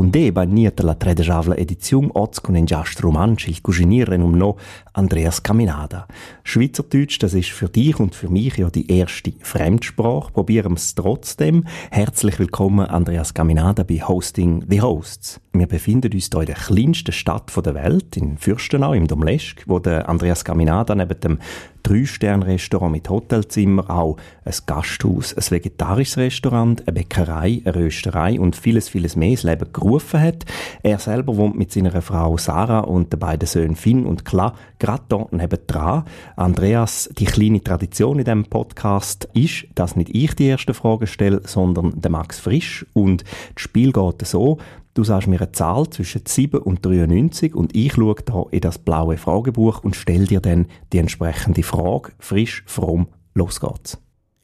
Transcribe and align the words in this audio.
Bundé 0.00 0.30
bagnieta 0.32 0.80
la 0.80 0.94
tredejavla 0.96 1.58
ediziun 1.60 2.06
oz 2.16 2.40
con 2.40 2.56
en 2.56 2.64
giast 2.64 3.02
romansch 3.04 3.50
il 3.50 3.60
cuginieren 3.60 4.22
um 4.22 4.32
no 4.32 4.56
Andreas 4.94 5.42
Caminada. 5.42 6.06
Schweizerdeutsch, 6.42 7.18
das 7.18 7.34
ist 7.34 7.50
für 7.50 7.68
dich 7.68 8.00
und 8.00 8.14
für 8.14 8.30
mich 8.30 8.56
ja 8.56 8.70
die 8.70 8.90
erste 8.90 9.34
Fremdsprache. 9.42 10.32
Probieren 10.32 10.72
es 10.72 10.94
trotzdem. 10.94 11.66
Herzlich 11.90 12.38
willkommen 12.38 12.86
Andreas 12.86 13.34
Caminada 13.34 13.82
bei 13.82 14.00
Hosting 14.00 14.64
the 14.70 14.80
Hosts. 14.80 15.38
Wir 15.52 15.66
befinden 15.66 16.14
uns 16.14 16.30
hier 16.32 16.40
in 16.40 16.46
der 16.46 16.54
kleinsten 16.54 17.12
Stadt 17.12 17.52
der 17.54 17.74
Welt, 17.74 18.16
in 18.16 18.38
Fürstenau, 18.38 18.94
im 18.94 19.06
Domleschk, 19.06 19.64
wo 19.66 19.80
der 19.80 20.08
Andreas 20.08 20.46
Caminada 20.46 20.94
neben 20.94 21.20
dem 21.20 21.38
Drei-Sterne-Restaurant 21.82 22.92
mit 22.92 23.08
Hotelzimmer, 23.08 23.90
auch 23.90 24.16
ein 24.44 24.54
Gasthaus, 24.66 25.34
ein 25.34 25.50
vegetarisches 25.50 26.16
Restaurant, 26.16 26.86
eine 26.86 26.94
Bäckerei, 26.94 27.62
eine 27.64 27.74
Rösterei 27.74 28.40
und 28.40 28.56
vieles, 28.56 28.88
vieles 28.88 29.16
mehr 29.16 29.30
ins 29.30 29.42
Leben 29.42 29.72
gerufen 29.72 30.20
hat. 30.20 30.44
Er 30.82 30.98
selber 30.98 31.36
wohnt 31.36 31.58
mit 31.58 31.72
seiner 31.72 32.02
Frau 32.02 32.36
Sarah 32.36 32.80
und 32.80 33.12
den 33.12 33.20
beiden 33.20 33.46
Söhnen 33.46 33.76
Finn 33.76 34.06
und 34.06 34.24
Kla 34.24 34.54
gerade 34.78 35.04
dort 35.08 35.32
nebendran. 35.32 36.04
Andreas, 36.36 37.10
die 37.18 37.26
kleine 37.26 37.62
Tradition 37.62 38.18
in 38.18 38.24
diesem 38.24 38.44
Podcast 38.44 39.28
ist, 39.34 39.66
dass 39.74 39.96
nicht 39.96 40.10
ich 40.14 40.34
die 40.34 40.46
erste 40.46 40.74
Frage 40.74 41.06
stelle, 41.06 41.42
sondern 41.44 42.00
der 42.00 42.10
Max 42.10 42.40
Frisch. 42.40 42.86
Und 42.92 43.24
das 43.54 43.62
Spiel 43.62 43.92
geht 43.92 44.26
so, 44.26 44.58
Du 44.92 45.04
sagst 45.04 45.28
mir 45.28 45.40
eine 45.40 45.52
Zahl 45.52 45.88
zwischen 45.90 46.22
7 46.26 46.60
und 46.60 46.84
93 46.84 47.54
und 47.54 47.76
ich 47.76 47.92
schaue 47.92 48.16
da 48.24 48.44
in 48.50 48.60
das 48.60 48.78
blaue 48.78 49.16
Fragebuch 49.18 49.84
und 49.84 49.94
stelle 49.94 50.26
dir 50.26 50.40
dann 50.40 50.66
die 50.92 50.98
entsprechende 50.98 51.62
Frage. 51.62 52.12
Frisch, 52.18 52.64
fromm, 52.66 53.06
los 53.34 53.60
geht's. 53.60 53.98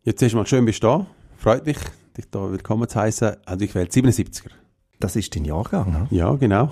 Jetzt 0.05 0.23
erstmal 0.23 0.47
schön 0.47 0.65
bist 0.65 0.85
du 0.85 0.87
da. 0.87 1.07
Freut 1.37 1.67
mich, 1.67 1.79
dich 2.17 2.31
da 2.31 2.49
willkommen 2.51 2.89
zu 2.89 3.01
heißen. 3.01 3.37
Also 3.45 3.65
ich 3.65 3.75
wähle 3.75 3.89
77er. 3.89 4.51
Das 5.01 5.17
ist 5.17 5.35
dein 5.35 5.45
Jahrgang, 5.45 5.91
ne? 5.91 6.07
Ja, 6.11 6.33
genau. 6.37 6.71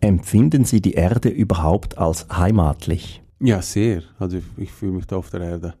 Empfinden 0.00 0.64
Sie 0.64 0.80
die 0.80 0.92
Erde 0.92 1.28
überhaupt 1.28 1.98
als 1.98 2.28
heimatlich? 2.30 3.22
Ja, 3.40 3.60
sehr. 3.60 4.02
Also 4.20 4.38
ich, 4.38 4.44
ich 4.56 4.70
fühle 4.70 4.92
mich 4.92 5.06
da 5.06 5.16
auf 5.16 5.30
der 5.30 5.40
Erde 5.40 5.74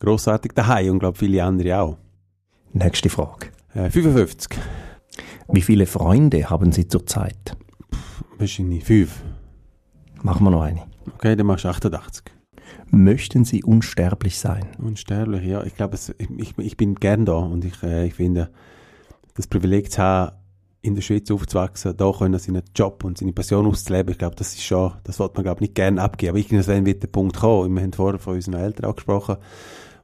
großartig 0.00 0.52
daheim 0.52 0.90
und 0.90 0.98
glaube 0.98 1.16
viele 1.16 1.44
andere 1.44 1.78
auch. 1.78 1.96
Nächste 2.72 3.08
Frage. 3.08 3.48
Äh, 3.72 3.88
55. 3.88 4.58
Wie 5.48 5.62
viele 5.62 5.86
Freunde 5.86 6.50
haben 6.50 6.72
Sie 6.72 6.88
zurzeit? 6.88 7.56
Wahrscheinlich 8.38 8.84
fünf. 8.84 9.22
Machen 10.22 10.44
wir 10.44 10.50
noch 10.50 10.62
eine. 10.62 10.82
Okay, 11.14 11.36
dann 11.36 11.46
machst 11.46 11.64
du 11.64 11.68
88. 11.68 12.24
Möchten 12.90 13.44
Sie 13.44 13.64
unsterblich 13.64 14.38
sein? 14.38 14.66
Unsterblich, 14.78 15.44
ja. 15.44 15.64
Ich 15.64 15.74
glaube, 15.74 15.96
ich, 15.96 16.58
ich, 16.58 16.76
bin 16.76 16.94
gern 16.94 17.24
da 17.24 17.34
und 17.34 17.64
ich, 17.64 17.82
äh, 17.82 18.06
ich 18.06 18.14
finde, 18.14 18.50
das 19.34 19.46
Privileg 19.46 19.90
zu 19.90 20.02
haben, 20.02 20.36
in 20.82 20.94
der 20.94 21.02
Schweiz 21.02 21.30
aufzuwachsen, 21.30 21.96
da 21.96 22.12
können 22.12 22.38
seinen 22.38 22.62
Job 22.74 23.04
und 23.04 23.16
seine 23.16 23.32
Passion 23.32 23.66
auszuleben, 23.66 24.12
ich 24.12 24.18
glaube, 24.18 24.34
das 24.34 24.52
ist 24.54 24.64
schon, 24.64 24.92
das 25.04 25.16
sollte 25.16 25.36
man, 25.36 25.44
glaube 25.44 25.58
ich, 25.58 25.68
nicht 25.68 25.74
gerne 25.76 26.02
abgeben. 26.02 26.30
Aber 26.30 26.38
irgendwann 26.38 26.84
wird 26.84 27.02
der 27.02 27.08
Punkt 27.08 27.36
kommen. 27.36 27.74
Wir 27.74 27.82
haben 27.82 27.92
vorher 27.92 28.18
von 28.18 28.34
unseren 28.34 28.54
Eltern 28.54 28.86
auch 28.86 28.96
gesprochen. 28.96 29.36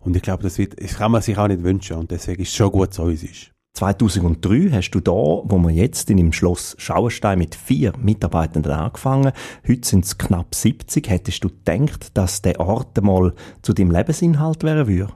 Und 0.00 0.14
ich 0.14 0.22
glaube, 0.22 0.44
das 0.44 0.56
wird, 0.58 0.80
das 0.80 0.94
kann 0.94 1.10
man 1.10 1.20
sich 1.20 1.36
auch 1.36 1.48
nicht 1.48 1.64
wünschen. 1.64 1.96
Und 1.96 2.10
deswegen 2.10 2.42
ist 2.42 2.50
es 2.50 2.54
schon 2.54 2.70
gut, 2.70 2.94
so 2.94 3.08
wie 3.08 3.14
es 3.14 3.24
ist. 3.24 3.50
2003 3.78 4.70
hast 4.72 4.90
du 4.90 4.98
da, 4.98 5.12
wo 5.12 5.56
wir 5.58 5.70
jetzt 5.70 6.10
in 6.10 6.16
dem 6.16 6.32
Schloss 6.32 6.74
Schauerstein 6.78 7.38
mit 7.38 7.54
vier 7.54 7.92
Mitarbeitenden 7.96 8.72
angefangen. 8.72 9.30
Heute 9.68 9.88
sind 9.88 10.04
es 10.04 10.18
knapp 10.18 10.52
70. 10.52 11.08
Hättest 11.08 11.44
du 11.44 11.48
gedacht, 11.48 12.10
dass 12.14 12.42
der 12.42 12.58
Ort 12.58 13.00
mal 13.00 13.34
zu 13.62 13.72
deinem 13.72 13.92
Lebensinhalt 13.92 14.64
wäre 14.64 14.88
würde? 14.88 15.12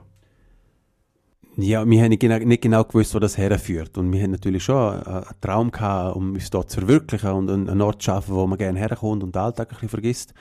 Ja, 1.57 1.85
wir 1.85 2.01
haben 2.01 2.09
nicht 2.11 2.21
genau, 2.21 2.37
nicht 2.37 2.61
genau 2.61 2.85
gewusst, 2.85 3.13
wo 3.13 3.19
das 3.19 3.37
herführt. 3.37 3.97
Und 3.97 4.13
wir 4.13 4.23
haben 4.23 4.31
natürlich 4.31 4.63
schon 4.63 4.93
einen 4.93 5.25
Traum 5.41 5.69
gehabt, 5.69 6.15
um 6.15 6.31
uns 6.31 6.49
dort 6.49 6.69
zu 6.71 6.79
verwirklichen 6.79 7.31
und 7.31 7.49
einen 7.49 7.81
Ort 7.81 8.01
zu 8.01 8.05
schaffen, 8.05 8.33
wo 8.33 8.47
man 8.47 8.57
gerne 8.57 8.79
herkommt 8.79 9.23
und 9.23 9.35
den 9.35 9.41
Alltag 9.41 9.67
ein 9.67 9.73
bisschen 9.73 9.89
vergisst. 9.89 10.33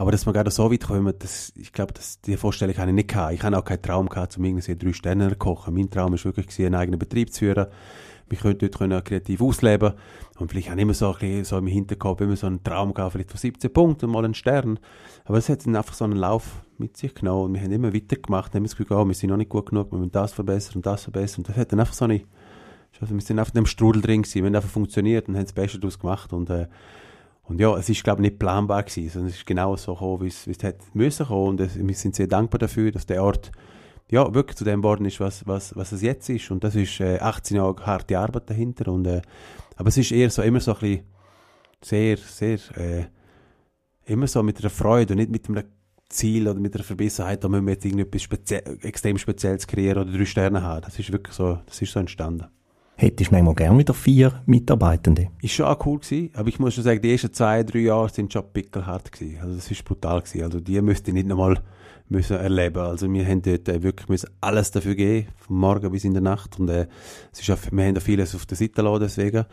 Aber 0.00 0.12
dass 0.12 0.24
wir 0.24 0.32
gerade 0.32 0.50
so 0.50 0.72
weit 0.72 0.86
kommen, 0.86 1.12
das, 1.18 1.52
ich 1.56 1.74
glaube, 1.74 1.92
die 2.24 2.38
Vorstellung 2.38 2.74
habe 2.78 2.88
ich 2.88 2.94
nicht 2.94 3.10
gehabt. 3.10 3.34
Ich 3.34 3.42
habe 3.42 3.58
auch 3.58 3.64
keinen 3.66 3.82
Traum 3.82 4.08
gehabt, 4.08 4.34
um 4.38 4.44
irgendwie 4.44 4.74
drei 4.74 4.94
Sterne 4.94 5.28
zu 5.28 5.36
kochen. 5.36 5.74
Mein 5.74 5.90
Traum 5.90 6.12
war 6.12 6.24
wirklich, 6.24 6.58
einen 6.64 6.74
eigenen 6.74 6.98
Betrieb 6.98 7.30
zu 7.34 7.40
führen. 7.40 7.66
Wir 8.30 8.38
könnten 8.38 8.60
dort 8.60 8.78
können 8.78 9.04
kreativ 9.04 9.42
ausleben. 9.42 9.92
Und 10.38 10.50
vielleicht 10.50 10.70
habe 10.70 10.80
ich 10.80 10.84
immer 10.84 10.94
so 10.94 11.12
ein 11.12 11.18
bisschen 11.18 11.44
so 11.44 11.58
im 11.58 11.66
Hinterkopf 11.66 12.22
immer 12.22 12.34
so 12.34 12.46
einen 12.46 12.64
Traum 12.64 12.94
gehabt, 12.94 13.12
vielleicht 13.12 13.30
von 13.30 13.38
17 13.38 13.70
Punkten 13.74 14.06
und 14.06 14.12
mal 14.12 14.24
einen 14.24 14.32
Stern. 14.32 14.78
Aber 15.26 15.36
es 15.36 15.50
hat 15.50 15.66
dann 15.66 15.76
einfach 15.76 15.92
so 15.92 16.06
einen 16.06 16.16
Lauf 16.16 16.64
mit 16.78 16.96
sich 16.96 17.14
genommen. 17.14 17.44
Und 17.44 17.54
wir 17.56 17.60
haben 17.60 17.72
immer 17.72 17.92
weitergemacht. 17.92 18.54
Haben 18.54 18.62
das 18.62 18.76
Gefühl, 18.76 18.96
oh, 18.96 19.06
wir 19.06 19.12
sind 19.12 19.28
noch 19.28 19.36
nicht 19.36 19.50
gut 19.50 19.68
genug, 19.68 19.92
wir 19.92 19.98
müssen 19.98 20.12
das 20.12 20.32
verbessern 20.32 20.76
und 20.76 20.86
das 20.86 21.02
verbessern. 21.02 21.40
Und 21.40 21.50
das 21.50 21.56
hat 21.58 21.72
dann 21.72 21.80
einfach 21.80 21.92
so 21.92 22.06
eine, 22.06 22.22
also 23.02 23.14
wir 23.14 23.20
sind 23.20 23.38
einfach 23.38 23.52
in 23.52 23.64
dem 23.64 23.66
Strudel 23.66 24.00
drin 24.00 24.22
gewesen. 24.22 24.36
Wir 24.36 24.46
haben 24.46 24.56
einfach 24.56 24.70
funktioniert 24.70 25.28
und 25.28 25.36
haben 25.36 25.44
das 25.44 25.52
Beste 25.52 25.78
daraus 25.78 25.98
gemacht. 25.98 26.32
Und, 26.32 26.48
äh, 26.48 26.68
und 27.50 27.60
ja, 27.60 27.76
es 27.76 27.88
ist, 27.88 28.04
glaube 28.04 28.22
ich, 28.22 28.30
nicht 28.30 28.38
planbar 28.38 28.84
gewesen, 28.84 29.08
sondern 29.08 29.30
es 29.30 29.38
ist 29.38 29.46
genau 29.46 29.74
so 29.74 29.94
gekommen, 29.94 30.22
wie 30.22 30.28
es, 30.28 30.46
wie 30.46 30.52
hätte 30.52 30.84
müssen 30.94 31.26
kommen. 31.26 31.58
Und 31.58 31.88
wir 31.88 31.94
sind 31.96 32.14
sehr 32.14 32.28
dankbar 32.28 32.60
dafür, 32.60 32.92
dass 32.92 33.06
der 33.06 33.24
Ort 33.24 33.50
ja, 34.08 34.32
wirklich 34.32 34.56
zu 34.56 34.62
dem 34.62 34.82
geworden 34.82 35.04
ist, 35.04 35.18
was, 35.18 35.44
was, 35.48 35.74
was 35.74 35.90
es 35.90 36.00
jetzt 36.00 36.28
ist. 36.28 36.48
Und 36.52 36.62
das 36.62 36.76
ist 36.76 37.00
äh, 37.00 37.18
18 37.18 37.56
Jahre 37.56 37.84
harte 37.84 38.16
Arbeit 38.16 38.48
dahinter. 38.48 38.92
Und, 38.92 39.04
äh, 39.04 39.20
aber 39.74 39.88
es 39.88 39.96
ist 39.96 40.12
eher 40.12 40.30
so, 40.30 40.42
immer 40.42 40.60
so 40.60 40.74
ein 40.74 40.78
bisschen 40.78 41.04
sehr, 41.82 42.16
sehr, 42.18 42.58
äh, 42.76 43.06
immer 44.04 44.28
so 44.28 44.44
mit 44.44 44.60
einer 44.60 44.70
Freude 44.70 45.14
und 45.14 45.18
nicht 45.18 45.32
mit 45.32 45.48
einem 45.48 45.64
Ziel 46.08 46.46
oder 46.46 46.60
mit 46.60 46.76
einer 46.76 46.84
Verbissenheit, 46.84 47.42
da 47.42 47.48
müssen 47.48 47.66
wir 47.66 47.72
jetzt 47.72 47.84
irgendetwas 47.84 48.22
spezie 48.22 48.62
extrem 48.82 49.18
Spezielles 49.18 49.66
kreieren 49.66 50.04
oder 50.08 50.16
drei 50.16 50.24
Sterne 50.24 50.62
haben. 50.62 50.82
Das 50.82 50.96
ist 50.96 51.10
wirklich 51.10 51.34
so, 51.34 51.58
das 51.66 51.82
ist 51.82 51.90
so 51.90 51.98
entstanden. 51.98 52.46
Hättest 53.00 53.30
du 53.30 53.34
manchmal 53.34 53.54
gerne 53.54 53.78
wieder 53.78 53.94
vier 53.94 54.42
Mitarbeitende? 54.44 55.28
Ist 55.40 55.54
schon 55.54 55.64
auch 55.64 55.86
cool 55.86 56.00
gewesen, 56.00 56.28
aber 56.34 56.50
ich 56.50 56.58
muss 56.58 56.74
schon 56.74 56.84
sagen, 56.84 57.00
die 57.00 57.10
ersten 57.10 57.32
zwei, 57.32 57.62
drei 57.62 57.78
Jahre 57.78 58.10
sind 58.10 58.30
schon 58.30 58.44
pickelhart 58.52 59.10
gewesen. 59.10 59.38
Also 59.40 59.54
das 59.54 59.70
ist 59.70 59.82
brutal 59.86 60.20
gewesen. 60.20 60.42
Also 60.42 60.60
die 60.60 60.78
müsste 60.82 61.10
ich 61.10 61.14
nicht 61.14 61.26
nochmal 61.26 61.62
müssen 62.10 62.36
erleben. 62.36 62.82
Also 62.82 63.10
wir 63.10 63.26
haben 63.26 63.40
dort 63.40 63.70
äh, 63.70 63.82
wirklich 63.82 64.22
alles 64.42 64.70
dafür 64.72 64.94
geben, 64.96 65.28
vom 65.38 65.60
Morgen 65.60 65.90
bis 65.90 66.04
in 66.04 66.12
der 66.12 66.22
Nacht. 66.22 66.60
Und 66.60 66.68
äh, 66.68 66.88
es 67.32 67.40
ist 67.40 67.50
auch, 67.50 67.72
wir 67.72 67.84
haben 67.86 67.94
da 67.94 68.02
vieles 68.02 68.34
auf 68.34 68.44
der 68.44 68.58
Seite 68.58 68.82
lassen, 68.82 69.00
deswegen. 69.00 69.46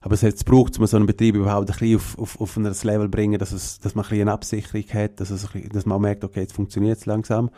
Aber 0.00 0.14
es 0.14 0.24
hat 0.24 0.44
braucht, 0.44 0.76
um 0.76 0.86
so 0.88 0.96
einen 0.96 1.06
Betrieb 1.06 1.36
überhaupt 1.36 1.70
ein 1.70 1.78
bisschen 1.78 1.94
auf, 1.94 2.18
auf, 2.18 2.40
auf 2.40 2.56
ein 2.56 2.64
Level 2.64 3.08
bringen, 3.08 3.38
dass, 3.38 3.52
es, 3.52 3.78
dass 3.78 3.94
man 3.94 4.04
ein 4.04 4.08
bisschen 4.08 4.22
eine 4.22 4.32
Absicherung 4.32 4.84
hat, 4.94 5.20
dass, 5.20 5.30
es 5.30 5.48
dass 5.72 5.86
man 5.86 5.96
auch 5.96 6.00
merkt, 6.00 6.24
okay, 6.24 6.40
jetzt 6.40 6.54
funktioniert 6.54 6.98
es 6.98 7.06
langsam. 7.06 7.50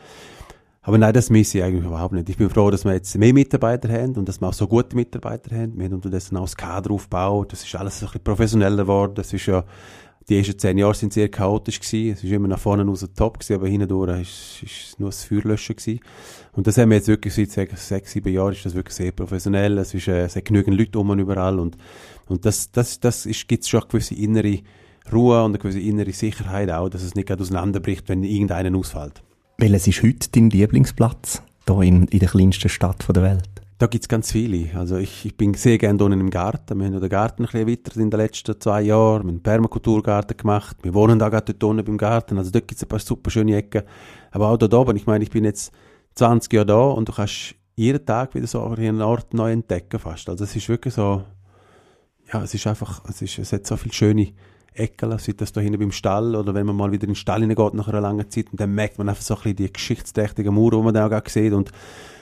Aber 0.86 0.98
nein, 0.98 1.12
das 1.12 1.30
misse 1.30 1.58
ich 1.58 1.64
eigentlich 1.64 1.84
überhaupt 1.84 2.14
nicht. 2.14 2.28
Ich 2.28 2.36
bin 2.36 2.48
froh, 2.48 2.70
dass 2.70 2.84
wir 2.84 2.92
jetzt 2.92 3.18
mehr 3.18 3.34
Mitarbeiter 3.34 3.88
haben 3.88 4.14
und 4.14 4.28
dass 4.28 4.40
wir 4.40 4.46
auch 4.46 4.52
so 4.52 4.68
gute 4.68 4.94
Mitarbeiter 4.94 5.56
haben. 5.56 5.76
Wir 5.76 5.86
haben 5.86 5.94
unterdessen 5.94 6.36
auch 6.36 6.42
das 6.42 6.56
Kader 6.56 6.92
aufgebaut. 6.92 7.50
Das 7.50 7.64
ist 7.64 7.74
alles 7.74 8.00
ein 8.00 8.06
bisschen 8.06 8.22
professioneller 8.22 8.84
geworden. 8.84 9.14
Das 9.16 9.32
ist 9.32 9.46
ja, 9.46 9.64
die 10.28 10.38
ersten 10.38 10.56
zehn 10.56 10.78
Jahre 10.78 10.94
sind 10.94 11.12
sehr 11.12 11.28
chaotisch 11.28 11.80
gewesen. 11.80 12.12
Es 12.12 12.22
ist 12.22 12.30
immer 12.30 12.46
nach 12.46 12.60
vorne 12.60 12.84
raus 12.84 13.04
top 13.16 13.40
gewesen, 13.40 13.54
aber 13.56 13.66
hindurch 13.66 14.20
ist, 14.20 14.62
ist 14.62 15.00
nur 15.00 15.08
das 15.08 15.24
Feuerlöschen 15.24 15.74
gewesen. 15.74 15.98
Und 16.52 16.68
das 16.68 16.78
haben 16.78 16.90
wir 16.90 16.98
jetzt 16.98 17.08
wirklich 17.08 17.34
seit 17.34 17.50
sechs, 17.50 17.88
sechs 17.88 18.12
sieben 18.12 18.32
Jahren 18.32 18.52
ist 18.52 18.64
das 18.64 18.76
wirklich 18.76 18.94
sehr 18.94 19.10
professionell. 19.10 19.78
Es 19.78 19.92
ist, 19.92 20.06
äh, 20.06 20.26
es 20.26 20.36
hat 20.36 20.44
genügend 20.44 20.78
Leute 20.78 21.00
um 21.00 21.18
überall 21.18 21.58
und, 21.58 21.76
und 22.28 22.44
das, 22.44 22.70
das, 22.70 23.00
das 23.00 23.26
ist, 23.26 23.48
gibt's 23.48 23.68
schon 23.68 23.80
eine 23.80 23.88
gewisse 23.88 24.14
innere 24.14 24.60
Ruhe 25.12 25.42
und 25.42 25.50
eine 25.50 25.58
gewisse 25.58 25.80
innere 25.80 26.12
Sicherheit 26.12 26.70
auch, 26.70 26.88
dass 26.88 27.02
es 27.02 27.16
nicht 27.16 27.26
gerade 27.26 27.42
auseinanderbricht, 27.42 28.08
wenn 28.08 28.22
irgendeiner 28.22 28.78
ausfällt. 28.78 29.25
Welches 29.58 29.86
ist 29.86 30.02
heute 30.02 30.28
dein 30.32 30.50
Lieblingsplatz 30.50 31.40
hier 31.66 31.80
in, 31.80 32.06
in 32.08 32.18
der 32.18 32.28
kleinsten 32.28 32.68
Stadt 32.68 33.06
der 33.08 33.22
Welt? 33.22 33.48
Da 33.78 33.86
gibt's 33.86 34.06
ganz 34.06 34.30
viele. 34.32 34.78
Also 34.78 34.98
ich, 34.98 35.24
ich 35.24 35.34
bin 35.34 35.54
sehr 35.54 35.78
gerne 35.78 36.04
unten 36.04 36.20
im 36.20 36.28
Garten. 36.28 36.78
Wir 36.78 36.86
haben 36.86 37.00
den 37.00 37.08
Garten 37.08 37.42
ein 37.42 37.46
bisschen 37.46 37.60
erweitert 37.60 37.96
in 37.96 38.10
den 38.10 38.20
letzten 38.20 38.60
zwei 38.60 38.82
Jahren. 38.82 39.14
Wir 39.14 39.18
haben 39.20 39.28
einen 39.28 39.42
Permakulturgarten 39.42 40.36
gemacht. 40.36 40.76
Wir 40.82 40.92
wohnen 40.92 41.18
da 41.18 41.30
gerade 41.30 41.54
dort 41.54 41.70
unten 41.70 41.86
beim 41.86 41.96
Garten. 41.96 42.36
Also 42.36 42.50
dort 42.50 42.68
gibt's 42.68 42.84
ein 42.84 42.88
paar 42.88 42.98
super 42.98 43.30
schöne 43.30 43.56
Ecken. 43.56 43.84
Aber 44.30 44.48
auch 44.50 44.58
dort 44.58 44.74
oben. 44.74 44.94
Ich 44.94 45.06
meine, 45.06 45.24
ich 45.24 45.30
bin 45.30 45.44
jetzt 45.44 45.72
20 46.16 46.52
Jahre 46.52 46.66
da 46.66 46.82
und 46.88 47.08
du 47.08 47.14
kannst 47.14 47.54
jeden 47.76 48.04
Tag 48.04 48.34
wieder 48.34 48.46
so 48.46 48.62
einen 48.62 49.00
Ort 49.00 49.32
neu 49.32 49.52
entdecken 49.52 49.98
fast. 49.98 50.28
Also 50.28 50.44
es 50.44 50.54
ist 50.54 50.68
wirklich 50.68 50.92
so, 50.92 51.24
ja, 52.30 52.42
es 52.42 52.52
ist 52.52 52.66
einfach, 52.66 53.02
es, 53.08 53.22
ist, 53.22 53.38
es 53.38 53.54
hat 53.54 53.66
so 53.66 53.78
viele 53.78 53.94
schöne 53.94 54.32
Ecken, 54.78 55.18
sei 55.18 55.32
das 55.36 55.52
da 55.52 55.60
hinten 55.60 55.78
beim 55.78 55.92
Stall 55.92 56.34
oder 56.34 56.54
wenn 56.54 56.66
man 56.66 56.76
mal 56.76 56.92
wieder 56.92 57.04
in 57.04 57.10
den 57.10 57.16
Stall 57.16 57.40
hineingeht 57.40 57.74
nach 57.74 57.88
einer 57.88 58.00
langen 58.00 58.30
Zeit 58.30 58.46
und 58.50 58.60
dann 58.60 58.74
merkt 58.74 58.98
man 58.98 59.08
einfach 59.08 59.22
so 59.22 59.34
ein 59.34 59.42
bisschen 59.42 59.56
die 59.56 59.72
geschichtsträchtigen 59.72 60.54
Mauern, 60.54 60.78
die 60.78 60.84
man 60.84 60.94
da 60.94 61.06
auch 61.06 61.28
sieht 61.28 61.52
und, 61.52 61.72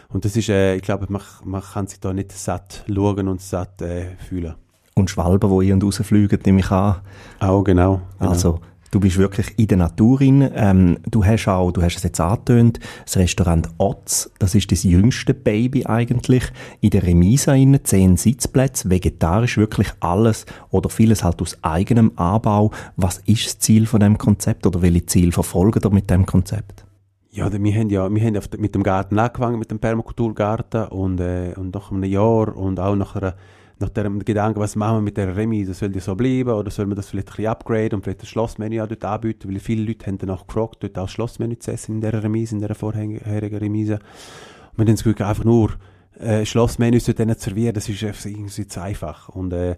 und 0.09 0.25
das 0.25 0.37
ist, 0.37 0.49
äh, 0.49 0.77
ich 0.77 0.83
glaube, 0.83 1.07
man, 1.09 1.23
man 1.45 1.63
kann 1.63 1.87
sich 1.87 2.01
da 2.01 2.13
nicht 2.13 2.33
satt 2.33 2.85
schauen 2.89 3.29
und 3.29 3.41
satt 3.41 3.83
äh, 3.83 4.17
fühlen. 4.29 4.55
Und 4.95 5.11
Schwalben, 5.11 5.51
die 5.61 5.67
ein- 5.67 5.75
und 5.75 5.85
rausfliegen, 5.85 6.39
nehme 6.47 6.61
ich 6.61 6.71
an. 6.71 7.01
Auch, 7.41 7.65
genau. 7.65 8.01
genau. 8.19 8.31
Also, 8.31 8.61
Du 8.95 9.01
bist 9.01 9.19
wirklich 9.19 9.59
in 9.59 9.67
der 9.67 9.79
Natur 9.79 10.19
drin. 10.19 10.49
Ähm, 10.55 10.99
du 11.11 11.25
hast 11.25 11.49
auch, 11.49 11.73
du 11.73 11.83
hast 11.83 11.97
es 11.97 12.05
jetzt 12.05 12.21
angetönt, 12.21 12.79
das 13.05 13.17
Restaurant 13.17 13.69
Otz, 13.77 14.31
das 14.39 14.55
ist 14.55 14.71
das 14.71 14.85
jüngste 14.85 15.35
Baby 15.35 15.85
eigentlich, 15.85 16.45
in 16.81 16.91
der 16.91 17.03
Remise 17.03 17.47
drin, 17.47 17.81
zehn 17.83 18.17
Sitzplätze, 18.17 18.91
vegetarisch, 18.91 19.57
wirklich 19.57 19.89
alles 19.99 20.47
oder 20.71 20.91
vieles 20.91 21.25
halt 21.25 21.43
aus 21.43 21.59
eigenem 21.63 22.13
Anbau. 22.15 22.71
Was 22.95 23.19
ist 23.27 23.47
das 23.47 23.59
Ziel 23.59 23.87
von 23.87 23.99
dem 23.99 24.17
Konzept 24.17 24.65
oder 24.65 24.81
welche 24.81 25.07
Ziel 25.07 25.33
verfolgen 25.33 25.81
ihr 25.83 25.91
mit 25.91 26.09
dem 26.09 26.25
Konzept? 26.25 26.85
Ja, 27.33 27.53
wir 27.53 27.75
haben 27.75 27.91
ja 27.91 28.09
wir 28.09 28.23
haben 28.23 28.41
mit 28.59 28.77
dem 28.77 28.85
Garten 28.85 29.19
angefangen, 29.19 29.59
mit 29.59 29.73
dem 29.73 29.81
Permakulturgarten 29.81 30.87
und, 30.87 31.19
äh, 31.19 31.53
und 31.57 31.75
nach 31.75 31.91
einem 31.91 32.05
Jahr 32.05 32.57
und 32.57 32.79
auch 32.79 32.95
nach, 32.95 33.17
einer, 33.17 33.35
nach 33.79 33.89
dem 33.89 34.25
Gedanken, 34.25 34.61
was 34.61 34.77
machen 34.77 34.99
wir 34.99 35.03
mit 35.03 35.17
der 35.17 35.37
Remise, 35.37 35.75
soll 35.75 35.91
die 35.91 36.01
so 36.01 36.15
bleiben 36.15 36.51
oder 36.51 36.71
soll 36.71 36.87
man 36.87 36.97
das 36.97 37.09
vielleicht 37.09 37.29
ein 37.29 37.37
bisschen 37.37 37.51
upgraden 37.51 37.97
und 37.97 38.03
vielleicht 38.05 38.23
das 38.23 38.29
Schlossmenü 38.29 38.81
auch 38.81 38.87
dort 38.87 39.05
anbieten, 39.05 39.51
weil 39.51 39.59
viele 39.59 39.85
Leute 39.85 40.07
haben 40.07 40.19
danach 40.19 40.47
gefragt, 40.47 40.77
dort 40.81 40.99
auch 40.99 41.09
Schlossmenü 41.09 41.59
zu 41.59 41.73
essen 41.73 41.97
in 41.97 42.01
dieser 42.01 42.23
Remise, 42.23 42.55
in 42.55 42.61
dieser 42.61 42.75
vorherigen 42.75 43.59
Remise. 43.59 43.95
Und 43.95 44.79
wir 44.79 44.87
haben 44.87 44.95
das 44.95 45.05
Gefühl, 45.05 45.25
einfach 45.25 45.45
nur 45.45 45.71
äh, 46.19 46.47
Schlossmenü 46.47 47.01
zu 47.01 47.13
servieren, 47.13 47.75
das 47.75 47.89
ist 47.89 48.03
irgendwie 48.03 48.67
zu 48.67 48.81
einfach. 48.81 49.29
Und 49.29 49.53
äh, 49.53 49.77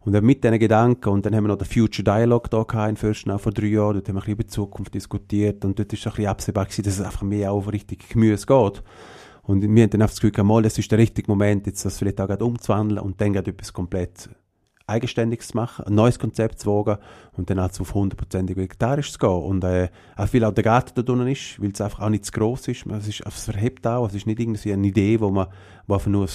und 0.00 0.22
mit 0.22 0.42
diesen 0.42 0.58
Gedanken, 0.58 1.10
und 1.10 1.26
dann 1.26 1.34
haben 1.34 1.44
wir 1.44 1.48
noch 1.48 1.58
den 1.58 1.66
Future 1.66 2.04
Dialogue 2.04 2.48
da 2.48 2.62
gehabt 2.62 2.88
in 2.88 2.96
Fürstenau 2.96 3.36
vor 3.36 3.52
drei 3.52 3.66
Jahren, 3.66 3.94
dort 3.94 4.08
haben 4.08 4.14
wir 4.14 4.20
ein 4.20 4.24
bisschen 4.24 4.32
über 4.32 4.42
die 4.44 4.48
Zukunft 4.48 4.94
diskutiert. 4.94 5.64
Und 5.64 5.78
dort 5.78 5.92
ist 5.92 6.06
ein 6.06 6.12
bisschen 6.12 6.26
absehbar 6.28 6.64
gewesen, 6.64 6.84
dass 6.84 6.98
es 6.98 7.04
einfach 7.04 7.22
mehr 7.22 7.52
auf 7.52 7.70
richtig 7.70 8.08
Gemüse 8.08 8.46
geht. 8.46 8.82
Und 9.48 9.62
wir 9.62 9.82
haben 9.82 9.88
dann 9.88 10.02
einfach 10.02 10.14
das 10.14 10.20
Gefühl, 10.20 10.44
mal, 10.44 10.62
das 10.62 10.76
ist 10.76 10.92
der 10.92 10.98
richtige 10.98 11.30
Moment, 11.30 11.66
jetzt 11.66 11.82
das 11.82 11.96
vielleicht 11.96 12.20
auch 12.20 12.28
umzuwandeln 12.40 13.00
und 13.00 13.18
dann 13.18 13.34
etwas 13.34 13.72
komplett 13.72 14.28
Eigenständiges 14.86 15.48
zu 15.48 15.56
machen, 15.56 15.86
ein 15.86 15.94
neues 15.94 16.18
Konzept 16.18 16.60
zu 16.60 16.70
wagen 16.70 17.00
und 17.32 17.48
dann 17.48 17.58
halt 17.58 17.80
auf 17.80 17.94
100% 17.94 18.54
vegetarisch 18.54 19.10
zu 19.10 19.18
gehen. 19.18 19.30
Und 19.30 19.64
äh, 19.64 19.88
auch 20.16 20.28
viel 20.28 20.44
auch 20.44 20.52
der 20.52 20.64
Garten 20.64 20.92
da 20.96 21.00
drinnen 21.00 21.28
ist, 21.28 21.58
weil 21.62 21.70
es 21.70 21.80
einfach 21.80 22.00
auch 22.00 22.10
nicht 22.10 22.26
zu 22.26 22.32
gross 22.32 22.68
ist. 22.68 22.84
Es, 22.84 23.08
ist, 23.08 23.22
es 23.26 23.44
verhebt 23.46 23.86
auch, 23.86 24.06
es 24.08 24.14
ist 24.16 24.26
nicht 24.26 24.38
irgendwie 24.38 24.70
eine 24.70 24.86
Idee, 24.86 25.18
wo 25.18 25.30
man 25.30 25.46
wo 25.86 25.94
einfach 25.94 26.10
nur, 26.10 26.28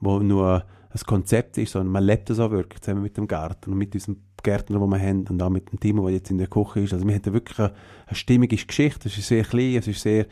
wo 0.00 0.20
nur 0.20 0.64
ein 0.88 1.00
Konzept 1.06 1.58
ist, 1.58 1.72
sondern 1.72 1.92
man 1.92 2.04
lebt 2.04 2.30
das 2.30 2.40
auch 2.40 2.50
wirklich 2.50 2.80
zusammen 2.80 3.02
mit 3.02 3.18
dem 3.18 3.28
Garten 3.28 3.72
und 3.72 3.76
mit 3.76 3.94
unserem 3.94 4.22
Gärtner, 4.42 4.78
den 4.78 4.88
wir 4.88 5.00
haben 5.00 5.26
und 5.28 5.42
auch 5.42 5.50
mit 5.50 5.70
dem 5.70 5.78
Team, 5.78 6.02
der 6.02 6.14
jetzt 6.14 6.30
in 6.30 6.38
der 6.38 6.46
Küche 6.46 6.80
ist. 6.80 6.94
Also 6.94 7.06
wir 7.06 7.14
haben 7.14 7.34
wirklich 7.34 7.58
eine, 7.58 7.74
eine 8.06 8.16
stimmige 8.16 8.56
Geschichte. 8.56 9.08
Es 9.08 9.18
ist 9.18 9.28
sehr 9.28 9.44
klein, 9.44 9.76
es 9.76 9.86
ist 9.86 10.00
sehr, 10.00 10.24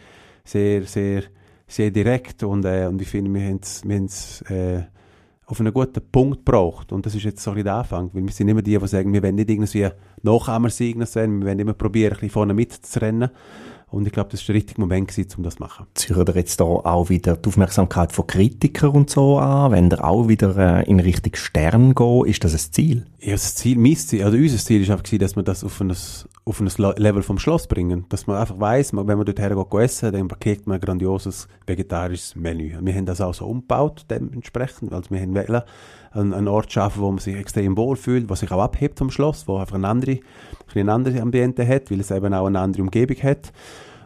sehr, 0.44 0.84
sehr, 0.84 1.24
sehr 1.72 1.90
direkt 1.90 2.42
und, 2.42 2.64
äh, 2.64 2.86
und 2.86 3.00
ich 3.00 3.08
finde, 3.08 3.32
wir 3.32 3.46
haben 3.46 4.04
es 4.04 4.42
äh, 4.42 4.82
auf 5.46 5.60
einen 5.60 5.72
guten 5.72 6.00
Punkt 6.10 6.44
gebracht. 6.44 6.92
Und 6.92 7.04
das 7.04 7.14
ist 7.14 7.24
jetzt 7.24 7.42
so 7.42 7.50
ein 7.52 7.62
der 7.62 7.74
Anfang, 7.74 8.10
weil 8.12 8.24
wir 8.24 8.32
sind 8.32 8.48
immer 8.48 8.62
die, 8.62 8.78
die 8.78 8.86
sagen, 8.88 9.12
wir 9.12 9.22
wollen 9.22 9.34
nicht 9.34 9.50
irgendwie 9.50 9.88
Nachahmer 10.22 10.70
sein, 10.70 11.40
wir 11.40 11.46
wollen 11.46 11.58
immer 11.58 11.74
probieren, 11.74 12.12
ein 12.12 12.16
bisschen 12.16 12.30
vorne 12.30 12.54
mitzurennen. 12.54 13.30
Und 13.90 14.06
ich 14.06 14.12
glaube, 14.12 14.30
das 14.30 14.40
war 14.40 14.46
der 14.46 14.54
richtige 14.54 14.80
Moment, 14.80 15.08
gewesen, 15.08 15.34
um 15.36 15.42
das 15.42 15.56
zu 15.56 15.62
machen. 15.62 15.86
Ziehen 15.94 16.16
ihr 16.16 16.34
jetzt 16.34 16.58
da 16.60 16.64
auch 16.64 17.10
wieder 17.10 17.36
die 17.36 17.46
Aufmerksamkeit 17.46 18.12
von 18.12 18.26
Kritikern 18.26 18.90
und 18.90 19.10
so 19.10 19.38
an? 19.38 19.72
Wenn 19.72 19.90
ihr 19.90 20.02
auch 20.02 20.28
wieder 20.28 20.56
äh, 20.80 20.88
in 20.88 20.98
Richtung 20.98 21.34
Stern 21.34 21.94
geht, 21.94 22.26
ist 22.26 22.42
das 22.42 22.54
ein 22.54 22.72
Ziel? 22.72 23.06
Ja, 23.24 23.32
das 23.32 23.54
Ziel, 23.54 23.78
mein 23.78 23.94
Ziel, 23.94 24.24
also 24.24 24.36
unser 24.36 24.56
Ziel 24.56 24.82
ist 24.82 24.90
einfach 24.90 25.04
dass 25.04 25.36
wir 25.36 25.44
das 25.44 25.62
auf 25.62 25.80
ein, 25.80 25.94
auf 26.44 26.60
ein 26.60 26.94
Level 26.96 27.22
vom 27.22 27.38
Schloss 27.38 27.68
bringen. 27.68 28.04
Dass 28.08 28.26
man 28.26 28.36
einfach 28.36 28.58
weiss, 28.58 28.92
wenn 28.92 29.06
man 29.06 29.24
dort 29.24 29.38
hergeht 29.38 29.74
essen, 29.74 30.12
dann 30.12 30.26
kriegt 30.40 30.66
man 30.66 30.78
ein 30.78 30.80
grandioses 30.80 31.46
vegetarisches 31.64 32.34
Menü. 32.34 32.76
Wir 32.80 32.94
haben 32.94 33.06
das 33.06 33.20
auch 33.20 33.32
so 33.32 33.46
umgebaut, 33.46 34.06
dementsprechend, 34.10 34.92
also 34.92 35.08
wir 35.10 35.20
haben 35.20 35.36
wollen, 35.36 35.62
einen, 36.10 36.34
einen 36.34 36.48
Ort 36.48 36.72
schaffen, 36.72 37.00
wo 37.00 37.12
man 37.12 37.20
sich 37.20 37.36
extrem 37.36 37.76
wohlfühlt, 37.76 38.28
was 38.28 38.40
sich 38.40 38.50
auch 38.50 38.60
abhebt 38.60 38.98
vom 38.98 39.12
Schloss, 39.12 39.46
wo 39.46 39.56
einfach 39.58 39.76
ein, 39.76 39.84
andere, 39.84 40.18
ein 40.74 40.88
anderes 40.88 41.20
Ambiente 41.20 41.64
hat, 41.66 41.92
weil 41.92 42.00
es 42.00 42.10
eben 42.10 42.34
auch 42.34 42.46
eine 42.46 42.58
andere 42.58 42.82
Umgebung 42.82 43.22
hat. 43.22 43.52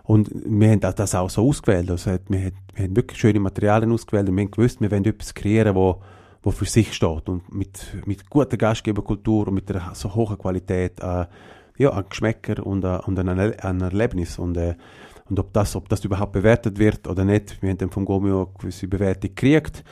Und 0.02 0.30
wir 0.30 0.70
haben 0.70 0.80
das 0.80 1.14
auch 1.14 1.30
so 1.30 1.48
ausgewählt. 1.48 1.90
Also 1.90 2.10
wir, 2.28 2.38
haben, 2.38 2.52
wir 2.74 2.84
haben 2.84 2.96
wirklich 2.96 3.18
schöne 3.18 3.40
Materialien 3.40 3.92
ausgewählt 3.92 4.28
und 4.28 4.36
wir 4.36 4.44
haben 4.44 4.50
gewusst, 4.50 4.82
wir 4.82 4.90
wollen 4.90 5.06
etwas 5.06 5.32
kreieren, 5.32 5.74
wo, 5.74 6.02
wo 6.46 6.52
für 6.52 6.64
sich 6.64 6.94
steht 6.94 7.28
und 7.28 7.52
mit, 7.52 8.06
mit 8.06 8.30
guter 8.30 8.56
Gastgeberkultur 8.56 9.48
und 9.48 9.54
mit 9.54 9.68
einer 9.68 9.96
so 9.96 10.14
hohen 10.14 10.38
Qualität 10.38 11.00
äh, 11.00 11.26
ja, 11.76 11.90
an 11.90 12.04
Geschmäcker 12.08 12.64
und, 12.64 12.84
äh, 12.84 13.00
und 13.04 13.18
an 13.18 13.28
ein 13.28 13.80
Erlebnis. 13.80 14.38
Und, 14.38 14.56
äh, 14.56 14.76
und 15.28 15.40
ob 15.40 15.52
das, 15.52 15.74
ob 15.74 15.88
das 15.88 16.04
überhaupt 16.04 16.30
bewertet 16.30 16.78
wird 16.78 17.08
oder 17.08 17.24
nicht, 17.24 17.60
wir 17.62 17.70
haben 17.70 17.78
dann 17.78 17.90
vom 17.90 18.04
Gomio 18.04 18.44
eine 18.44 18.58
gewisse 18.60 18.86
Bewertung 18.86 19.34
gekriegt. 19.34 19.82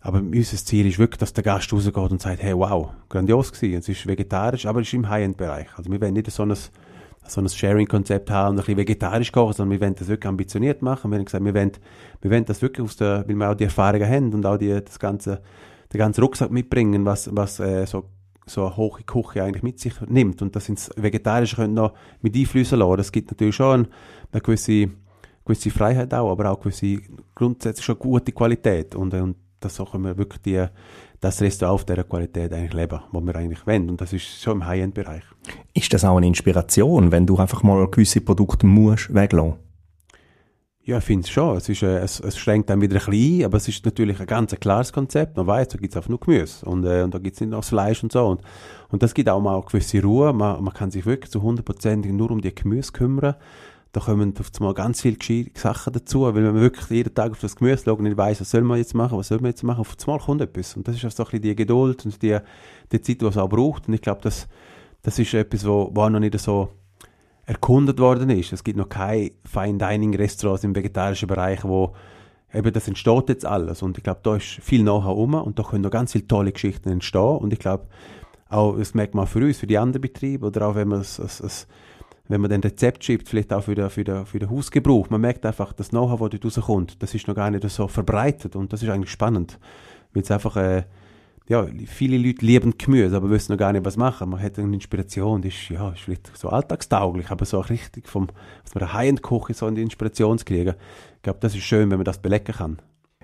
Aber 0.00 0.18
unser 0.18 0.56
Ziel 0.58 0.86
ist 0.86 1.00
wirklich, 1.00 1.18
dass 1.18 1.32
der 1.32 1.42
Gast 1.42 1.72
rausgeht 1.72 1.96
und 1.96 2.22
sagt, 2.22 2.40
hey, 2.40 2.56
wow, 2.56 2.90
grandios 3.08 3.50
gewesen. 3.50 3.80
Es 3.80 3.88
ist 3.88 4.06
vegetarisch, 4.06 4.66
aber 4.66 4.82
es 4.82 4.86
ist 4.86 4.94
im 4.94 5.08
High-End-Bereich. 5.08 5.76
Also 5.76 5.90
wir 5.90 6.00
wollen 6.00 6.14
nicht 6.14 6.30
so 6.30 6.44
ein, 6.44 6.54
so 6.54 7.40
ein 7.40 7.48
Sharing-Konzept 7.48 8.30
haben 8.30 8.50
und 8.50 8.54
ein 8.54 8.56
bisschen 8.58 8.76
vegetarisch 8.76 9.32
kochen, 9.32 9.54
sondern 9.54 9.72
wir 9.72 9.84
wollen 9.84 9.96
das 9.96 10.06
wirklich 10.06 10.28
ambitioniert 10.28 10.82
machen. 10.82 11.10
Wir 11.10 11.18
haben 11.18 11.24
gesagt, 11.24 11.44
wir 11.44 11.52
wollen, 11.52 11.72
wir 12.22 12.30
wollen 12.30 12.44
das 12.44 12.62
wirklich 12.62 12.84
aus 12.84 12.94
der, 12.94 13.24
weil 13.26 13.34
wir 13.34 13.50
auch 13.50 13.56
die 13.56 13.64
Erfahrungen 13.64 14.08
haben 14.08 14.32
und 14.32 14.46
auch 14.46 14.56
die, 14.56 14.68
das 14.68 15.00
ganze, 15.00 15.42
den 15.92 15.98
ganzen 15.98 16.22
Rucksack 16.22 16.50
mitbringen, 16.50 17.04
was, 17.04 17.34
was 17.34 17.60
äh, 17.60 17.86
so, 17.86 18.04
so 18.46 18.66
eine 18.66 18.76
hohe 18.76 19.02
Küche 19.02 19.42
eigentlich 19.42 19.62
mit 19.62 19.80
sich 19.80 19.94
nimmt. 20.08 20.42
Und 20.42 20.54
das 20.56 20.68
ins 20.68 20.90
Vegetarische 20.96 21.56
können 21.56 21.74
noch 21.74 21.94
mit 22.20 22.36
einflüssen 22.36 22.78
lassen. 22.78 22.96
Das 22.96 23.12
gibt 23.12 23.30
natürlich 23.30 23.56
schon 23.56 23.88
eine 24.32 24.40
gewisse, 24.40 24.90
gewisse 25.44 25.70
Freiheit 25.70 26.12
auch, 26.14 26.30
aber 26.30 26.50
auch 26.50 26.60
gewisse 26.60 27.00
grundsätzlich 27.34 27.84
schon 27.84 27.98
gute 27.98 28.32
Qualität. 28.32 28.94
Und, 28.94 29.14
und 29.14 29.36
das 29.60 29.76
so 29.76 29.84
können 29.84 30.04
wir 30.04 30.16
wirklich 30.16 30.42
die, 30.42 30.64
das 31.20 31.40
Restaurant 31.40 31.74
auf 31.74 31.84
dieser 31.84 32.04
Qualität 32.04 32.52
eigentlich 32.52 32.72
leben, 32.72 33.00
was 33.12 33.22
wir 33.22 33.36
eigentlich 33.36 33.66
wollen. 33.66 33.90
Und 33.90 34.00
das 34.00 34.12
ist 34.12 34.42
schon 34.42 34.58
im 34.58 34.66
High-End-Bereich. 34.66 35.24
Ist 35.74 35.92
das 35.92 36.04
auch 36.04 36.16
eine 36.16 36.26
Inspiration, 36.26 37.12
wenn 37.12 37.26
du 37.26 37.36
einfach 37.36 37.62
mal 37.62 37.86
gewisse 37.88 38.20
Produkte 38.20 38.66
musst 38.66 39.12
weglassen? 39.12 39.69
Ja, 40.90 40.98
ich 40.98 41.04
finde 41.04 41.22
es 41.22 41.30
schon. 41.30 41.56
Es, 41.56 41.68
ist, 41.68 41.84
äh, 41.84 41.98
es, 41.98 42.18
es 42.18 42.36
schränkt 42.36 42.68
dann 42.68 42.80
wieder 42.80 42.96
ein 42.96 43.04
bisschen 43.04 43.42
ein, 43.42 43.44
aber 43.44 43.58
es 43.58 43.68
ist 43.68 43.84
natürlich 43.84 44.18
ein 44.18 44.26
ganz 44.26 44.52
klares 44.58 44.92
Konzept. 44.92 45.36
Man 45.36 45.46
weiß, 45.46 45.68
da 45.68 45.78
gibt 45.78 45.92
es 45.92 45.96
einfach 45.96 46.08
nur 46.08 46.18
Gemüse 46.18 46.66
und, 46.66 46.84
äh, 46.84 47.02
und 47.04 47.14
da 47.14 47.18
gibt 47.20 47.36
es 47.36 47.40
nicht 47.40 47.50
noch 47.50 47.62
Fleisch 47.62 48.02
und 48.02 48.10
so. 48.10 48.26
Und, 48.26 48.40
und 48.88 49.00
das 49.00 49.14
gibt 49.14 49.28
auch 49.28 49.40
mal 49.40 49.54
eine 49.54 49.64
gewisse 49.64 50.02
Ruhe. 50.02 50.32
Man, 50.32 50.64
man 50.64 50.74
kann 50.74 50.90
sich 50.90 51.06
wirklich 51.06 51.30
zu 51.30 51.38
100% 51.42 52.10
nur 52.10 52.32
um 52.32 52.40
die 52.40 52.52
Gemüse 52.52 52.90
kümmern 52.90 53.36
da 53.92 54.00
kommen 54.00 54.34
auf 54.38 54.50
einmal 54.58 54.74
ganz 54.74 55.00
viele 55.00 55.16
Sachen 55.54 55.92
dazu, 55.92 56.22
weil 56.22 56.34
wenn 56.34 56.44
man 56.44 56.60
wirklich 56.60 56.90
jeden 56.90 57.14
Tag 57.14 57.30
auf 57.30 57.40
das 57.40 57.54
Gemüse 57.54 57.84
schaut 57.84 57.98
und 57.98 58.04
nicht 58.04 58.16
weiss, 58.16 58.40
was 58.40 58.50
soll 58.50 58.62
man 58.62 58.78
jetzt 58.78 58.94
machen, 58.94 59.16
was 59.16 59.28
soll 59.28 59.38
man 59.38 59.50
jetzt 59.50 59.62
machen, 59.62 59.80
auf 59.80 59.96
einmal 60.04 60.18
kommt 60.18 60.40
etwas. 60.40 60.76
Und 60.76 60.88
das 60.88 60.96
ist 60.96 61.04
auch 61.04 61.10
so 61.10 61.22
ein 61.22 61.26
bisschen 61.26 61.42
die 61.42 61.56
Geduld 61.56 62.04
und 62.04 62.20
die, 62.20 62.36
die 62.90 63.00
Zeit, 63.00 63.20
die 63.20 63.26
es 63.26 63.36
auch 63.36 63.48
braucht. 63.48 63.86
Und 63.86 63.94
ich 63.94 64.00
glaube, 64.00 64.20
das, 64.22 64.48
das 65.02 65.18
ist 65.20 65.34
etwas, 65.34 65.64
auch 65.66 65.92
noch 65.92 66.20
nicht 66.20 66.38
so 66.38 66.68
erkundet 67.50 67.98
worden 67.98 68.30
ist. 68.30 68.52
Es 68.52 68.62
gibt 68.62 68.78
noch 68.78 68.88
keine 68.88 69.32
Fine 69.44 69.78
Dining 69.78 70.14
Restaurants 70.14 70.62
im 70.62 70.72
vegetarischen 70.72 71.26
Bereich, 71.26 71.64
wo 71.64 71.96
eben 72.54 72.72
das 72.72 72.86
entsteht 72.86 73.28
jetzt 73.28 73.44
alles. 73.44 73.82
Und 73.82 73.98
ich 73.98 74.04
glaube, 74.04 74.20
da 74.22 74.36
ist 74.36 74.60
viel 74.62 74.82
Know-how 74.82 75.16
rum 75.16 75.34
und 75.34 75.58
da 75.58 75.64
können 75.64 75.82
noch 75.82 75.90
ganz 75.90 76.12
viele 76.12 76.28
tolle 76.28 76.52
Geschichten 76.52 76.90
entstehen. 76.90 77.38
Und 77.38 77.52
ich 77.52 77.58
glaube, 77.58 77.88
auch, 78.48 78.76
das 78.76 78.94
merkt 78.94 79.16
man 79.16 79.26
für 79.26 79.40
uns, 79.40 79.58
für 79.58 79.66
die 79.66 79.78
anderen 79.78 80.00
Betriebe 80.00 80.46
oder 80.46 80.68
auch 80.68 80.76
wenn 80.76 80.86
man 80.86 81.00
es, 81.00 81.18
es, 81.18 81.40
es 81.40 81.66
wenn 82.28 82.40
man 82.40 82.50
dann 82.50 82.60
Rezept 82.60 83.02
schreibt, 83.02 83.28
vielleicht 83.28 83.52
auch 83.52 83.64
für 83.64 83.74
den, 83.74 83.90
für 83.90 84.04
den, 84.04 84.26
für 84.26 84.38
den 84.38 84.48
Hausgebrauch, 84.48 85.10
man 85.10 85.20
merkt 85.20 85.44
einfach, 85.44 85.72
das 85.72 85.88
Know-how, 85.88 86.28
das 86.28 86.38
dort 86.38 86.56
rauskommt, 86.56 87.02
das 87.02 87.16
ist 87.16 87.26
noch 87.26 87.34
gar 87.34 87.50
nicht 87.50 87.68
so 87.68 87.88
verbreitet 87.88 88.54
und 88.54 88.72
das 88.72 88.84
ist 88.84 88.88
eigentlich 88.90 89.10
spannend, 89.10 89.58
weil 90.14 90.22
es 90.22 90.30
einfach, 90.30 90.56
äh, 90.56 90.84
ja, 91.50 91.66
viele 91.86 92.16
Leute 92.16 92.46
lieben 92.46 92.78
Gemüse, 92.78 93.16
aber 93.16 93.28
wissen 93.28 93.52
noch 93.52 93.58
gar 93.58 93.72
nicht, 93.72 93.84
was 93.84 93.96
machen. 93.96 94.30
Man 94.30 94.40
hat 94.40 94.58
eine 94.58 94.72
Inspiration, 94.72 95.42
die 95.42 95.48
ist, 95.48 95.68
ja, 95.68 95.90
ist 95.90 96.00
vielleicht 96.00 96.36
so 96.36 96.48
alltagstauglich, 96.48 97.30
aber 97.30 97.44
so 97.44 97.60
richtig 97.60 98.08
vom, 98.08 98.28
aus 98.64 98.76
einer 98.76 98.92
High-End-Küche 98.92 99.54
so 99.54 99.66
eine 99.66 99.80
Inspiration 99.80 100.38
zu 100.38 100.44
kriegen. 100.44 100.74
Ich 101.16 101.22
glaube, 101.22 101.40
das 101.40 101.54
ist 101.54 101.64
schön, 101.64 101.90
wenn 101.90 101.98
man 101.98 102.04
das 102.04 102.22
belecken 102.22 102.54
kann. 102.54 102.78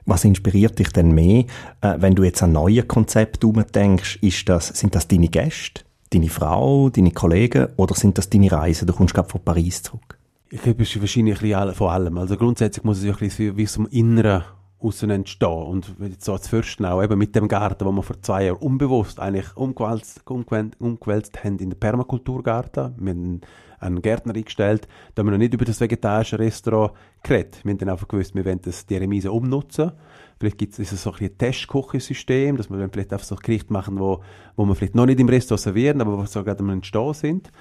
Was 0.04 0.24
inspiriert 0.24 0.78
dich 0.78 0.88
denn 0.90 1.12
mehr, 1.12 1.44
äh, 1.80 1.94
wenn 1.98 2.14
du 2.14 2.24
jetzt 2.24 2.42
an 2.42 2.52
neue 2.52 2.82
Konzepte 2.82 3.50
denkst? 3.74 4.18
Ist 4.20 4.48
das, 4.48 4.68
sind 4.68 4.94
das 4.94 5.08
deine 5.08 5.28
Gäste? 5.28 5.86
deine 6.12 6.28
Frau, 6.28 6.88
deine 6.88 7.10
Kollegen 7.10 7.68
oder 7.76 7.94
sind 7.94 8.18
das 8.18 8.30
deine 8.30 8.50
Reisen? 8.50 8.86
Du 8.86 8.92
kommst 8.92 9.14
gerade 9.14 9.28
von 9.28 9.42
Paris 9.42 9.82
zurück. 9.82 10.18
Ich 10.50 10.62
glaube, 10.62 10.82
es 10.82 10.94
ist 10.94 11.00
wahrscheinlich 11.00 11.42
ein 11.42 11.50
bisschen 11.50 11.74
von 11.74 11.90
allem. 11.90 12.18
Also 12.18 12.36
grundsätzlich 12.36 12.84
muss 12.84 12.98
es 12.98 13.04
ja 13.04 13.12
ein 13.12 13.18
bisschen 13.18 13.56
wie 13.56 13.66
zum 13.66 13.86
Inneren 13.88 14.44
außen 14.78 15.10
entstehen. 15.10 15.48
Und 15.48 15.94
so 16.18 16.32
als 16.32 16.48
Fürstenau, 16.48 17.02
eben 17.02 17.18
mit 17.18 17.34
dem 17.34 17.48
Garten, 17.48 17.84
wo 17.84 17.92
wir 17.92 18.02
vor 18.02 18.20
zwei 18.22 18.46
Jahren 18.46 18.58
unbewusst 18.58 19.20
eigentlich 19.20 19.56
umgewälzt, 19.56 20.22
umgewälzt 20.26 21.42
haben 21.44 21.58
in 21.58 21.70
den 21.70 21.78
Permakulturgarten. 21.78 22.94
Wir 22.98 23.10
haben 23.12 23.40
einen 23.78 24.02
Gärtner 24.02 24.34
eingestellt, 24.34 24.88
da 25.14 25.20
haben 25.20 25.28
wir 25.28 25.32
noch 25.32 25.38
nicht 25.38 25.54
über 25.54 25.64
das 25.64 25.80
vegetarische 25.80 26.38
Restaurant 26.38 26.92
geredet. 27.22 27.60
Wir 27.62 27.72
haben 27.72 27.78
dann 27.78 27.90
einfach 27.90 28.08
gewusst, 28.08 28.34
wir 28.34 28.44
wollen 28.44 28.60
das, 28.62 28.86
die 28.86 28.96
Remise 28.96 29.30
umnutzen 29.30 29.92
Vielleicht 30.38 30.58
gibt 30.58 30.78
es 30.78 31.02
so 31.02 31.12
ein 31.18 31.38
Testküchensystem, 31.38 32.56
dass 32.56 32.68
wir 32.68 32.88
vielleicht 32.90 33.12
einfach 33.12 33.26
so 33.26 33.36
Gerichte 33.36 33.72
machen, 33.72 33.98
wo, 33.98 34.22
wo 34.54 34.66
wir 34.66 34.74
vielleicht 34.74 34.94
noch 34.94 35.06
nicht 35.06 35.18
im 35.18 35.28
Restaurant 35.28 35.62
servieren, 35.62 36.00
aber 36.02 36.18
wo 36.18 36.26
so 36.26 36.44
gerade 36.44 36.60
am 36.60 36.70
Entstehen 36.70 37.14
sind. 37.14 37.52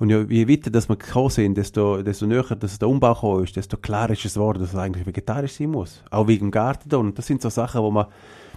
Und 0.00 0.08
ja, 0.08 0.22
je 0.22 0.48
weiter 0.48 0.70
dass 0.70 0.88
wir 0.88 0.96
gekommen 0.96 1.28
sind, 1.28 1.58
desto, 1.58 2.02
desto 2.02 2.26
näher 2.26 2.56
dass 2.58 2.78
der 2.78 2.88
Umbau 2.88 3.12
gekommen 3.12 3.44
ist, 3.44 3.54
desto 3.54 3.76
klarer 3.76 4.14
ist 4.14 4.24
es 4.24 4.34
geworden, 4.34 4.60
dass 4.60 4.70
es 4.70 4.78
eigentlich 4.78 5.06
vegetarisch 5.06 5.52
sein 5.52 5.70
muss. 5.70 6.02
Auch 6.10 6.26
wegen 6.26 6.46
dem 6.46 6.50
Garten. 6.50 6.94
Und 6.94 7.18
das 7.18 7.26
sind 7.26 7.42
so 7.42 7.50
Sachen, 7.50 7.82
wo 7.82 7.90
man 7.90 8.06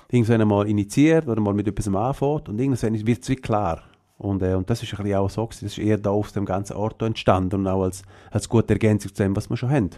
irgendwann 0.10 0.40
einmal 0.40 0.70
initiiert 0.70 1.28
oder 1.28 1.42
mal 1.42 1.54
mit 1.54 1.68
etwas 1.68 1.94
anfängt 1.94 2.48
und 2.48 2.60
irgendwann 2.60 3.06
wird 3.06 3.24
es 3.24 3.30
wie 3.30 3.36
klar. 3.36 3.84
Und, 4.18 4.42
äh, 4.42 4.54
und 4.54 4.70
das 4.70 4.84
ist 4.84 4.98
ein 4.98 5.14
auch 5.16 5.30
so, 5.30 5.46
das 5.48 5.64
ist 5.64 5.78
eher 5.80 5.98
da 5.98 6.12
aus 6.12 6.32
dem 6.32 6.46
ganzen 6.46 6.78
Ort 6.78 7.02
entstanden 7.02 7.56
und 7.56 7.68
auch 7.68 7.84
als, 7.84 8.04
als 8.32 8.48
gute 8.48 8.74
Ergänzung 8.74 9.14
zu 9.14 9.22
dem, 9.22 9.36
was 9.36 9.50
wir 9.50 9.58
schon 9.58 9.70
haben. 9.70 9.90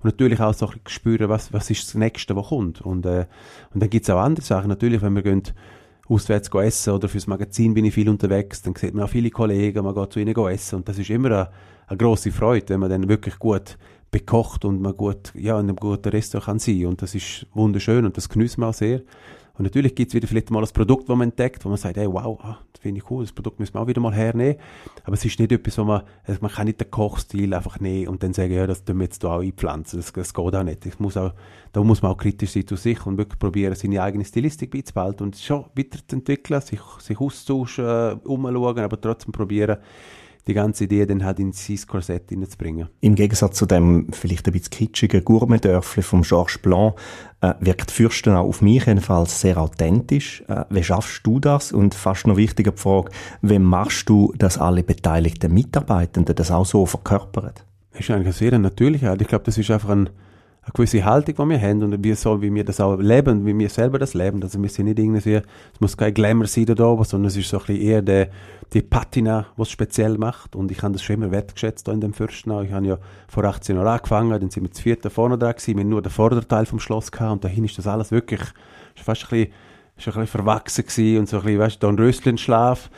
Und 0.00 0.04
natürlich 0.04 0.40
auch 0.40 0.52
so 0.52 0.66
ein 0.66 0.72
bisschen 0.72 0.88
spüren, 0.88 1.30
was, 1.30 1.54
was 1.54 1.70
ist 1.70 1.86
das 1.86 1.94
Nächste, 1.94 2.36
was 2.36 2.48
kommt. 2.48 2.82
Und, 2.82 3.06
äh, 3.06 3.24
und 3.72 3.82
dann 3.82 3.88
gibt 3.88 4.04
es 4.04 4.10
auch 4.10 4.20
andere 4.20 4.44
Sachen. 4.44 4.68
Natürlich, 4.68 5.00
wenn 5.00 5.14
wir 5.14 5.22
gehen, 5.22 5.42
auswärts 6.12 6.50
essen 6.52 6.92
oder 6.92 7.08
fürs 7.08 7.26
Magazin 7.26 7.74
bin 7.74 7.84
ich 7.84 7.94
viel 7.94 8.08
unterwegs, 8.08 8.62
dann 8.62 8.74
sieht 8.74 8.94
man 8.94 9.04
auch 9.04 9.10
viele 9.10 9.30
Kollegen, 9.30 9.84
man 9.84 9.94
geht 9.94 10.12
zu 10.12 10.20
ihnen 10.20 10.36
essen 10.36 10.76
und 10.76 10.88
das 10.88 10.98
ist 10.98 11.10
immer 11.10 11.28
eine, 11.28 11.48
eine 11.86 11.96
grosse 11.96 12.30
Freude, 12.30 12.68
wenn 12.70 12.80
man 12.80 12.90
dann 12.90 13.08
wirklich 13.08 13.38
gut 13.38 13.78
bekocht 14.10 14.64
und 14.64 14.80
man 14.82 14.96
gut, 14.96 15.32
ja, 15.34 15.58
in 15.58 15.68
einem 15.68 15.76
guten 15.76 16.10
Restaurant 16.10 16.46
kann 16.46 16.58
sein 16.58 16.86
und 16.86 17.02
das 17.02 17.14
ist 17.14 17.46
wunderschön 17.54 18.04
und 18.04 18.16
das 18.16 18.28
genießen 18.28 18.62
wir 18.62 18.68
auch 18.68 18.74
sehr. 18.74 19.00
Und 19.54 19.64
natürlich 19.64 19.94
gibt 19.94 20.08
es 20.08 20.14
wieder 20.14 20.26
vielleicht 20.26 20.50
mal 20.50 20.62
ein 20.62 20.72
Produkt, 20.72 21.08
das 21.08 21.16
man 21.16 21.28
entdeckt, 21.28 21.64
wo 21.64 21.68
man 21.68 21.76
sagt, 21.76 21.96
hey, 21.98 22.10
wow, 22.10 22.38
ah, 22.42 22.58
das 22.72 22.80
finde 22.80 22.98
ich 22.98 23.10
cool, 23.10 23.22
das 23.22 23.32
Produkt 23.32 23.60
müssen 23.60 23.74
wir 23.74 23.80
auch 23.80 23.86
wieder 23.86 24.00
mal 24.00 24.14
hernehmen. 24.14 24.56
Aber 25.04 25.12
es 25.12 25.24
ist 25.24 25.38
nicht 25.38 25.52
etwas, 25.52 25.76
wo 25.76 25.84
man, 25.84 26.02
also 26.24 26.40
man 26.40 26.50
kann 26.50 26.66
nicht 26.66 26.80
den 26.80 26.90
Kochstil 26.90 27.52
einfach 27.52 27.78
nehmen 27.78 28.08
und 28.08 28.22
dann 28.22 28.32
sagen, 28.32 28.52
ja, 28.52 28.66
das 28.66 28.84
tun 28.84 28.98
wir 28.98 29.04
jetzt 29.04 29.22
da 29.22 29.36
auch 29.36 29.42
einpflanzen. 29.42 29.98
Das, 29.98 30.12
das 30.12 30.32
geht 30.32 30.54
auch 30.54 30.62
nicht. 30.62 30.86
Ich 30.86 30.98
muss 31.00 31.18
auch, 31.18 31.32
da 31.72 31.82
muss 31.82 32.00
man 32.00 32.12
auch 32.12 32.16
kritisch 32.16 32.52
sein 32.52 32.66
zu 32.66 32.76
sich 32.76 33.04
und 33.04 33.18
wirklich 33.18 33.38
probieren, 33.38 33.74
seine 33.74 34.02
eigene 34.02 34.24
Stilistik 34.24 34.70
beizubehalten 34.70 35.24
und 35.24 35.36
schon 35.36 35.66
weiterzuentwickeln, 35.74 36.60
sich, 36.62 36.80
sich 37.00 37.20
auszutauschen, 37.20 37.84
äh, 37.84 38.16
umschauen, 38.24 38.78
aber 38.78 39.00
trotzdem 39.00 39.32
probieren, 39.32 39.78
die 40.46 40.54
ganze 40.54 40.84
Idee 40.84 41.06
dann 41.06 41.24
halt 41.24 41.38
in 41.38 41.52
sein 41.52 41.78
Korsett 41.86 42.30
hineinzubringen. 42.30 42.88
Im 43.00 43.14
Gegensatz 43.14 43.56
zu 43.56 43.66
dem 43.66 44.08
vielleicht 44.12 44.46
ein 44.46 44.52
bisschen 44.52 44.70
kitschigen 44.70 45.24
Gourmet-Dörfli 45.24 46.02
vom 46.02 46.22
Georges 46.22 46.58
Blanc 46.58 46.94
äh, 47.40 47.54
wirkt 47.60 47.90
Fürsten 47.90 48.34
auch 48.34 48.48
auf 48.48 48.60
mich 48.60 48.86
jedenfalls 48.86 49.40
sehr 49.40 49.58
authentisch. 49.58 50.42
Äh, 50.48 50.64
wie 50.70 50.82
schaffst 50.82 51.24
du 51.24 51.38
das? 51.38 51.72
Und 51.72 51.94
fast 51.94 52.26
noch 52.26 52.36
wichtiger 52.36 52.72
die 52.72 52.80
Frage, 52.80 53.10
wie 53.40 53.58
machst 53.58 54.08
du, 54.08 54.32
dass 54.36 54.58
alle 54.58 54.82
beteiligten 54.82 55.54
Mitarbeitenden 55.54 56.34
das 56.34 56.50
auch 56.50 56.66
so 56.66 56.86
verkörpern? 56.86 57.52
Das 57.92 58.00
ist 58.00 58.10
eigentlich 58.10 58.34
sehr 58.34 58.58
natürliche 58.58 59.10
Art. 59.10 59.20
Ich 59.20 59.28
glaube, 59.28 59.44
das 59.44 59.58
ist 59.58 59.70
einfach 59.70 59.90
ein 59.90 60.10
eine 60.64 60.72
gewisse 60.74 61.04
Haltung, 61.04 61.34
die 61.34 61.54
wir 61.54 61.60
haben 61.60 61.82
und 61.82 62.04
wie, 62.04 62.14
so, 62.14 62.40
wie 62.40 62.54
wir 62.54 62.64
das 62.64 62.80
auch 62.80 62.96
leben, 62.96 63.44
wie 63.44 63.58
wir 63.58 63.68
selber 63.68 63.98
das 63.98 64.14
leben. 64.14 64.40
Also 64.44 64.62
wir 64.62 64.68
sind 64.68 64.84
nicht 64.84 64.98
irgendwie, 65.00 65.34
es 65.34 65.80
muss 65.80 65.96
kein 65.96 66.14
Glamour 66.14 66.46
sein 66.46 66.66
da 66.66 66.84
oben, 66.84 67.02
sondern 67.02 67.28
es 67.28 67.36
ist 67.36 67.48
so 67.48 67.58
ein 67.58 67.66
bisschen 67.66 67.82
eher 67.82 68.02
der, 68.02 68.28
die 68.72 68.80
Patina, 68.80 69.46
was 69.56 69.68
es 69.68 69.72
speziell 69.72 70.18
macht 70.18 70.54
und 70.54 70.70
ich 70.70 70.80
habe 70.82 70.92
das 70.92 71.02
schon 71.02 71.16
immer 71.16 71.32
wertgeschätzt 71.32 71.88
da 71.88 71.92
in 71.92 72.00
dem 72.00 72.12
Fürsten. 72.12 72.52
Ich 72.64 72.70
habe 72.70 72.86
ja 72.86 72.98
vor 73.26 73.42
18 73.44 73.74
Jahren 73.74 73.88
angefangen, 73.88 74.30
dann 74.30 74.50
sind 74.50 74.62
wir 74.62 74.70
zu 74.70 74.82
vierten 74.82 75.10
vorne 75.10 75.36
dran 75.36 75.52
gewesen, 75.52 75.76
wir 75.76 75.82
haben 75.82 75.90
nur 75.90 76.02
den 76.02 76.12
Vorderteil 76.12 76.64
vom 76.64 76.78
Schloss 76.78 77.10
gehabt 77.10 77.32
und 77.32 77.44
dahin 77.44 77.64
ist 77.64 77.76
das 77.76 77.88
alles 77.88 78.12
wirklich, 78.12 78.40
ist 78.94 79.04
fast 79.04 79.24
ein 79.24 79.30
bisschen, 79.30 79.52
ist 79.96 80.06
ein 80.06 80.12
bisschen 80.12 80.26
verwachsen 80.28 80.86
gewesen 80.86 81.18
und 81.18 81.28
so 81.28 81.38
ein 81.38 81.42
bisschen, 81.42 81.58
weißt 81.58 81.82
du, 81.82 81.86
da 81.86 81.88
ein 81.88 81.98
Röstlenschlaf 81.98 82.88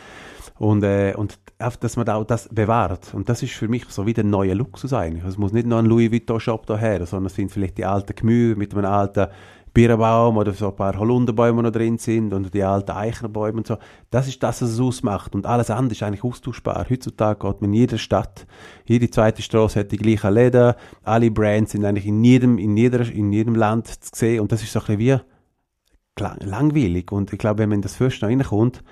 und, 0.59 0.83
äh, 0.83 1.15
und 1.17 1.39
dass 1.71 1.97
man 1.97 2.09
auch 2.09 2.25
das 2.25 2.49
bewahrt. 2.49 3.15
Und 3.15 3.29
das 3.29 3.43
ist 3.43 3.55
für 3.55 3.69
mich 3.69 3.85
so 3.87 4.07
wie 4.07 4.13
der 4.13 4.25
neue 4.25 4.55
Luxus 4.55 4.93
eigentlich. 4.93 5.25
Es 5.25 5.39
muss 5.39 5.53
nicht 5.53 5.67
nur 5.67 5.79
ein 5.79 5.87
Louis 5.87 6.11
Vuitton 6.11 6.41
Shop 6.41 6.67
daher, 6.67 7.05
sondern 7.07 7.27
es 7.27 7.35
sind 7.35 7.51
vielleicht 7.51 7.79
die 7.79 7.85
alten 7.85 8.15
Gemüse 8.15 8.57
mit 8.57 8.75
einem 8.75 8.85
alten 8.85 9.29
Birnbaum 9.75 10.37
oder 10.37 10.53
so 10.53 10.69
ein 10.69 10.77
paar 10.77 10.97
Holunderbäume 10.97 11.63
noch 11.63 11.73
drin 11.73 11.99
sind 11.99 12.33
und 12.33 12.55
die 12.55 12.63
alten 12.63 12.93
Eichnerbäume 12.93 13.59
und 13.59 13.67
so. 13.67 13.77
Das 14.11 14.29
ist 14.29 14.41
das, 14.43 14.63
was 14.63 14.71
es 14.71 14.81
ausmacht. 14.81 15.35
Und 15.35 15.47
alles 15.47 15.69
andere 15.69 15.93
ist 15.93 16.03
eigentlich 16.05 16.23
austauschbar. 16.23 16.87
Heutzutage 16.89 17.41
geht 17.45 17.61
man 17.61 17.71
in 17.71 17.81
jeder 17.81 17.99
Stadt, 17.99 18.47
jede 18.85 19.11
zweite 19.11 19.43
Straße 19.43 19.81
hat 19.81 19.91
die 19.91 19.97
gleichen 19.97 20.33
Läden, 20.33 20.75
alle 21.03 21.31
Brands 21.31 21.73
sind 21.73 21.85
eigentlich 21.85 22.07
in 22.07 22.23
jedem, 22.23 22.59
in 22.59 22.77
jeder, 22.77 23.01
in 23.01 23.33
jedem 23.33 23.57
Land 23.57 23.89
zu 23.89 24.11
sehen 24.15 24.41
und 24.41 24.53
das 24.53 24.63
ist 24.63 24.73
so 24.73 24.79
ein 24.79 24.97
bisschen 24.97 25.01
wie 25.01 26.45
langweilig. 26.47 27.11
Und 27.11 27.33
ich 27.33 27.39
glaube, 27.39 27.59
wenn 27.59 27.71
man 27.71 27.79
in 27.79 27.83
das 27.83 27.97
Fürst 27.97 28.23
noch 28.23 28.29
reinkommt, 28.29 28.85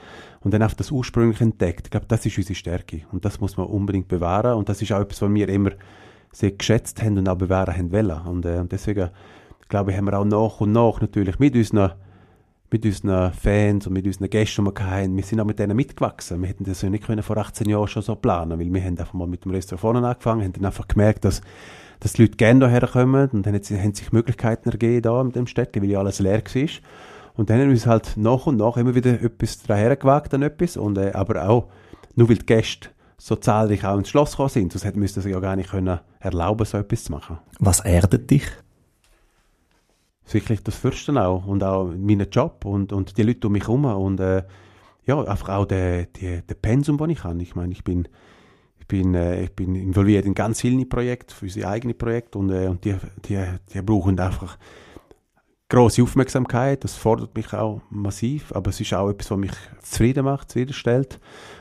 und 0.44 0.52
dann 0.52 0.62
auf 0.62 0.74
das 0.74 0.90
ursprünglich 0.90 1.40
entdeckt. 1.40 1.86
Ich 1.86 1.90
glaube, 1.90 2.06
das 2.06 2.26
ist 2.26 2.36
unsere 2.36 2.54
Stärke 2.54 3.02
und 3.12 3.24
das 3.24 3.40
muss 3.40 3.56
man 3.56 3.66
unbedingt 3.66 4.08
bewahren 4.08 4.56
und 4.56 4.68
das 4.68 4.82
ist 4.82 4.92
auch 4.92 5.00
etwas, 5.00 5.22
was 5.22 5.32
wir 5.32 5.48
immer 5.48 5.70
sehr 6.32 6.52
geschätzt 6.52 7.02
haben 7.02 7.18
und 7.18 7.28
auch 7.28 7.36
bewahren 7.36 7.76
haben 7.76 7.92
wollen. 7.92 8.26
Und, 8.26 8.46
äh, 8.46 8.58
und 8.58 8.72
deswegen, 8.72 9.10
glaube 9.68 9.90
ich, 9.90 9.96
haben 9.96 10.06
wir 10.06 10.18
auch 10.18 10.24
nach 10.24 10.60
und 10.60 10.72
nach 10.72 11.00
natürlich 11.00 11.38
mit 11.38 11.54
unseren, 11.54 11.92
mit 12.70 12.84
unseren 12.86 13.32
Fans 13.32 13.86
und 13.86 13.92
mit 13.92 14.06
unseren 14.06 14.30
Gästen, 14.30 14.64
die 14.64 14.70
wir 14.70 14.86
hatten, 14.86 15.16
wir 15.16 15.24
sind 15.24 15.40
auch 15.40 15.44
mit 15.44 15.58
denen 15.58 15.76
mitgewachsen. 15.76 16.40
Wir 16.40 16.48
hätten 16.48 16.64
das 16.64 16.82
ja 16.82 16.90
nicht 16.90 17.04
können 17.04 17.22
vor 17.22 17.36
18 17.36 17.68
Jahren 17.68 17.86
schon 17.86 18.02
so 18.02 18.14
planen 18.16 18.58
weil 18.58 18.72
wir 18.72 18.82
haben 18.82 18.98
einfach 18.98 19.12
mal 19.12 19.26
mit 19.26 19.44
dem 19.44 19.52
Restaurant 19.52 19.80
vorne 19.80 20.08
angefangen, 20.08 20.42
haben 20.42 20.52
dann 20.52 20.64
einfach 20.64 20.88
gemerkt, 20.88 21.24
dass 21.24 21.42
dass 22.02 22.14
die 22.14 22.22
Leute 22.22 22.36
gerne 22.36 22.68
hierher 22.68 22.88
kommen 22.88 23.30
und 23.30 23.46
dann 23.46 23.54
haben 23.54 23.94
sich 23.94 24.12
Möglichkeiten 24.12 24.70
ergeben 24.70 25.02
da 25.02 25.22
mit 25.22 25.36
dem 25.36 25.46
Städtchen, 25.46 25.84
weil 25.84 25.90
ja 25.90 26.00
alles 26.00 26.18
leer 26.18 26.42
war. 26.42 26.68
Und 27.34 27.48
dann 27.48 27.58
haben 27.58 27.68
wir 27.68 27.74
uns 27.74 27.86
halt 27.86 28.16
nach 28.16 28.46
und 28.46 28.56
nach 28.56 28.76
immer 28.76 28.94
wieder 28.94 29.20
etwas 29.22 29.62
daher 29.62 29.96
gewagt 29.96 30.34
an 30.34 30.42
etwas. 30.42 30.76
Und, 30.76 30.98
äh, 30.98 31.12
aber 31.12 31.48
auch, 31.48 31.68
nur 32.14 32.28
weil 32.28 32.36
die 32.36 32.46
Gäste 32.46 32.90
so 33.16 33.36
zahlreich 33.36 33.84
auch 33.84 33.98
ins 33.98 34.08
Schloss 34.08 34.32
gekommen 34.32 34.48
sind, 34.48 34.72
sonst 34.72 34.84
hätten 34.84 35.00
wir 35.00 35.08
sich 35.08 35.24
ja 35.24 35.38
gar 35.38 35.54
nicht 35.54 35.70
können 35.70 36.00
erlauben, 36.18 36.66
so 36.66 36.78
etwas 36.78 37.04
zu 37.04 37.12
machen. 37.12 37.38
Was 37.60 37.80
erdet 37.80 38.30
dich? 38.30 38.44
Sicherlich 40.24 40.62
das 40.64 40.74
Fürsten 40.74 41.16
auch 41.18 41.46
und 41.46 41.62
auch 41.62 41.84
meinen 41.84 42.28
Job 42.30 42.64
und, 42.64 42.92
und 42.92 43.16
die 43.16 43.22
Leute 43.22 43.46
um 43.46 43.52
mich 43.52 43.62
herum 43.62 43.84
und 43.84 44.18
äh, 44.18 44.42
ja, 45.04 45.22
einfach 45.22 45.48
auch 45.50 45.66
der, 45.66 46.06
der, 46.06 46.42
der 46.42 46.54
Pensum, 46.54 46.98
den 46.98 47.10
ich 47.10 47.22
habe. 47.22 47.42
Ich 47.42 47.54
meine, 47.54 47.72
ich 47.72 47.84
bin, 47.84 48.08
ich 48.80 48.86
bin, 48.88 49.14
äh, 49.14 49.44
ich 49.44 49.52
bin 49.52 49.76
involviert 49.76 50.26
in 50.26 50.34
ganz 50.34 50.60
vielen 50.60 50.88
Projekten, 50.88 51.32
für 51.32 51.44
unsere 51.44 51.68
eigenen 51.68 51.96
Projekte 51.96 52.38
und, 52.38 52.50
äh, 52.50 52.66
und 52.66 52.84
die, 52.84 52.96
die, 53.24 53.40
die 53.72 53.82
brauchen 53.82 54.18
einfach 54.18 54.58
große 55.72 56.02
Aufmerksamkeit. 56.02 56.84
Das 56.84 56.94
fordert 56.94 57.34
mich 57.34 57.52
auch 57.54 57.80
massiv, 57.90 58.52
aber 58.52 58.70
es 58.70 58.80
ist 58.80 58.92
auch 58.92 59.08
etwas, 59.08 59.30
was 59.30 59.38
mich 59.38 59.52
zufrieden 59.82 60.24
macht, 60.24 60.50
zufriedenstellt. 60.50 61.18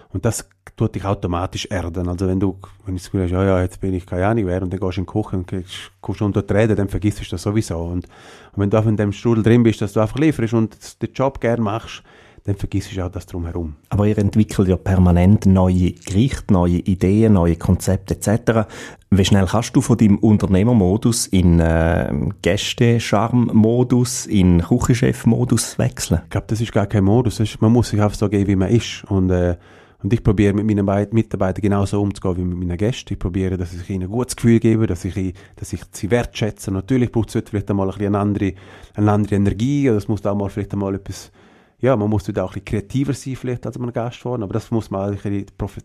Und 0.10 0.26
das 0.26 0.50
tut 0.76 0.96
dich 0.96 1.06
automatisch 1.06 1.68
erden. 1.70 2.10
Also 2.10 2.28
wenn 2.28 2.40
du, 2.40 2.60
wenn 2.86 2.96
du 2.96 3.00
das 3.00 3.06
Gefühl 3.06 3.24
hast, 3.24 3.32
ja, 3.32 3.44
ja, 3.44 3.62
jetzt 3.62 3.80
bin 3.80 3.94
ich 3.94 4.06
keine 4.06 4.28
Ahnung 4.28 4.48
wer, 4.48 4.62
und 4.62 4.74
dann 4.74 4.80
gehst 4.80 4.98
du 4.98 5.02
in 5.02 5.06
die 5.06 5.12
Küche 5.12 5.38
und 5.38 5.48
kriegst, 5.48 5.92
kommst 6.02 6.22
unter 6.22 6.42
die 6.42 6.54
Rede, 6.54 6.76
dann 6.76 6.90
vergisst 6.90 7.22
du 7.22 7.30
das 7.30 7.42
sowieso. 7.42 7.78
Und, 7.78 8.06
und 8.06 8.58
wenn 8.58 8.70
du 8.70 8.78
einfach 8.78 8.90
in 8.90 8.98
dem 8.98 9.14
Strudel 9.14 9.44
drin 9.44 9.64
bist, 9.64 9.82
dass 9.82 9.94
du 9.94 10.02
einfach 10.02 10.20
lieferst 10.20 10.54
und 10.54 11.02
den 11.02 11.14
Job 11.14 11.40
gerne 11.40 11.62
machst, 11.62 12.04
dann 12.44 12.56
vergisst 12.56 12.96
du 12.96 13.06
auch 13.06 13.12
das 13.12 13.28
drumherum. 13.28 13.76
Aber 13.90 14.08
ihr 14.08 14.18
entwickelt 14.18 14.68
ja 14.68 14.76
permanent 14.76 15.46
neue 15.46 15.92
Gerichte, 15.92 16.54
neue 16.54 16.78
Ideen, 16.78 17.34
neue 17.34 17.56
Konzepte 17.56 18.16
etc. 18.16 18.68
Wie 19.12 19.26
schnell 19.26 19.46
kannst 19.46 19.76
du 19.76 19.82
von 19.82 19.98
deinem 19.98 20.18
Unternehmermodus 20.18 21.28
in 21.28 21.60
äh, 21.60 22.12
Gäste-Charme-Modus, 22.42 24.26
in 24.26 24.62
Küchenchef-Modus 24.62 25.78
wechseln? 25.78 26.22
Ich 26.24 26.30
glaube, 26.32 26.48
das 26.48 26.62
ist 26.62 26.72
gar 26.72 26.88
kein 26.88 27.04
Modus. 27.04 27.40
Ist, 27.40 27.62
man 27.62 27.72
muss 27.72 27.90
sich 27.90 28.02
einfach 28.02 28.18
so 28.18 28.28
geben, 28.28 28.48
wie 28.48 28.56
man 28.56 28.70
ist. 28.70 29.04
Und, 29.08 29.30
äh, 29.30 29.58
und 30.02 30.12
ich 30.12 30.24
probiere 30.24 30.54
mit 30.56 30.66
meinen 30.66 31.10
Mitarbeitern 31.12 31.62
genauso 31.62 32.02
umzugehen 32.02 32.38
wie 32.38 32.44
mit 32.44 32.58
meinen 32.58 32.78
Gästen. 32.78 33.14
Ich 33.14 33.20
probiere, 33.20 33.56
dass 33.56 33.72
ich 33.72 33.88
ihnen 33.88 34.06
ein 34.06 34.10
gutes 34.10 34.36
Gefühl 34.36 34.60
gebe, 34.60 34.88
dass 34.88 35.06
ich, 35.06 35.36
dass 35.58 35.74
ich 35.74 35.82
sie 35.92 36.10
wertschätze. 36.10 36.72
Natürlich 36.72 37.12
braucht 37.12 37.36
es 37.36 37.44
vielleicht 37.48 37.70
einmal 37.70 37.88
ein 37.88 37.92
bisschen 37.92 38.16
eine 38.16 38.20
andere, 38.20 38.54
eine 38.96 39.12
andere 39.12 39.36
Energie 39.36 39.88
oder 39.90 40.00
es 40.00 40.08
muss 40.08 40.26
auch 40.26 40.36
mal 40.36 40.50
vielleicht 40.50 40.74
einmal 40.74 40.96
etwas 40.96 41.32
ja, 41.82 41.96
man 41.96 42.10
muss 42.10 42.24
da 42.24 42.44
auch 42.44 42.50
ein 42.56 42.62
bisschen 42.62 42.66
kreativer 42.66 43.14
sein 43.14 43.36
vielleicht 43.36 43.66
als 43.66 43.78
man 43.80 43.92
Gast 43.92 44.24
war, 44.24 44.42
aber 44.42 44.54
das 44.54 44.70
muss 44.70 44.92
man 44.92 45.18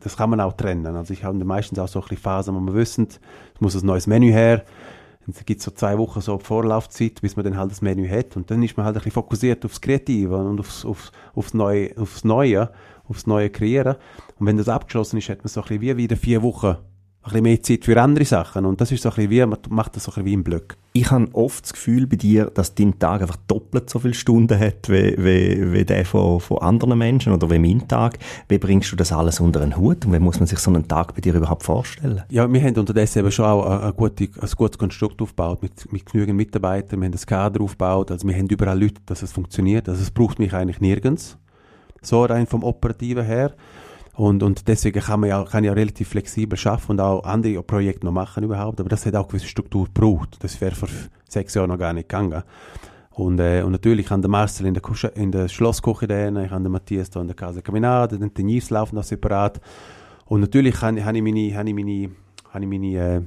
das 0.01 0.17
kann 0.17 0.31
man 0.31 0.41
auch 0.41 0.53
trennen. 0.53 0.95
Also 0.95 1.15
ich 1.15 1.25
habe 1.25 1.43
meistens 1.45 1.79
auch 1.79 1.89
so 1.89 2.01
ein 2.01 2.03
bisschen 2.03 2.19
Phasen, 2.19 2.55
wo 2.55 2.61
man 2.61 2.75
wissen, 2.75 3.09
es 3.09 3.61
muss 3.61 3.75
ein 3.75 3.87
neues 3.87 4.07
Menü 4.07 4.31
her, 4.31 4.65
es 5.27 5.45
gibt 5.45 5.63
so 5.63 5.71
zwei 5.71 5.99
Wochen 5.99 6.21
so 6.21 6.39
Vorlaufzeit, 6.39 7.21
bis 7.21 7.35
man 7.35 7.45
dann 7.45 7.57
halt 7.57 7.71
das 7.71 7.83
Menü 7.83 8.09
hat 8.09 8.37
und 8.37 8.51
dann 8.51 8.63
ist 8.63 8.77
man 8.77 8.85
halt 8.85 8.95
ein 8.95 8.99
bisschen 8.99 9.13
fokussiert 9.13 9.65
aufs 9.65 9.81
Kreative 9.81 10.37
und 10.37 10.61
aufs, 10.61 10.85
aufs, 10.85 11.13
aufs, 11.35 11.55
Neue, 11.55 11.97
aufs 11.97 12.25
Neue, 12.25 12.71
aufs 13.09 13.27
Neue 13.27 13.49
kreieren 13.49 13.97
und 14.39 14.47
wenn 14.47 14.59
das 14.59 14.69
abgeschlossen 14.69 15.17
ist, 15.17 15.31
hat 15.31 15.39
man 15.39 15.49
so 15.49 15.63
ein 15.63 15.67
bisschen 15.67 15.81
wie 15.81 15.97
wieder 15.97 16.17
vier 16.17 16.43
Wochen 16.43 16.77
ein 17.27 17.33
bisschen 17.33 17.43
mehr 17.43 17.63
Zeit 17.63 17.85
für 17.85 18.01
andere 18.01 18.25
Sachen. 18.25 18.65
Und 18.65 18.81
das 18.81 18.93
ist 18.93 19.03
so 19.03 19.09
ein 19.09 19.15
bisschen 19.15 19.31
wie, 19.31 19.47
man 19.47 19.59
macht 19.69 19.97
das 19.97 20.05
so 20.05 20.11
ein 20.11 20.15
bisschen 20.15 20.27
wie 20.27 20.33
im 20.33 20.45
Blöck. 20.45 20.77
Ich 20.93 21.11
habe 21.11 21.29
oft 21.35 21.65
das 21.65 21.73
Gefühl 21.75 22.07
bei 22.07 22.17
dir, 22.17 22.47
dass 22.47 22.75
dein 22.75 22.99
Tag 22.99 23.21
einfach 23.21 23.37
doppelt 23.49 23.91
so 23.91 23.99
viele 23.99 24.15
Stunden 24.15 24.59
hat, 24.59 24.89
wie, 24.89 25.15
wie, 25.19 25.73
wie 25.73 25.85
der 25.85 26.07
von, 26.07 26.41
von 26.41 26.59
anderen 26.59 26.97
Menschen 26.99 27.33
oder 27.33 27.51
wie 27.51 27.59
mein 27.59 27.87
Tag. 27.87 28.19
Wie 28.49 28.59
bringst 28.59 28.93
du 28.93 28.97
das 28.97 29.13
alles 29.13 29.41
unter 29.41 29.61
einen 29.61 29.77
Hut 29.77 30.07
und 30.07 30.13
wie 30.13 30.19
muss 30.19 30.39
man 30.39 30.47
sich 30.47 30.59
so 30.59 30.71
einen 30.71 30.89
Tag 30.89 31.15
bei 31.15 31.21
dir 31.21 31.35
überhaupt 31.35 31.65
vorstellen? 31.65 32.23
Ja, 32.31 32.51
wir 32.51 32.63
haben 32.63 32.77
unterdessen 32.77 33.19
eben 33.19 33.33
schon 33.33 33.45
auch 33.45 33.67
ein, 33.67 33.81
ein, 33.81 33.97
gute, 33.97 34.25
ein 34.25 34.51
gutes 34.57 34.79
Konstrukt 34.79 35.21
aufgebaut 35.21 35.63
mit, 35.63 35.93
mit 35.93 36.07
genügend 36.07 36.37
Mitarbeitern. 36.37 37.01
Wir 37.01 37.07
haben 37.07 37.13
das 37.13 37.27
Kader 37.27 37.61
aufgebaut, 37.61 38.11
also 38.11 38.27
wir 38.27 38.35
haben 38.35 38.49
überall 38.49 38.81
Leute, 38.81 39.03
dass 39.05 39.23
es 39.23 39.33
funktioniert. 39.33 39.89
Also 39.89 40.01
es 40.01 40.11
braucht 40.11 40.39
mich 40.39 40.55
eigentlich 40.55 40.81
nirgends. 40.81 41.37
So 42.01 42.25
rein 42.25 42.47
vom 42.47 42.63
Operativen 42.63 43.25
her. 43.25 43.53
Und, 44.17 44.43
und 44.43 44.67
deswegen 44.67 45.01
kann 45.01 45.21
man 45.21 45.29
ja, 45.29 45.45
kann 45.45 45.63
ja 45.63 45.75
relativ 45.75 46.09
flexibel 46.09 46.57
schaffen 46.57 46.93
und 46.93 47.01
auch 47.01 47.25
andere 47.25 47.63
Projekte 47.63 48.07
noch 48.07 48.13
machen 48.13 48.45
überhaupt. 48.45 48.81
Aber 48.81 48.89
das 48.89 49.05
hat 49.05 49.15
auch 49.15 49.29
gewisse 49.29 49.47
Struktur 49.47 49.85
gebraucht. 49.85 50.39
Das 50.41 50.59
wäre 50.61 50.75
vor 50.75 50.89
sechs 51.29 51.53
Jahren 51.53 51.69
noch 51.69 51.79
gar 51.79 51.93
nicht 51.93 52.09
gegangen. 52.09 52.43
Und, 53.11 53.41
äh, 53.41 53.63
und 53.63 53.73
natürlich 53.73 54.11
haben 54.11 54.23
der 54.23 54.31
Marcel 54.31 54.67
in 54.67 54.75
der, 54.75 54.83
Kusche, 54.83 55.09
in 55.09 55.33
der 55.33 55.49
Schlossküche 55.49 56.07
drin, 56.07 56.37
ich 56.37 56.51
habe 56.51 56.63
den 56.63 56.73
Matthias 56.73 57.11
da 57.11 57.21
in 57.21 57.27
der 57.27 57.37
Casa 57.37 57.61
Caminade, 57.61 58.19
den 58.19 58.33
Denise 58.33 58.73
laufen 58.73 58.95
noch 58.95 59.05
separat. 59.05 59.61
Und 60.25 60.41
natürlich 60.41 60.81
habe, 60.81 61.05
habe 61.05 61.17
ich 61.17 61.23
meine, 61.23 61.55
habe 61.55 61.69
ich 61.69 61.75
meine, 61.75 62.11
habe 62.51 62.65
ich 62.65 62.71
meine, 62.71 63.17
äh, 63.17 63.23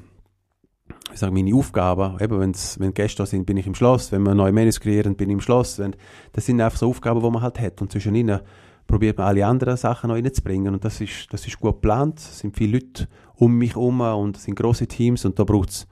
ich 1.12 1.19
sage, 1.19 1.34
meine 1.34 1.55
Aufgaben, 1.55 2.19
eben 2.19 2.39
wenn's, 2.39 2.79
wenn 2.79 2.93
Gäste 2.93 3.24
da 3.24 3.25
sind, 3.25 3.46
bin 3.46 3.58
ich 3.58 3.67
im 3.67 3.75
Schloss, 3.75 4.12
wenn 4.12 4.24
wir 4.24 4.34
neue 4.34 4.51
Menüs 4.51 4.79
kreieren, 4.79 5.15
bin 5.15 5.29
ich 5.29 5.34
im 5.34 5.41
Schloss. 5.41 5.77
Wenn, 5.79 5.96
das 6.34 6.46
sind 6.46 6.62
einfach 6.62 6.79
so 6.79 6.89
Aufgaben, 6.89 7.22
die 7.22 7.29
man 7.29 7.41
halt 7.41 7.60
hat. 7.60 7.81
Und 7.81 7.91
zwischen 7.91 8.15
ihnen 8.15 8.39
probiert 8.89 9.19
man 9.19 9.27
alle 9.27 9.46
anderen 9.46 9.77
Sachen 9.77 10.10
noch 10.10 10.15
reinzubringen 10.15 10.74
und 10.74 10.84
das 10.84 11.00
ist, 11.00 11.31
das 11.31 11.46
ist 11.46 11.60
gut 11.60 11.75
geplant. 11.75 12.17
Es 12.19 12.39
sind 12.39 12.58
viele 12.58 12.79
Leute 12.79 13.08
um 13.36 13.55
mich 13.55 13.75
herum 13.75 14.01
und 14.01 14.36
es 14.36 14.43
sind 14.43 14.55
große 14.55 14.88
Teams 14.88 15.24
und 15.25 15.38
da 15.38 15.43
braucht 15.43 15.69
es 15.69 15.88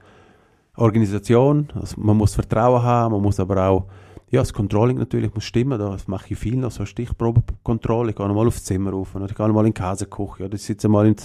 Organisation, 0.76 1.68
also 1.74 1.94
man 1.98 2.16
muss 2.16 2.34
Vertrauen 2.34 2.82
haben, 2.82 3.12
man 3.12 3.22
muss 3.22 3.40
aber 3.40 3.68
auch 3.68 3.86
ja, 4.30 4.40
das 4.40 4.52
Controlling 4.52 4.98
natürlich 4.98 5.34
muss 5.34 5.44
stimmen, 5.44 5.78
das 5.78 6.06
mache 6.06 6.34
ich 6.34 6.38
viel 6.38 6.56
noch, 6.56 6.70
so 6.70 6.84
Stichprobenkontrolle, 6.84 8.10
ich 8.10 8.16
gehe 8.16 8.28
nochmal 8.28 8.46
aufs 8.46 8.64
Zimmer 8.64 8.90
rauf, 8.90 9.14
oder 9.14 9.24
ich 9.24 9.34
gehe 9.34 9.46
nochmal 9.46 9.66
in 9.66 9.72
die 9.72 9.80
Käseküche, 9.80 10.44
oder 10.44 10.54
ich 10.54 10.62
sitze 10.62 10.88
mal 10.88 11.06
in, 11.06 11.16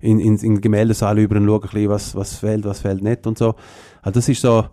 in, 0.00 0.18
in, 0.18 0.36
in 0.36 0.54
den 0.54 0.60
Gemäldesaal 0.60 1.18
über 1.18 1.36
und 1.36 1.44
schaue 1.44 1.56
ein 1.56 1.60
bisschen, 1.60 1.88
was, 1.90 2.14
was 2.14 2.38
fehlt, 2.38 2.64
was 2.64 2.80
fehlt 2.80 3.02
nicht 3.02 3.26
und 3.26 3.36
so. 3.36 3.54
Also 4.00 4.14
das 4.14 4.28
ist 4.30 4.40
so, 4.40 4.64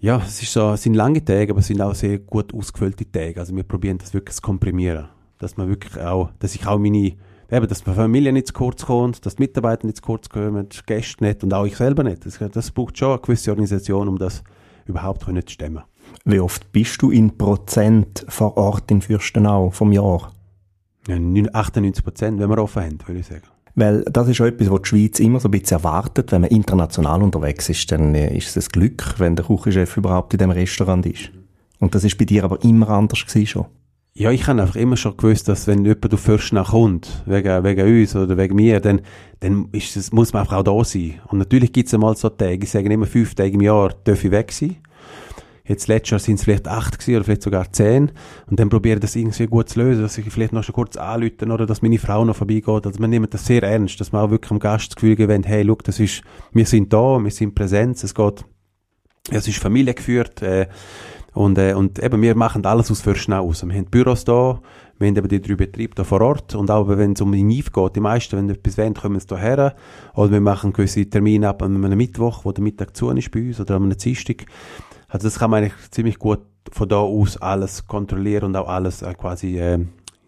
ja, 0.00 0.20
es 0.24 0.52
so, 0.52 0.74
sind 0.74 0.94
lange 0.94 1.24
Tage, 1.24 1.52
aber 1.52 1.60
es 1.60 1.68
sind 1.68 1.80
auch 1.80 1.94
sehr 1.94 2.18
gut 2.18 2.52
ausgefüllte 2.52 3.10
Tage. 3.10 3.38
Also 3.38 3.54
wir 3.54 3.62
probieren 3.62 3.98
das 3.98 4.12
wirklich 4.12 4.36
zu 4.36 4.42
komprimieren, 4.42 5.08
dass 5.38 5.56
man 5.56 5.68
wirklich 5.68 6.02
auch, 6.02 6.30
dass 6.38 6.54
ich 6.54 6.66
auch 6.66 6.78
meine, 6.78 7.14
eben, 7.50 7.68
dass 7.68 7.84
die 7.84 7.92
Familie 7.92 8.32
nicht 8.32 8.48
zu 8.48 8.52
kurz 8.52 8.86
kommt, 8.86 9.24
dass 9.24 9.36
die 9.36 9.42
Mitarbeiter 9.42 9.86
nicht 9.86 9.98
zu 9.98 10.02
kurz 10.02 10.28
kommen, 10.28 10.68
die 10.68 10.78
Gäste 10.86 11.24
nicht 11.24 11.42
und 11.42 11.54
auch 11.54 11.64
ich 11.64 11.76
selber 11.76 12.04
nicht. 12.04 12.26
Das, 12.26 12.38
das 12.52 12.70
braucht 12.70 12.98
schon 12.98 13.12
eine 13.12 13.20
gewisse 13.20 13.50
Organisation, 13.50 14.08
um 14.08 14.18
das 14.18 14.42
überhaupt 14.86 15.24
zu 15.24 15.32
stemmen. 15.46 15.82
Wie 16.24 16.40
oft 16.40 16.72
bist 16.72 17.00
du 17.02 17.10
in 17.10 17.36
Prozent 17.36 18.24
vor 18.28 18.56
Ort 18.56 18.90
in 18.90 19.02
Fürstenau 19.02 19.70
vom 19.70 19.92
Jahr? 19.92 20.32
Ja, 21.06 21.16
98 21.16 22.04
Prozent, 22.04 22.38
wenn 22.38 22.50
wir 22.50 22.58
offen 22.58 22.82
haben, 22.82 22.98
würde 23.06 23.20
ich 23.20 23.26
sagen. 23.26 23.42
Weil 23.74 24.02
das 24.10 24.28
ist 24.28 24.40
auch 24.40 24.46
etwas, 24.46 24.70
was 24.70 24.82
die 24.82 24.88
Schweiz 24.88 25.20
immer 25.20 25.38
so 25.38 25.48
ein 25.48 25.52
bisschen 25.52 25.78
erwartet. 25.78 26.32
Wenn 26.32 26.40
man 26.40 26.50
international 26.50 27.22
unterwegs 27.22 27.68
ist, 27.68 27.92
dann 27.92 28.14
äh, 28.14 28.36
ist 28.36 28.56
es 28.56 28.66
ein 28.66 28.68
Glück, 28.72 29.14
wenn 29.18 29.36
der 29.36 29.44
Küchenchef 29.44 29.96
überhaupt 29.96 30.34
in 30.34 30.38
dem 30.38 30.50
Restaurant 30.50 31.06
ist. 31.06 31.30
Und 31.78 31.94
das 31.94 32.02
ist 32.02 32.18
bei 32.18 32.24
dir 32.24 32.44
aber 32.44 32.62
immer 32.64 32.88
anders 32.88 33.24
gewesen 33.24 33.46
schon. 33.46 33.66
Ja, 34.18 34.32
ich 34.32 34.48
habe 34.48 34.60
einfach 34.60 34.74
immer 34.74 34.96
schon 34.96 35.16
gewusst, 35.16 35.46
dass 35.46 35.68
wenn 35.68 35.84
jemand 35.84 36.12
auf 36.12 36.18
Fürstenau 36.18 36.64
kommt, 36.64 37.22
wegen, 37.26 37.62
wegen 37.62 38.00
uns 38.00 38.16
oder 38.16 38.36
wegen 38.36 38.56
mir, 38.56 38.80
dann, 38.80 39.00
dann 39.38 39.68
ist 39.70 39.96
es, 39.96 40.10
muss 40.10 40.32
man 40.32 40.40
einfach 40.40 40.56
auch 40.56 40.64
da 40.64 40.82
sein. 40.82 41.20
Und 41.28 41.38
natürlich 41.38 41.72
gibt 41.72 41.86
es 41.86 41.94
einmal 41.94 42.16
so 42.16 42.28
Tage, 42.28 42.64
ich 42.64 42.68
sage 42.68 42.92
immer 42.92 43.06
fünf 43.06 43.36
Tage 43.36 43.52
im 43.52 43.60
Jahr, 43.60 43.94
darf 44.02 44.24
ich 44.24 44.32
weg 44.32 44.50
sein. 44.50 44.74
Jetzt 45.64 45.86
letztes 45.86 46.10
Jahr 46.10 46.18
sind 46.18 46.34
es 46.34 46.42
vielleicht 46.42 46.66
acht 46.66 46.98
gewesen, 46.98 47.14
oder 47.14 47.24
vielleicht 47.26 47.42
sogar 47.42 47.72
zehn. 47.72 48.10
Und 48.50 48.58
dann 48.58 48.68
probiere 48.68 48.96
ich 48.96 49.02
das 49.02 49.14
irgendwie 49.14 49.46
gut 49.46 49.68
zu 49.68 49.78
lösen, 49.78 50.02
dass 50.02 50.18
ich 50.18 50.28
vielleicht 50.32 50.52
noch 50.52 50.64
schon 50.64 50.74
kurz 50.74 50.96
anrufen 50.96 51.52
oder 51.52 51.64
dass 51.64 51.82
meine 51.82 51.98
Frau 52.00 52.24
noch 52.24 52.34
vorbeigeht. 52.34 52.86
Also 52.86 53.00
man 53.00 53.10
nimmt 53.10 53.32
das 53.32 53.46
sehr 53.46 53.62
ernst, 53.62 54.00
dass 54.00 54.10
man 54.10 54.22
auch 54.22 54.30
wirklich 54.32 54.50
am 54.50 54.58
Gast 54.58 54.88
das 54.88 54.96
Gefühl 54.96 55.14
gewinnt, 55.14 55.46
hey, 55.46 55.62
look, 55.62 55.84
das 55.84 56.00
ist, 56.00 56.22
wir 56.50 56.66
sind 56.66 56.92
da, 56.92 57.22
wir 57.22 57.30
sind 57.30 57.54
präsent, 57.54 58.02
es 58.02 58.16
geht, 58.16 58.44
es 59.30 59.46
ist 59.46 59.58
Familie 59.58 59.94
geführt, 59.94 60.42
äh, 60.42 60.66
und, 61.34 61.58
äh, 61.58 61.74
und 61.74 62.02
eben, 62.02 62.22
wir 62.22 62.34
machen 62.34 62.64
alles 62.66 62.90
aus 62.90 63.00
Fürstenau 63.00 63.46
aus. 63.46 63.64
Wir 63.64 63.74
haben 63.74 63.84
Büros 63.86 64.24
da, 64.24 64.60
wir 64.98 65.08
haben 65.08 65.16
eben 65.16 65.28
die 65.28 65.40
drei 65.40 65.54
Betriebe 65.54 65.94
da 65.94 66.04
vor 66.04 66.20
Ort 66.20 66.54
und 66.54 66.70
auch 66.70 66.88
wenn 66.88 67.12
es 67.12 67.20
um 67.20 67.32
die 67.32 67.42
NIF 67.42 67.72
geht, 67.72 67.96
die 67.96 68.00
meisten, 68.00 68.36
wenn 68.36 68.50
etwas 68.50 68.78
wollen, 68.78 68.94
kommen 68.94 69.20
sie 69.20 69.28
hierher. 69.28 69.74
Oder 70.14 70.32
wir 70.32 70.40
machen 70.40 70.72
gewisse 70.72 71.08
Termine 71.08 71.48
ab 71.48 71.62
an 71.62 71.84
einem 71.84 71.96
Mittwoch, 71.96 72.44
wo 72.44 72.52
der 72.52 72.64
Mittag 72.64 72.96
zu 72.96 73.10
ist 73.10 73.30
bei 73.30 73.46
uns, 73.46 73.60
oder 73.60 73.76
an 73.76 73.84
einem 73.84 73.96
Dienstag. 73.96 74.46
Also 75.08 75.28
das 75.28 75.38
kann 75.38 75.50
man 75.50 75.62
eigentlich 75.62 75.90
ziemlich 75.90 76.18
gut 76.18 76.40
von 76.72 76.88
da 76.88 76.96
aus 76.96 77.36
alles 77.36 77.86
kontrollieren 77.86 78.46
und 78.46 78.56
auch 78.56 78.68
alles 78.68 79.02
äh, 79.02 79.14
quasi, 79.14 79.58
äh, 79.58 79.78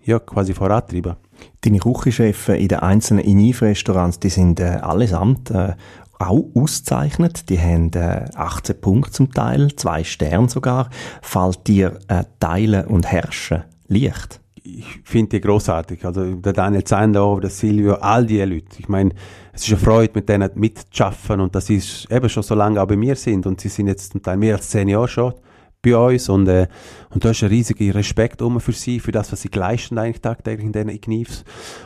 ja, 0.04 0.18
quasi 0.18 0.54
vorantreiben. 0.54 1.16
Deine 1.62 1.78
Küchenchefs 1.78 2.48
in 2.48 2.68
den 2.68 2.78
einzelnen 2.78 3.24
Iniv-Restaurants, 3.24 4.20
die 4.20 4.28
sind 4.28 4.60
äh, 4.60 4.78
allesamt 4.80 5.50
äh, 5.50 5.74
auch 6.20 6.44
auszeichnet. 6.54 7.48
Die 7.48 7.58
haben 7.58 7.90
äh, 7.94 8.26
18 8.34 8.80
Punkte 8.80 9.12
zum 9.12 9.32
Teil, 9.32 9.74
zwei 9.76 10.04
Sterne 10.04 10.48
sogar. 10.48 10.90
Fällt 11.22 11.66
dir 11.66 11.98
äh, 12.08 12.24
Teilen 12.38 12.86
und 12.86 13.10
Herrschen 13.10 13.64
leicht? 13.88 14.40
Ich 14.62 15.00
finde 15.04 15.30
die 15.30 15.40
großartig. 15.40 16.04
Also 16.04 16.34
der 16.34 16.52
Daniel 16.52 16.84
Zeindorf, 16.84 17.40
der 17.40 17.50
Silvio, 17.50 17.94
all 17.94 18.26
die 18.26 18.40
Leute. 18.42 18.78
Ich 18.78 18.88
meine, 18.88 19.10
es 19.52 19.62
ist 19.62 19.70
eine 19.70 19.78
Freude, 19.78 20.12
mit 20.14 20.28
denen 20.28 20.50
mitzuschaffen 20.54 21.40
und 21.40 21.54
dass 21.54 21.66
sie 21.66 21.82
eben 22.10 22.28
schon 22.28 22.42
so 22.42 22.54
lange 22.54 22.80
auch 22.80 22.86
bei 22.86 22.96
mir 22.96 23.16
sind 23.16 23.46
und 23.46 23.60
sie 23.60 23.68
sind 23.68 23.88
jetzt 23.88 24.12
zum 24.12 24.22
Teil 24.22 24.36
mehr 24.36 24.56
als 24.56 24.68
zehn 24.68 24.88
Jahre 24.88 25.08
schon 25.08 25.34
bei 25.82 25.96
uns 25.96 26.28
und, 26.28 26.46
äh, 26.48 26.68
und 27.10 27.24
da 27.24 27.30
ist 27.30 27.42
ein 27.42 27.48
riesiger 27.48 27.94
Respekt 27.94 28.42
um 28.42 28.60
für 28.60 28.72
sie, 28.72 29.00
für 29.00 29.12
das, 29.12 29.32
was 29.32 29.42
sie 29.42 29.50
leisten 29.52 29.98
eigentlich 29.98 30.20
tagtäglich 30.20 30.66
in 30.66 30.72
diesen 30.72 30.88
Ignives. 30.90 31.44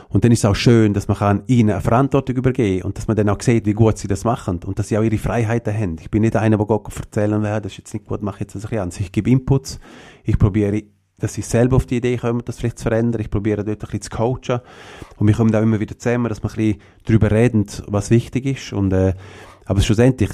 Und 0.09 0.23
dann 0.23 0.31
ist 0.31 0.39
es 0.39 0.45
auch 0.45 0.55
schön, 0.55 0.93
dass 0.93 1.07
man 1.07 1.17
kann 1.17 1.43
ihnen 1.47 1.71
eine 1.71 1.81
Verantwortung 1.81 2.35
übergeben 2.35 2.83
und 2.83 2.97
dass 2.97 3.07
man 3.07 3.15
dann 3.15 3.29
auch 3.29 3.41
sieht, 3.41 3.65
wie 3.65 3.73
gut 3.73 3.97
sie 3.97 4.07
das 4.07 4.23
machen 4.23 4.59
und 4.65 4.79
dass 4.79 4.89
sie 4.89 4.97
auch 4.97 5.03
ihre 5.03 5.17
Freiheiten 5.17 5.73
haben. 5.73 5.95
Ich 5.99 6.11
bin 6.11 6.21
nicht 6.21 6.35
einer, 6.35 6.57
der 6.57 6.65
Gott 6.65 6.87
erzählen 6.95 7.41
will, 7.41 7.61
das 7.61 7.71
ist 7.71 7.77
jetzt 7.77 7.93
nicht 7.93 8.05
gut, 8.05 8.21
mache 8.21 8.41
jetzt 8.41 8.55
das 8.55 8.65
ein 8.65 8.79
anders. 8.79 8.99
Ich 8.99 9.11
gebe 9.11 9.29
Inputs, 9.29 9.79
ich 10.23 10.37
probiere 10.37 10.83
dass 11.17 11.33
sie 11.33 11.41
selber 11.41 11.77
auf 11.77 11.85
die 11.85 11.97
Idee 11.97 12.17
kommen, 12.17 12.41
das 12.43 12.59
vielleicht 12.59 12.77
zu 12.77 12.83
verändern. 12.83 13.21
Ich 13.21 13.29
probiere 13.29 13.63
dort 13.63 13.81
ein 13.83 13.87
bisschen 13.87 14.01
zu 14.01 14.09
coachen. 14.09 14.59
Und 15.17 15.27
wir 15.27 15.33
kommen 15.33 15.55
auch 15.55 15.61
immer 15.61 15.79
wieder 15.79 15.97
zusammen, 15.97 16.27
dass 16.27 16.43
wir 16.43 16.49
ein 16.49 16.55
bisschen 16.55 16.81
darüber 17.05 17.31
reden, 17.31 17.65
was 17.87 18.09
wichtig 18.09 18.45
ist. 18.45 18.73
Und, 18.73 18.91
äh, 18.91 19.13
aber 19.65 19.81
schlussendlich, 19.81 20.31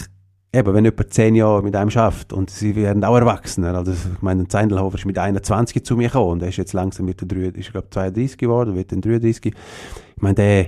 eben, 0.54 0.74
wenn 0.74 0.86
jemand 0.86 1.14
zehn 1.14 1.36
Jahre 1.36 1.64
mit 1.64 1.76
einem 1.76 1.90
schafft 1.90 2.34
und 2.34 2.50
sie 2.50 2.76
werden 2.76 3.04
auch 3.04 3.16
Erwachsener, 3.16 3.74
also 3.76 3.92
ich 3.92 4.22
meine, 4.22 4.48
Zeindelhofer 4.48 4.98
ist 4.98 5.06
mit 5.06 5.18
21 5.18 5.86
zu 5.86 5.96
mir 5.96 6.08
gekommen 6.08 6.32
und 6.32 6.42
er 6.42 6.50
ist 6.50 6.58
jetzt 6.58 6.74
langsam 6.74 7.06
mit 7.06 7.22
der 7.22 7.28
3, 7.28 7.60
ist 7.60 7.72
glaube 7.72 7.90
32 7.90 8.38
geworden, 8.38 8.76
wird 8.76 8.92
dann 8.92 9.02
33. 9.02 9.46
Ich 9.46 10.22
meine, 10.22 10.36
der, 10.36 10.66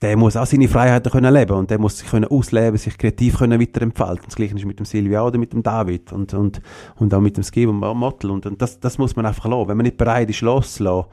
der 0.00 0.16
muss 0.16 0.36
auch 0.36 0.46
seine 0.46 0.68
Freiheiten 0.68 1.10
können 1.10 1.34
leben 1.34 1.56
und 1.56 1.70
der 1.70 1.80
muss 1.80 1.98
sich 1.98 2.08
können 2.08 2.26
ausleben, 2.26 2.78
sich 2.78 2.96
kreativ 2.96 3.38
können 3.38 3.60
weiterentfalten. 3.60 4.24
Das 4.26 4.36
Gleiche 4.36 4.54
ist 4.54 4.64
mit 4.64 4.78
dem 4.78 4.86
Silvia 4.86 5.24
oder 5.24 5.38
mit 5.38 5.52
dem 5.52 5.64
David 5.64 6.12
und, 6.12 6.32
und, 6.34 6.62
und 6.96 7.12
auch 7.12 7.20
mit 7.20 7.36
dem 7.36 7.42
Skip 7.42 7.68
und 7.68 7.80
Mottel 7.80 8.30
und, 8.30 8.46
und 8.46 8.62
das, 8.62 8.78
das 8.78 8.98
muss 8.98 9.16
man 9.16 9.26
einfach 9.26 9.46
lassen. 9.46 9.68
Wenn 9.68 9.76
man 9.76 9.84
nicht 9.84 9.96
bereit 9.96 10.30
ist, 10.30 10.40
loszulassen, 10.42 11.10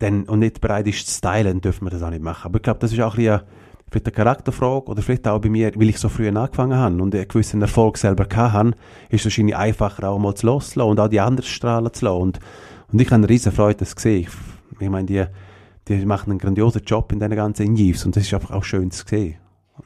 dann, 0.00 0.24
und 0.24 0.40
nicht 0.40 0.60
bereit 0.60 0.86
ist 0.86 1.06
zu 1.08 1.14
stylen, 1.16 1.60
dürfen 1.60 1.86
wir 1.86 1.90
das 1.90 2.02
auch 2.02 2.10
nicht 2.10 2.22
machen. 2.22 2.46
Aber 2.46 2.56
ich 2.56 2.62
glaube, 2.62 2.78
das 2.78 2.92
ist 2.92 3.00
auch 3.00 3.14
ein 3.14 3.24
bisschen 3.24 3.40
vielleicht 3.90 4.06
eine 4.06 4.14
Charakterfrage 4.14 4.86
oder 4.86 5.02
vielleicht 5.02 5.26
auch 5.26 5.40
bei 5.40 5.48
mir, 5.48 5.72
weil 5.74 5.88
ich 5.88 5.98
so 5.98 6.08
früh 6.08 6.28
angefangen 6.28 6.76
habe 6.76 7.02
und 7.02 7.14
einen 7.14 7.28
gewissen 7.28 7.62
Erfolg 7.62 7.98
selber 7.98 8.26
hatte, 8.34 8.76
ist 9.08 9.20
es 9.20 9.24
wahrscheinlich 9.26 9.56
einfacher 9.56 10.08
auch 10.08 10.18
mal 10.18 10.34
zu 10.34 10.46
loslassen 10.46 10.90
und 10.90 11.00
auch 11.00 11.08
die 11.08 11.20
anderen 11.20 11.46
strahlen 11.46 11.92
zu 11.92 12.04
lassen. 12.04 12.20
Und, 12.20 12.40
und 12.92 13.00
ich 13.00 13.06
habe 13.08 13.16
eine 13.16 13.28
riesen 13.28 13.52
Freude, 13.52 13.78
das 13.78 13.96
gesehen. 13.96 14.22
Ich, 14.22 14.80
ich 14.80 14.90
meine, 14.90 15.06
die, 15.06 15.24
die 15.88 16.04
machen 16.06 16.30
einen 16.30 16.38
grandiosen 16.38 16.82
Job 16.84 17.12
in 17.12 17.18
diesen 17.18 17.36
ganzen 17.36 17.66
Ingivs 17.66 18.04
und 18.04 18.16
das 18.16 18.24
ist 18.24 18.34
einfach 18.34 18.50
auch 18.50 18.64
schön 18.64 18.90
zu 18.90 19.04
sehen. 19.06 19.36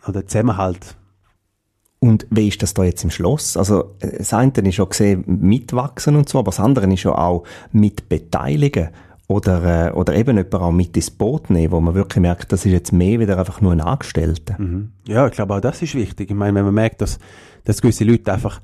Oder 0.07 0.27
Zusammenhalt. 0.27 0.97
Und 2.03 2.27
wie 2.31 2.49
ist 2.49 2.61
das 2.61 2.75
da 2.75 2.83
jetzt 2.83 3.05
im 3.05 3.11
Schloss? 3.11 3.57
Also, 3.57 3.95
äh, 4.01 4.19
das 4.19 4.35
eine 4.35 4.51
ist 4.51 4.77
ja 4.77 4.85
gesehen, 4.85 5.23
mitwachsen 5.27 6.17
und 6.17 6.29
so, 6.29 6.41
aber 6.41 6.51
das 6.51 6.59
andere 6.59 6.93
ist 6.93 7.05
ja 7.05 7.13
auch 7.13 7.45
mit 7.71 8.09
beteiligen. 8.09 8.89
Oder, 9.29 9.89
äh, 9.89 9.93
oder 9.93 10.15
eben 10.15 10.37
jemand 10.37 10.55
auch 10.55 10.73
mit 10.73 10.97
ins 10.97 11.11
Boot 11.11 11.49
nehmen, 11.49 11.73
wo 11.73 11.81
man 11.81 11.95
wirklich 11.95 12.21
merkt, 12.21 12.53
das 12.53 12.67
ist 12.67 12.73
jetzt 12.73 12.93
mehr 12.93 13.21
wieder 13.21 13.39
einfach 13.39 13.61
nur 13.61 13.73
ein 13.73 13.81
Angestellter. 13.81 14.57
Mhm. 14.59 14.93
Ja, 15.07 15.27
ich 15.27 15.33
glaube 15.33 15.55
auch 15.55 15.61
das 15.61 15.81
ist 15.81 15.95
wichtig. 15.95 16.31
Ich 16.31 16.37
meine, 16.37 16.55
wenn 16.57 16.65
man 16.65 16.75
merkt, 16.75 17.01
dass, 17.01 17.19
dass 17.65 17.81
gewisse 17.81 18.05
Leute 18.05 18.33
einfach 18.33 18.61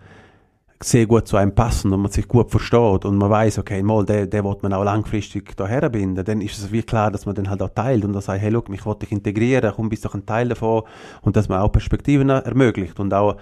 sehr 0.81 1.07
gut 1.07 1.27
zu 1.27 1.37
einem 1.37 1.55
passen 1.55 1.93
und 1.93 2.01
man 2.01 2.11
sich 2.11 2.29
gut 2.29 2.51
versteht 2.51 3.05
und 3.05 3.19
man 3.19 3.31
weiß, 3.31 3.59
okay, 3.59 3.83
mal, 3.83 4.05
der, 4.05 4.27
der 4.27 4.45
wird 4.45 4.63
man 4.63 4.73
auch 4.73 4.85
langfristig 4.85 5.57
daher 5.57 5.89
binden, 5.91 6.25
dann 6.25 6.41
ist 6.41 6.59
es 6.59 6.71
wie 6.71 6.83
klar, 6.83 7.11
dass 7.11 7.27
man 7.27 7.35
den 7.35 7.51
halt 7.51 7.63
auch 7.63 7.71
teilt 7.71 8.05
und 8.05 8.13
dann 8.13 8.23
sagt, 8.23 8.41
hey, 8.41 8.51
look, 8.51 8.69
mich 8.69 8.87
wollte 8.87 9.01
dich 9.01 9.13
integrieren, 9.13 9.73
komm, 9.75 9.89
bist 9.89 10.05
doch 10.05 10.15
ein 10.15 10.25
Teil 10.25 10.49
davon 10.49 10.83
und 11.23 11.35
dass 11.35 11.49
man 11.49 11.61
auch 11.61 11.73
Perspektiven 11.73 12.29
ermöglicht 12.29 13.01
und 13.01 13.13
auch, 13.13 13.37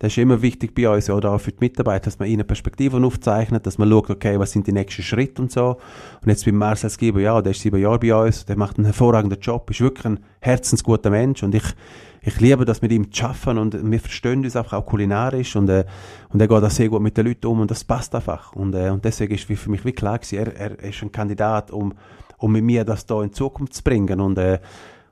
das 0.00 0.12
ist 0.12 0.18
immer 0.18 0.42
wichtig 0.42 0.74
bei 0.74 0.88
uns, 0.88 1.10
oder 1.10 1.32
auch 1.32 1.40
für 1.40 1.50
die 1.50 1.58
Mitarbeiter, 1.60 2.04
dass 2.04 2.18
man 2.18 2.28
ihnen 2.28 2.46
Perspektiven 2.46 3.04
aufzeichnet, 3.04 3.66
dass 3.66 3.78
man 3.78 3.90
schaut, 3.90 4.10
okay, 4.10 4.38
was 4.38 4.52
sind 4.52 4.66
die 4.66 4.72
nächsten 4.72 5.02
Schritte 5.02 5.42
und 5.42 5.50
so. 5.50 5.78
Und 6.22 6.28
jetzt 6.28 6.44
beim 6.44 6.54
Marcel 6.56 6.88
Skiber, 6.88 7.20
ja, 7.20 7.42
der 7.42 7.50
ist 7.50 7.62
sieben 7.62 7.80
Jahre 7.80 7.98
bei 7.98 8.14
uns, 8.14 8.44
der 8.44 8.56
macht 8.56 8.78
einen 8.78 8.84
hervorragenden 8.84 9.40
Job, 9.40 9.68
ist 9.70 9.80
wirklich 9.80 10.06
ein 10.06 10.20
herzensguter 10.40 11.10
Mensch 11.10 11.42
und 11.42 11.54
ich 11.54 11.74
ich 12.20 12.40
liebe 12.40 12.64
das 12.64 12.82
mit 12.82 12.92
ihm 12.92 13.12
zu 13.12 13.24
arbeiten 13.24 13.58
und 13.58 13.90
wir 13.90 14.00
verstehen 14.00 14.44
uns 14.44 14.56
einfach 14.56 14.74
auch 14.74 14.86
kulinarisch 14.86 15.56
und, 15.56 15.68
äh, 15.68 15.84
und 16.30 16.40
er 16.40 16.48
geht 16.48 16.62
auch 16.62 16.70
sehr 16.70 16.88
gut 16.88 17.00
mit 17.00 17.16
den 17.16 17.26
Leuten 17.26 17.46
um 17.46 17.60
und 17.60 17.70
das 17.70 17.84
passt 17.84 18.14
einfach. 18.14 18.52
Und, 18.52 18.74
äh, 18.74 18.90
und 18.90 19.04
deswegen 19.04 19.34
ist 19.34 19.44
für 19.44 19.70
mich 19.70 19.84
wie 19.84 19.92
klar 19.92 20.18
gewesen, 20.18 20.38
er, 20.38 20.78
er 20.78 20.78
ist 20.80 21.02
ein 21.02 21.12
Kandidat, 21.12 21.70
um, 21.70 21.94
um 22.38 22.52
mit 22.52 22.64
mir 22.64 22.84
das 22.84 23.06
da 23.06 23.22
in 23.22 23.32
Zukunft 23.32 23.74
zu 23.74 23.82
bringen 23.82 24.20
und, 24.20 24.38
äh, 24.38 24.58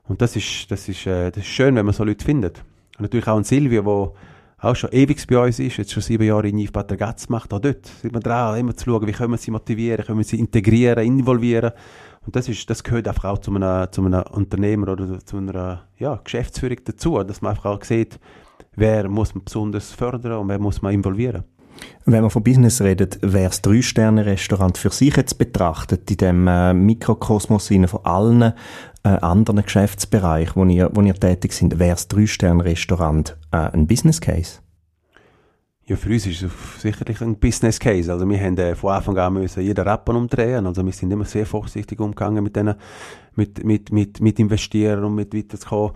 und 0.07 0.21
das 0.21 0.35
ist, 0.35 0.69
das 0.69 0.87
ist, 0.87 1.05
äh, 1.05 1.31
das 1.31 1.43
ist 1.43 1.49
schön, 1.49 1.75
wenn 1.75 1.85
man 1.85 1.93
so 1.93 2.03
Leute 2.03 2.23
findet. 2.23 2.63
Und 2.97 3.03
natürlich 3.03 3.27
auch 3.27 3.37
ein 3.37 3.43
Silvio, 3.43 3.81
der 3.81 4.11
auch 4.59 4.75
schon 4.75 4.91
ewig 4.91 5.25
bei 5.27 5.37
uns 5.37 5.59
ist, 5.59 5.77
jetzt 5.77 5.91
schon 5.91 6.03
sieben 6.03 6.25
Jahre 6.25 6.47
in 6.47 6.57
Yves 6.57 6.71
Patergatz 6.71 7.29
macht, 7.29 7.53
auch 7.53 7.59
dort 7.59 7.85
sind 7.85 8.13
wir 8.13 8.19
dran, 8.19 8.59
immer 8.59 8.75
zu 8.75 8.85
schauen, 8.85 9.07
wie 9.07 9.11
können 9.11 9.31
wir 9.31 9.37
sie 9.37 9.51
motivieren, 9.51 10.05
können 10.05 10.17
wir 10.17 10.25
sie 10.25 10.39
integrieren, 10.39 11.05
involvieren 11.05 11.71
und 12.25 12.35
das, 12.35 12.49
ist, 12.49 12.69
das 12.69 12.83
gehört 12.83 13.07
einfach 13.07 13.25
auch 13.25 13.37
zu 13.37 13.53
einem, 13.53 13.91
zu 13.91 14.03
einem 14.03 14.23
Unternehmer 14.31 14.89
oder 14.89 15.23
zu 15.23 15.37
einer 15.37 15.87
ja, 15.97 16.19
Geschäftsführung 16.23 16.77
dazu, 16.83 17.23
dass 17.23 17.41
man 17.41 17.51
einfach 17.51 17.65
auch 17.65 17.83
sieht, 17.83 18.19
wer 18.75 19.07
muss 19.07 19.33
man 19.33 19.45
besonders 19.45 19.91
fördern 19.91 20.33
und 20.33 20.49
wer 20.49 20.59
muss 20.59 20.81
man 20.81 20.93
involvieren. 20.93 21.43
Wenn 22.05 22.21
man 22.21 22.29
von 22.29 22.43
Business 22.43 22.81
redet, 22.81 23.19
wäre 23.21 23.49
das 23.49 23.61
Drei-Sterne-Restaurant 23.61 24.77
für 24.77 24.91
sich 24.91 25.15
jetzt 25.17 25.37
betrachtet, 25.37 26.09
in 26.09 26.17
dem 26.17 26.47
äh, 26.47 26.73
Mikrokosmos 26.73 27.67
von 27.67 28.05
allen 28.05 28.41
äh, 28.41 28.53
anderen 29.03 29.61
Geschäftsbereichen, 29.61 30.55
wo 30.55 30.65
ihr, 30.65 30.89
wo 30.93 31.01
ihr 31.01 31.15
tätig 31.15 31.51
sind, 31.53 31.79
wäre 31.79 31.95
das 31.95 32.07
Drei-Sterne-Restaurant 32.07 33.37
äh, 33.51 33.57
ein 33.57 33.87
Business 33.87 34.21
Case? 34.21 34.59
Ja, 35.87 35.95
für 35.95 36.09
uns 36.09 36.27
ist 36.27 36.41
es 36.41 36.81
sicherlich 36.81 37.21
ein 37.21 37.39
Business 37.39 37.79
Case. 37.79 38.11
Also 38.11 38.29
wir 38.29 38.37
haben 38.37 38.57
äh, 38.57 38.75
von 38.75 38.91
Anfang 38.91 39.17
an 39.17 39.33
müssen 39.33 39.63
jeden 39.63 39.87
Rappen 39.87 40.17
umdrehen. 40.17 40.67
Also 40.67 40.85
wir 40.85 40.91
sind 40.91 41.11
immer 41.11 41.23
sehr 41.23 41.45
vorsichtig 41.45 42.01
umgegangen 42.01 42.43
mit 42.43 42.57
denen, 42.57 42.75
mit, 43.35 43.63
mit, 43.63 43.91
mit, 43.93 44.19
mit 44.19 44.37
investieren 44.37 45.05
und 45.05 45.15
mit 45.15 45.33
weiterzukommen. 45.33 45.93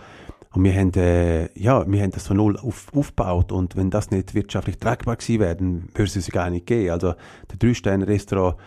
Und 0.53 0.65
wir 0.65 0.73
haben, 0.73 0.93
äh, 0.95 1.47
ja, 1.57 1.89
wir 1.89 2.01
haben 2.01 2.11
das 2.11 2.27
von 2.27 2.37
null 2.37 2.57
auf, 2.57 2.93
aufgebaut. 2.93 3.51
Und 3.51 3.77
wenn 3.77 3.89
das 3.89 4.11
nicht 4.11 4.33
wirtschaftlich 4.33 4.77
tragbar 4.77 5.15
gewesen 5.15 5.39
wäre, 5.39 5.55
dann 5.55 5.83
würde 5.93 6.03
es 6.03 6.15
uns 6.15 6.29
gar 6.29 6.49
nicht 6.49 6.65
geben. 6.65 6.91
Also 6.91 7.13
der 7.49 7.57
Drei-Sterne-Restaurant 7.57 8.57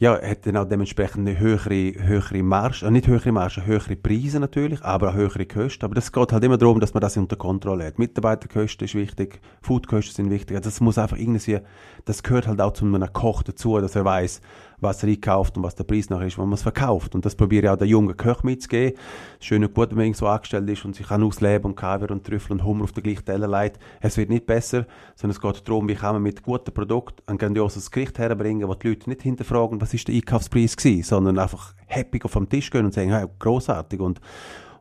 ja, 0.00 0.20
hat 0.22 0.46
dann 0.46 0.56
auch 0.56 0.64
dementsprechend 0.64 1.28
eine 1.28 1.40
höhere, 1.40 1.92
höhere 1.98 2.42
Marge, 2.44 2.86
äh, 2.86 2.90
nicht 2.90 3.08
höhere 3.08 3.32
Marge, 3.32 3.66
höhere 3.66 3.96
Preise 3.96 4.38
natürlich, 4.38 4.84
aber 4.84 5.10
auch 5.10 5.14
höhere 5.14 5.44
Kosten. 5.44 5.84
Aber 5.84 5.96
das 5.96 6.12
geht 6.12 6.32
halt 6.32 6.44
immer 6.44 6.56
darum, 6.56 6.78
dass 6.78 6.94
man 6.94 7.00
das 7.00 7.16
unter 7.16 7.34
Kontrolle 7.34 7.84
hat. 7.84 7.98
Mitarbeiterkosten 7.98 8.84
ist 8.84 8.94
wichtig, 8.94 9.40
Foodkosten 9.60 10.14
sind 10.14 10.30
wichtig. 10.30 10.56
Also 10.56 10.70
das 10.70 10.80
muss 10.80 10.98
einfach 10.98 11.16
irgendwie, 11.16 11.58
das 12.04 12.22
gehört 12.22 12.46
halt 12.46 12.60
auch 12.60 12.74
zu 12.74 12.84
einem 12.84 13.12
Koch 13.12 13.42
dazu, 13.42 13.76
dass 13.80 13.96
er 13.96 14.04
weiß, 14.04 14.40
was 14.80 15.02
er 15.02 15.08
einkauft 15.08 15.56
und 15.56 15.62
was 15.62 15.74
der 15.74 15.84
Preis 15.84 16.08
nachher 16.10 16.26
ist, 16.26 16.38
wenn 16.38 16.44
man 16.44 16.54
es 16.54 16.62
verkauft. 16.62 17.14
Und 17.14 17.24
das 17.24 17.34
probiere 17.34 17.64
ich 17.64 17.70
auch 17.70 17.76
der 17.76 17.86
jungen 17.86 18.16
Köch 18.16 18.42
mitzugeben. 18.42 18.98
Schön 19.40 19.64
und 19.64 19.74
gut, 19.74 19.90
wenn 19.90 20.06
man 20.06 20.14
so 20.14 20.26
angestellt 20.26 20.68
ist 20.70 20.84
und 20.84 20.94
sich 20.94 21.08
kann 21.08 21.22
ausleben 21.22 21.70
und 21.70 21.76
Kaviar 21.76 22.10
und 22.10 22.24
Trüffel 22.24 22.52
und 22.52 22.64
Hummer 22.64 22.84
auf 22.84 22.92
den 22.92 23.02
gleichen 23.02 23.24
Teller 23.24 23.48
legt. 23.48 23.78
Es 24.00 24.16
wird 24.16 24.30
nicht 24.30 24.46
besser, 24.46 24.86
sondern 25.16 25.36
es 25.36 25.40
geht 25.40 25.68
darum, 25.68 25.88
wie 25.88 25.94
kann 25.94 26.14
man 26.14 26.22
mit 26.22 26.42
gutem 26.42 26.72
Produkt 26.72 27.22
ein 27.26 27.38
grandioses 27.38 27.90
Gericht 27.90 28.18
herbringen, 28.18 28.68
wo 28.68 28.74
die 28.74 28.88
Leute 28.88 29.08
nicht 29.08 29.22
hinterfragen, 29.22 29.80
was 29.80 29.94
ist 29.94 30.08
der 30.08 30.14
Einkaufspreis 30.14 30.76
gewesen, 30.76 31.02
sondern 31.02 31.38
einfach 31.38 31.74
happy 31.86 32.20
auf 32.22 32.32
den 32.32 32.48
Tisch 32.48 32.70
gehen 32.70 32.84
und 32.84 32.94
sagen, 32.94 33.12
hey, 33.12 33.26
großartig. 33.38 34.00
Und, 34.00 34.20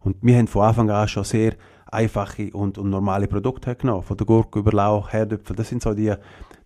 und 0.01 0.17
wir 0.21 0.37
haben 0.37 0.47
von 0.47 0.63
Anfang 0.63 0.89
an 0.89 1.07
schon 1.07 1.23
sehr 1.23 1.53
einfache 1.91 2.49
und, 2.53 2.77
und 2.77 2.89
normale 2.89 3.27
Produkte 3.27 3.75
genommen. 3.75 4.03
Von 4.03 4.17
der 4.17 4.25
Gurke 4.25 4.59
über 4.59 4.71
Lauch, 4.71 5.11
Herdöpfel, 5.11 5.55
das 5.55 5.69
sind 5.69 5.81
so 5.81 5.93
die 5.93 6.13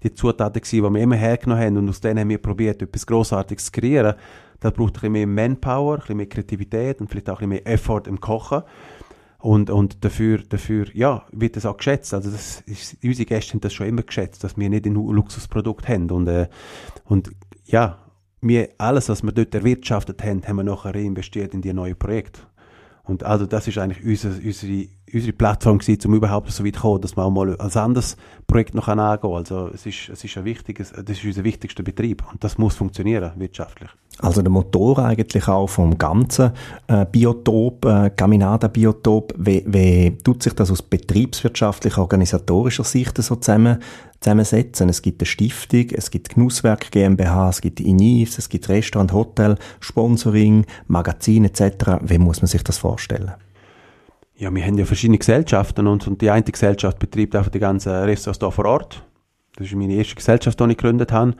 die 0.04 0.14
Zutaten 0.14 0.62
gewesen, 0.62 0.84
die 0.84 0.94
wir 0.94 1.02
immer 1.02 1.16
hergenommen 1.16 1.64
haben 1.64 1.78
und 1.78 1.90
aus 1.90 2.02
denen 2.02 2.20
haben 2.20 2.30
wir 2.30 2.38
probiert, 2.38 2.82
etwas 2.82 3.06
Grossartiges 3.06 3.66
zu 3.66 3.72
kreieren. 3.72 4.16
Da 4.60 4.70
braucht 4.70 4.90
ein 4.90 4.94
bisschen 4.94 5.12
mehr 5.12 5.28
Manpower, 5.28 5.96
ein 5.96 6.00
bisschen 6.00 6.18
mehr 6.18 6.30
Kreativität 6.30 7.02
und 7.02 7.10
vielleicht 7.10 7.30
auch 7.30 7.42
ein 7.42 7.50
bisschen 7.50 7.64
mehr 7.66 7.74
Effort 7.74 8.04
im 8.08 8.20
Kochen. 8.20 8.64
Und, 9.40 9.72
und 9.72 10.06
dafür, 10.06 10.40
dafür, 10.48 10.86
ja, 10.94 11.26
wird 11.32 11.56
das 11.56 11.66
auch 11.66 11.78
geschätzt. 11.78 12.14
Also 12.14 12.30
das 12.30 12.62
ist, 12.62 12.98
unsere 13.04 13.26
Gäste 13.26 13.54
haben 13.54 13.62
das 13.62 13.74
schon 13.74 13.88
immer 13.88 14.04
geschätzt, 14.04 14.44
dass 14.44 14.56
wir 14.56 14.70
nicht 14.70 14.86
ein 14.86 14.94
Luxusprodukt 14.94 15.88
haben. 15.88 16.12
Und, 16.12 16.28
äh, 16.28 16.48
und 17.06 17.32
ja, 17.66 17.98
wir, 18.42 18.70
alles, 18.78 19.10
was 19.10 19.24
wir 19.24 19.32
dort 19.32 19.56
erwirtschaftet 19.56 20.24
haben, 20.24 20.44
haben 20.48 20.58
wir 20.58 20.64
nachher 20.64 20.94
reinvestiert 20.94 21.56
in 21.56 21.62
die 21.62 21.74
neuen 21.74 21.98
Projekte. 21.98 22.42
Und 23.04 23.24
also 23.24 23.48
das 23.48 23.68
ist 23.68 23.80
eigentlich 23.80 24.06
unser, 24.06 24.30
unsere, 24.30 24.88
unsere 25.14 25.34
Plattform 25.34 25.80
gewesen, 25.80 26.08
um 26.08 26.16
überhaupt 26.16 26.52
so 26.52 26.66
weit 26.66 26.76
zu 26.76 26.82
kommen, 26.82 27.02
dass 27.02 27.16
man 27.16 27.26
auch 27.26 27.32
mal 27.32 27.56
als 27.58 27.78
anderes 27.78 28.18
Projekt 28.48 28.74
noch 28.76 28.88
angehen 28.88 29.22
kann. 29.22 29.32
Also 29.32 29.70
es 29.74 29.86
ist, 29.86 30.10
es 30.10 30.24
ist 30.24 30.38
ein 30.38 30.46
wichtiges, 30.46 30.92
das 30.92 31.18
ist 31.18 31.26
unser 31.26 31.44
wichtigster 31.44 31.84
Betrieb 31.84 32.24
und 32.32 32.44
das 32.44 32.58
muss 32.58 32.76
funktionieren, 32.76 33.32
wirtschaftlich. 33.36 33.90
Also 34.20 34.42
der 34.42 34.52
Motor 34.52 35.00
eigentlich 35.00 35.48
auch 35.48 35.68
vom 35.68 35.98
ganzen 35.98 36.52
äh, 36.88 37.06
Biotop, 37.06 37.86
äh, 37.86 38.12
Caminada-Biotop, 38.12 39.34
wie, 39.38 39.64
wie 39.66 40.18
tut 40.24 40.44
sich 40.44 40.54
das 40.54 40.70
aus 40.70 40.82
betriebswirtschaftlicher, 40.82 42.02
organisatorischer 42.02 42.84
Sicht 42.84 43.18
so 43.18 43.36
zusammen, 43.36 43.80
zusammensetzen? 44.20 44.90
Es 44.90 45.02
gibt 45.02 45.22
eine 45.22 45.28
Stiftung, 45.28 45.88
es 45.92 46.12
gibt 46.12 46.30
Genusswerk 46.30 46.92
GmbH, 46.92 47.50
es 47.50 47.62
gibt 47.62 47.80
INIFs, 47.80 48.38
es 48.38 48.50
gibt 48.50 48.70
Restaurant, 48.70 49.14
Hotel, 49.14 49.58
Sponsoring, 49.80 50.66
Magazin 50.88 51.46
etc. 51.46 52.02
Wie 52.02 52.20
muss 52.20 52.42
man 52.42 52.48
sich 52.48 52.64
das 52.64 52.78
vorstellen? 52.78 53.32
Ja, 54.42 54.52
wir 54.52 54.66
haben 54.66 54.76
ja 54.76 54.86
verschiedene 54.86 55.20
Gesellschaften 55.20 55.86
und, 55.86 56.08
und 56.08 56.20
die 56.20 56.32
eine 56.32 56.42
Gesellschaft 56.42 56.98
betreibt 56.98 57.36
einfach 57.36 57.52
die 57.52 57.60
ganzen 57.60 57.92
Restaurants 57.92 58.40
hier 58.40 58.52
vor 58.52 58.66
Ort. 58.66 59.06
Das 59.56 59.68
ist 59.68 59.76
meine 59.76 59.94
erste 59.94 60.16
Gesellschaft, 60.16 60.60
die 60.60 60.64
ich 60.64 60.78
gegründet 60.78 61.12
habe. 61.12 61.36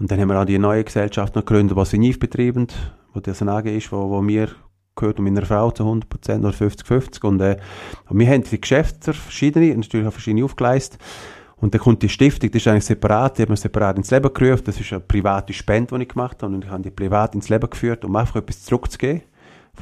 Und 0.00 0.10
dann 0.10 0.18
haben 0.18 0.28
wir 0.28 0.40
auch 0.40 0.46
die 0.46 0.58
neue 0.58 0.82
Gesellschaft 0.82 1.36
noch 1.36 1.44
gegründet, 1.44 1.76
die 1.76 1.84
Sinif 1.84 2.18
betreibt, 2.18 2.74
wo 3.12 3.20
das 3.20 3.42
eine 3.42 3.52
AG 3.52 3.66
ist, 3.66 3.92
wo, 3.92 4.08
wo 4.08 4.22
mir 4.22 4.48
gehört 4.96 5.18
und 5.18 5.26
meiner 5.26 5.44
Frau 5.44 5.72
zu 5.72 5.84
100% 5.84 6.38
oder 6.38 6.56
50-50. 6.56 7.22
Und, 7.22 7.40
äh, 7.42 7.58
und 8.08 8.18
wir 8.18 8.26
haben 8.26 8.44
die 8.44 8.58
Geschäfte 8.58 9.12
verschiedene, 9.12 9.76
natürlich 9.76 10.06
auch 10.06 10.12
verschiedene 10.12 10.46
aufgeleistet. 10.46 10.98
Und 11.56 11.74
dann 11.74 11.82
kommt 11.82 12.02
die 12.02 12.08
Stiftung, 12.08 12.50
das 12.50 12.62
ist 12.62 12.66
eigentlich 12.66 12.86
separat, 12.86 13.36
die 13.36 13.42
haben 13.42 13.50
wir 13.50 13.56
separat 13.58 13.98
ins 13.98 14.10
Leben 14.10 14.32
gerufen. 14.32 14.64
Das 14.64 14.80
ist 14.80 14.90
eine 14.90 15.00
private 15.00 15.52
Spende, 15.52 15.94
die 15.98 16.04
ich 16.04 16.08
gemacht 16.08 16.42
habe. 16.42 16.54
Und 16.54 16.64
ich 16.64 16.70
habe 16.70 16.82
die 16.82 16.90
privat 16.90 17.34
ins 17.34 17.50
Leben 17.50 17.68
geführt, 17.68 18.06
um 18.06 18.16
einfach 18.16 18.36
etwas 18.36 18.62
zurückzugeben 18.62 19.20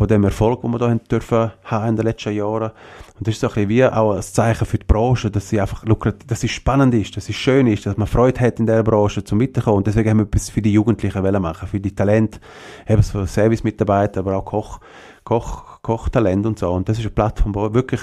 von 0.00 0.08
dem 0.08 0.24
Erfolg, 0.24 0.62
den 0.62 0.70
wir 0.70 0.78
da 0.78 0.88
haben 0.88 1.04
dürfen 1.10 1.50
haben 1.62 1.88
in 1.90 1.96
den 1.96 2.06
letzten 2.06 2.32
Jahren. 2.32 2.70
Und 3.18 3.28
das 3.28 3.34
ist 3.34 3.42
so 3.42 3.48
ein 3.48 3.52
bisschen 3.52 3.68
wie 3.68 3.84
auch 3.84 4.14
ein 4.14 4.22
Zeichen 4.22 4.64
für 4.64 4.78
die 4.78 4.86
Branche, 4.86 5.30
dass 5.30 5.50
sie 5.50 5.60
einfach 5.60 5.84
dass 6.26 6.42
es 6.42 6.50
spannend 6.50 6.94
ist, 6.94 7.18
dass 7.18 7.28
es 7.28 7.36
schön 7.36 7.66
ist, 7.66 7.84
dass 7.84 7.98
man 7.98 8.06
Freude 8.06 8.40
hat 8.40 8.58
in 8.58 8.66
dieser 8.66 8.82
Branche 8.82 9.22
zum 9.24 9.42
Weiterkommen. 9.42 9.76
Und 9.76 9.86
deswegen 9.86 10.08
haben 10.08 10.16
wir 10.16 10.24
etwas 10.24 10.48
für 10.48 10.62
die 10.62 10.72
Jugendlichen 10.72 11.42
machen, 11.42 11.68
für 11.68 11.80
die 11.80 11.94
Talente, 11.94 12.40
eben 12.88 13.02
so 13.02 13.26
Service-Mitarbeiter, 13.26 14.20
aber 14.20 14.38
auch 14.38 14.46
Koch, 14.46 14.80
Koch, 15.22 15.82
Kochtalent 15.82 16.46
und 16.46 16.58
so. 16.58 16.70
Und 16.70 16.88
das 16.88 16.96
ist 16.96 17.04
eine 17.04 17.10
Plattform, 17.10 17.52
die 17.52 17.74
wirklich 17.74 18.00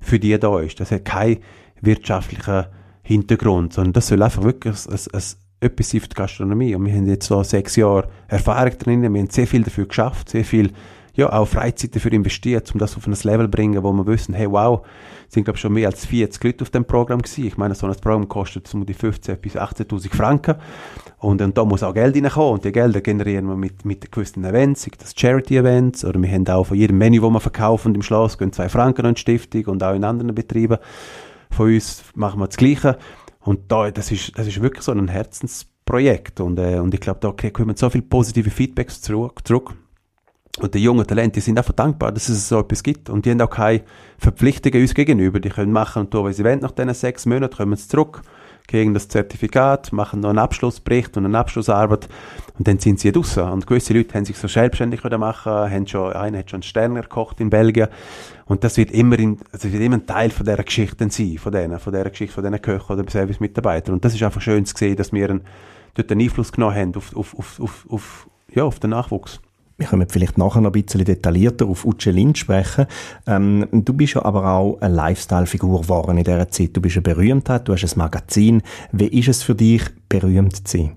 für 0.00 0.18
die 0.18 0.38
da 0.38 0.60
ist. 0.60 0.80
Das 0.80 0.92
hat 0.92 1.04
keinen 1.04 1.40
wirtschaftlichen 1.82 2.68
Hintergrund, 3.02 3.74
sondern 3.74 3.92
das 3.92 4.06
soll 4.06 4.22
einfach 4.22 4.44
wirklich 4.44 4.76
ein, 4.88 4.94
ein, 5.12 5.22
etwas 5.60 5.90
für 5.90 5.98
die 5.98 6.14
Gastronomie. 6.14 6.74
Und 6.74 6.86
wir 6.86 6.94
haben 6.94 7.06
jetzt 7.06 7.26
so 7.26 7.42
sechs 7.42 7.76
Jahre 7.76 8.08
Erfahrung 8.28 8.78
drin, 8.78 9.02
wir 9.02 9.10
haben 9.10 9.28
sehr 9.28 9.46
viel 9.46 9.62
dafür 9.62 9.84
geschafft, 9.84 10.30
sehr 10.30 10.46
viel 10.46 10.72
ja, 11.14 11.32
auch 11.32 11.46
Freizeit 11.46 11.94
dafür 11.94 12.12
investiert, 12.12 12.72
um 12.72 12.78
das 12.78 12.96
auf 12.96 13.06
ein 13.06 13.16
Level 13.22 13.46
zu 13.46 13.50
bringen, 13.50 13.82
wo 13.82 13.92
wir 13.92 14.06
wissen, 14.06 14.34
hey, 14.34 14.50
wow, 14.50 14.84
sind, 15.28 15.44
glaube 15.44 15.56
ich, 15.56 15.60
schon 15.60 15.72
mehr 15.72 15.88
als 15.88 16.06
40 16.06 16.42
Leute 16.42 16.62
auf 16.62 16.70
dem 16.70 16.84
Programm 16.84 17.22
gewesen. 17.22 17.46
Ich 17.46 17.56
meine, 17.56 17.74
so 17.74 17.86
ein 17.86 17.94
Programm 17.94 18.28
kostet 18.28 18.72
um 18.74 18.84
die 18.84 18.94
15 18.94 19.38
bis 19.38 19.56
18.000 19.56 20.14
Franken. 20.14 20.56
Und, 21.18 21.40
und 21.40 21.56
da 21.56 21.64
muss 21.64 21.82
auch 21.82 21.94
Geld 21.94 22.16
reinkommen. 22.16 22.54
Und 22.54 22.64
die 22.64 22.72
Gelder 22.72 23.00
generieren 23.00 23.46
wir 23.46 23.56
mit, 23.56 23.84
mit 23.84 24.10
gewissen 24.10 24.44
Events, 24.44 24.82
sei 24.82 24.90
das 24.98 25.14
Charity-Events, 25.16 26.04
oder 26.04 26.20
wir 26.20 26.30
haben 26.30 26.46
auch 26.48 26.64
von 26.64 26.76
jedem 26.76 26.98
Menü, 26.98 27.20
das 27.20 27.30
wir 27.30 27.40
verkaufen 27.40 27.94
im 27.94 28.02
Schloss, 28.02 28.36
gehen 28.36 28.52
zwei 28.52 28.68
Franken 28.68 29.06
an 29.06 29.14
die 29.14 29.20
Stiftung 29.20 29.66
und 29.66 29.82
auch 29.82 29.94
in 29.94 30.04
anderen 30.04 30.34
Betrieben. 30.34 30.78
Von 31.50 31.72
uns 31.72 32.02
machen 32.14 32.40
wir 32.40 32.46
das 32.46 32.56
Gleiche. 32.56 32.98
Und 33.40 33.70
da, 33.70 33.90
das 33.90 34.10
ist, 34.10 34.36
das 34.38 34.46
ist 34.46 34.60
wirklich 34.60 34.82
so 34.82 34.92
ein 34.92 35.08
Herzensprojekt. 35.08 36.40
Und, 36.40 36.58
äh, 36.58 36.78
und 36.78 36.92
ich 36.94 37.00
glaube, 37.00 37.20
da 37.20 37.30
kriegen 37.32 37.68
wir 37.68 37.76
so 37.76 37.90
viele 37.90 38.02
positive 38.02 38.50
Feedbacks 38.50 39.00
zurück. 39.00 39.40
zurück. 39.44 39.74
Und 40.60 40.72
die 40.72 40.78
jungen 40.78 41.04
Talente, 41.04 41.34
die 41.34 41.40
sind 41.40 41.58
einfach 41.58 41.72
dankbar, 41.72 42.12
dass 42.12 42.28
es 42.28 42.48
so 42.48 42.60
etwas 42.60 42.84
gibt. 42.84 43.10
Und 43.10 43.26
die 43.26 43.30
haben 43.30 43.40
auch 43.40 43.50
keine 43.50 43.82
Verpflichtungen 44.18 44.80
uns 44.80 44.94
gegenüber. 44.94 45.40
Die 45.40 45.48
können 45.48 45.72
machen 45.72 46.02
und 46.02 46.10
tun, 46.12 46.24
was 46.24 46.36
sie 46.36 46.44
wollen. 46.44 46.60
Nach 46.60 46.70
diesen 46.70 46.94
sechs 46.94 47.26
Monaten 47.26 47.56
kommen 47.56 47.74
sie 47.74 47.88
zurück, 47.88 48.22
kriegen 48.68 48.94
das 48.94 49.08
Zertifikat, 49.08 49.92
machen 49.92 50.20
noch 50.20 50.28
einen 50.28 50.38
Abschlussbericht 50.38 51.16
und 51.16 51.24
eine 51.24 51.36
Abschlussarbeit. 51.36 52.08
Und 52.56 52.68
dann 52.68 52.78
sind 52.78 53.00
sie 53.00 53.08
raus. 53.08 53.36
Und 53.36 53.66
gewisse 53.66 53.94
Leute 53.94 54.14
haben 54.14 54.24
sich 54.24 54.36
so 54.36 54.46
selbstständig 54.46 55.02
machen, 55.02 55.52
haben 55.52 55.88
schon, 55.88 56.12
einer 56.12 56.38
hat 56.38 56.50
schon 56.50 56.58
einen 56.58 56.62
Stern 56.62 56.94
gekocht 56.94 57.40
in 57.40 57.50
Belgien. 57.50 57.88
Und 58.46 58.62
das 58.62 58.76
wird 58.76 58.92
immer, 58.92 59.18
in, 59.18 59.38
also 59.50 59.72
wird 59.72 59.82
immer 59.82 59.96
ein 59.96 60.06
Teil 60.06 60.30
von 60.30 60.46
dieser 60.46 60.62
Geschichte 60.62 61.10
sein, 61.10 61.36
von 61.36 61.50
denen, 61.50 61.80
von 61.80 61.92
dieser 61.92 62.10
Geschichte, 62.10 62.32
von 62.32 62.44
diesen 62.44 62.62
Köchen 62.62 62.96
oder 62.96 63.10
Service-Mitarbeitern. 63.10 63.94
Und 63.94 64.04
das 64.04 64.14
ist 64.14 64.22
einfach 64.22 64.40
schön 64.40 64.64
zu 64.66 64.76
sehen, 64.76 64.94
dass 64.94 65.12
wir 65.12 65.30
einen, 65.30 65.40
dort 65.94 66.12
einen 66.12 66.20
Einfluss 66.20 66.52
genommen 66.52 66.76
haben 66.76 66.94
auf, 66.94 67.16
auf, 67.16 67.36
auf, 67.36 67.60
auf, 67.60 67.86
auf, 67.90 68.28
ja, 68.54 68.62
auf 68.62 68.78
den 68.78 68.90
Nachwuchs 68.90 69.40
wir 69.76 69.86
können 69.86 70.08
vielleicht 70.08 70.38
nachher 70.38 70.60
noch 70.60 70.72
ein 70.72 70.82
bisschen 70.82 71.04
detaillierter 71.04 71.66
auf 71.66 71.84
Uche 71.84 72.10
Lind 72.10 72.38
sprechen. 72.38 72.86
Ähm, 73.26 73.66
du 73.72 73.92
bist 73.92 74.14
ja 74.14 74.24
aber 74.24 74.48
auch 74.48 74.80
eine 74.80 74.94
Lifestyle-Figur 74.94 75.82
geworden 75.82 76.18
in 76.18 76.24
dieser 76.24 76.48
Zeit. 76.48 76.76
Du 76.76 76.80
bist 76.80 76.96
eine 76.96 77.02
Berühmtheit, 77.02 77.66
du 77.66 77.72
hast 77.72 77.84
ein 77.84 77.98
Magazin. 77.98 78.62
Wie 78.92 79.08
ist 79.08 79.28
es 79.28 79.42
für 79.42 79.54
dich, 79.54 79.82
berühmt 80.08 80.68
zu 80.68 80.78
sein? 80.78 80.96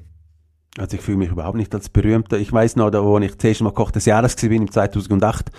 Also 0.77 0.95
ich 0.95 1.01
fühle 1.01 1.17
mich 1.17 1.29
überhaupt 1.29 1.57
nicht 1.57 1.73
als 1.73 1.89
Berühmter. 1.89 2.37
Ich 2.37 2.53
weiß 2.53 2.75
noch, 2.75 2.91
da, 2.91 3.03
wo 3.03 3.17
ich 3.17 3.35
das 3.35 3.43
erste 3.43 3.63
Mal 3.63 3.71
Koch 3.71 3.89
des 3.89 4.05
Jahres 4.05 4.41
war, 4.43 4.51
im 4.51 4.71
2008, 4.71 5.51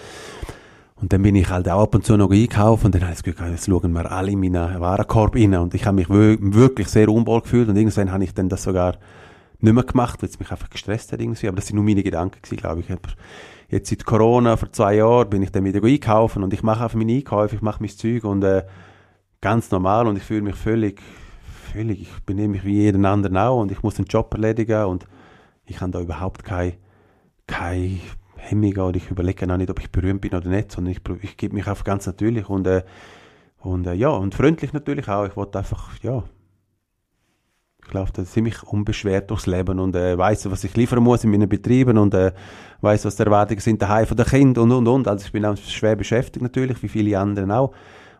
und 1.00 1.12
dann 1.12 1.22
bin 1.22 1.36
ich 1.36 1.48
halt 1.48 1.68
auch 1.68 1.82
ab 1.82 1.94
und 1.94 2.04
zu 2.04 2.16
noch 2.16 2.30
einkaufen 2.30 2.86
und 2.86 2.94
dann 2.94 3.02
habe 3.02 3.12
ich 3.12 3.18
das 3.18 3.22
Gefühl, 3.22 3.50
jetzt 3.50 3.66
schauen 3.66 3.92
wir 3.92 4.10
alle 4.10 4.32
in 4.32 4.40
meinen 4.40 4.80
Warenkorb 4.80 5.36
rein 5.36 5.54
und 5.54 5.74
ich 5.74 5.86
habe 5.86 5.94
mich 5.94 6.08
wirklich 6.08 6.88
sehr 6.88 7.08
unwohl 7.08 7.40
gefühlt 7.40 7.68
und 7.68 7.76
irgendwann 7.76 8.10
habe 8.10 8.24
ich 8.24 8.34
dann 8.34 8.48
das 8.48 8.64
sogar 8.64 8.96
nicht 9.60 9.72
mehr 9.72 9.84
gemacht, 9.84 10.22
weil 10.22 10.28
es 10.28 10.38
mich 10.38 10.50
einfach 10.50 10.70
gestresst 10.70 11.12
hat 11.12 11.20
irgendwie. 11.20 11.48
Aber 11.48 11.56
das 11.56 11.66
sind 11.66 11.76
nur 11.76 11.84
meine 11.84 12.02
Gedanken 12.02 12.40
gewesen, 12.40 12.56
glaube 12.56 12.80
ich. 12.80 12.90
Aber 12.90 13.08
jetzt 13.68 13.90
seit 13.90 14.04
Corona, 14.04 14.56
vor 14.56 14.72
zwei 14.72 14.96
Jahren, 14.96 15.28
bin 15.28 15.42
ich 15.42 15.50
dann 15.50 15.64
wieder 15.64 15.82
einkaufen 15.82 16.42
und 16.42 16.52
ich 16.52 16.62
mache 16.62 16.84
einfach 16.84 16.98
meine 16.98 17.12
Einkäufe, 17.12 17.56
ich 17.56 17.62
mache 17.62 17.82
mein 17.82 17.90
Zeug 17.90 18.24
und 18.24 18.42
äh, 18.44 18.64
ganz 19.40 19.70
normal 19.70 20.06
und 20.06 20.16
ich 20.16 20.22
fühle 20.22 20.42
mich 20.42 20.56
völlig, 20.56 21.00
völlig, 21.72 22.02
ich 22.02 22.22
benehme 22.24 22.48
mich 22.48 22.64
wie 22.64 22.82
jeden 22.82 23.04
anderen 23.04 23.36
auch 23.36 23.60
und 23.60 23.72
ich 23.72 23.82
muss 23.82 23.94
den 23.94 24.06
Job 24.06 24.32
erledigen 24.34 24.84
und 24.84 25.06
ich 25.66 25.80
habe 25.80 25.92
da 25.92 26.00
überhaupt 26.00 26.44
keine, 26.44 26.74
keine 27.46 27.98
Hemmung 28.36 28.76
oder 28.76 28.96
ich 28.96 29.10
überlege 29.10 29.52
auch 29.52 29.56
nicht, 29.56 29.70
ob 29.70 29.80
ich 29.80 29.90
berühmt 29.90 30.22
bin 30.22 30.34
oder 30.34 30.48
nicht, 30.48 30.72
sondern 30.72 30.92
ich, 30.92 31.00
ich 31.22 31.36
gebe 31.36 31.54
mich 31.54 31.66
einfach 31.66 31.84
ganz 31.84 32.06
natürlich 32.06 32.48
und, 32.48 32.66
äh, 32.66 32.84
und 33.58 33.86
äh, 33.86 33.94
ja, 33.94 34.08
und 34.10 34.34
freundlich 34.34 34.72
natürlich 34.72 35.08
auch. 35.08 35.26
Ich 35.26 35.36
wollte 35.36 35.58
einfach, 35.58 35.98
ja, 36.02 36.22
ich 37.88 37.94
laufe 37.94 38.12
da 38.12 38.24
ziemlich 38.24 38.62
unbeschwert 38.62 39.30
durchs 39.30 39.46
Leben 39.46 39.78
und 39.78 39.96
äh, 39.96 40.16
weiß, 40.16 40.50
was 40.50 40.62
ich 40.64 40.76
liefern 40.76 41.02
muss 41.02 41.24
in 41.24 41.30
meinen 41.30 41.48
Betrieben 41.48 41.96
und 41.98 42.14
äh, 42.14 42.32
weiß, 42.82 43.06
was 43.06 43.16
die 43.16 43.22
Erwartungen 43.22 43.60
sind 43.60 43.80
daheim 43.80 44.06
von 44.06 44.16
den 44.16 44.26
Kindern 44.26 44.64
und 44.64 44.72
und 44.72 44.88
und. 44.88 45.08
Also 45.08 45.24
ich 45.24 45.32
bin 45.32 45.44
auch 45.44 45.56
schwer 45.56 45.96
beschäftigt 45.96 46.42
natürlich, 46.42 46.82
wie 46.82 46.88
viele 46.88 47.18
anderen 47.18 47.50
auch. 47.50 47.72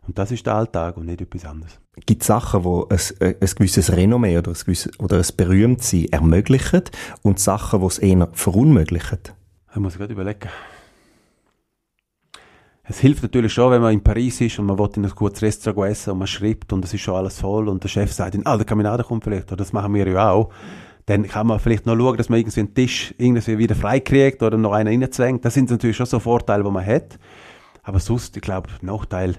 Und 0.07 0.19
das 0.19 0.31
ist 0.33 0.47
der 0.47 0.55
Alltag 0.55 0.97
und 0.97 1.05
nicht 1.05 1.21
etwas 1.21 1.45
anderes. 1.45 1.79
Gibt 2.07 2.23
es 2.23 2.29
Sachen, 2.29 2.63
die 2.63 2.95
ein, 2.95 3.35
ein 3.41 3.51
gewisses 3.57 3.93
Renommee 3.93 4.39
oder 4.39 4.53
ein, 4.53 4.55
gewisses, 4.55 4.99
oder 4.99 5.19
ein 5.19 5.27
Berühmtsein 5.37 6.07
ermöglichen 6.07 6.85
und 7.23 7.39
Sachen, 7.39 7.81
die 7.81 7.87
es 7.87 7.99
eher 7.99 8.29
verunmöglichen? 8.33 9.19
Ich 9.71 9.77
muss 9.77 9.99
gerade 9.99 10.15
überlegen. 10.15 10.49
Es 12.91 13.01
hilft 13.01 13.23
natürlich 13.23 13.53
schon, 13.53 13.71
wenn 13.71 13.83
man 13.83 13.93
in 13.93 14.03
Paris 14.03 14.41
ist 14.41 14.59
und 14.59 14.65
man 14.65 14.79
will 14.79 14.89
in 14.97 15.05
ein 15.05 15.11
gutes 15.11 15.43
Restaurant 15.43 15.91
essen 15.91 16.13
und 16.13 16.21
man 16.21 16.27
schreibt 16.27 16.73
und 16.73 16.83
es 16.87 16.95
ist 16.95 17.03
schon 17.03 17.17
alles 17.17 17.39
voll 17.39 17.69
und 17.69 17.85
der 17.85 17.89
Chef 17.89 18.11
sagt, 18.11 18.35
ah, 18.45 18.57
der 18.57 18.65
Kaminade 18.65 19.05
kommt 19.05 19.25
vielleicht, 19.25 19.49
oder 19.49 19.57
das 19.57 19.75
machen 19.75 19.93
wir 19.93 20.09
ja 20.09 20.31
auch. 20.31 20.49
Dann 21.05 21.29
kann 21.29 21.47
man 21.47 21.59
vielleicht 21.61 21.85
noch 21.85 21.97
schauen, 21.97 22.17
dass 22.17 22.31
man 22.31 22.39
irgendwie 22.39 22.61
einen 22.61 22.75
Tisch 22.75 23.15
irgendwie 23.19 23.59
wieder 23.59 23.75
freikriegt 23.75 24.43
oder 24.43 24.57
noch 24.57 24.73
einen 24.73 25.03
reinzwängt. 25.03 25.45
Das 25.45 25.53
sind 25.53 25.71
natürlich 25.71 25.99
schon 25.99 26.07
so 26.07 26.19
Vorteile, 26.19 26.65
die 26.65 26.71
man 26.71 26.85
hat. 26.85 27.19
Aber 27.83 28.01
sonst, 28.01 28.37
ich 28.37 28.43
glaube, 28.43 28.71
Nachteil, 28.81 29.37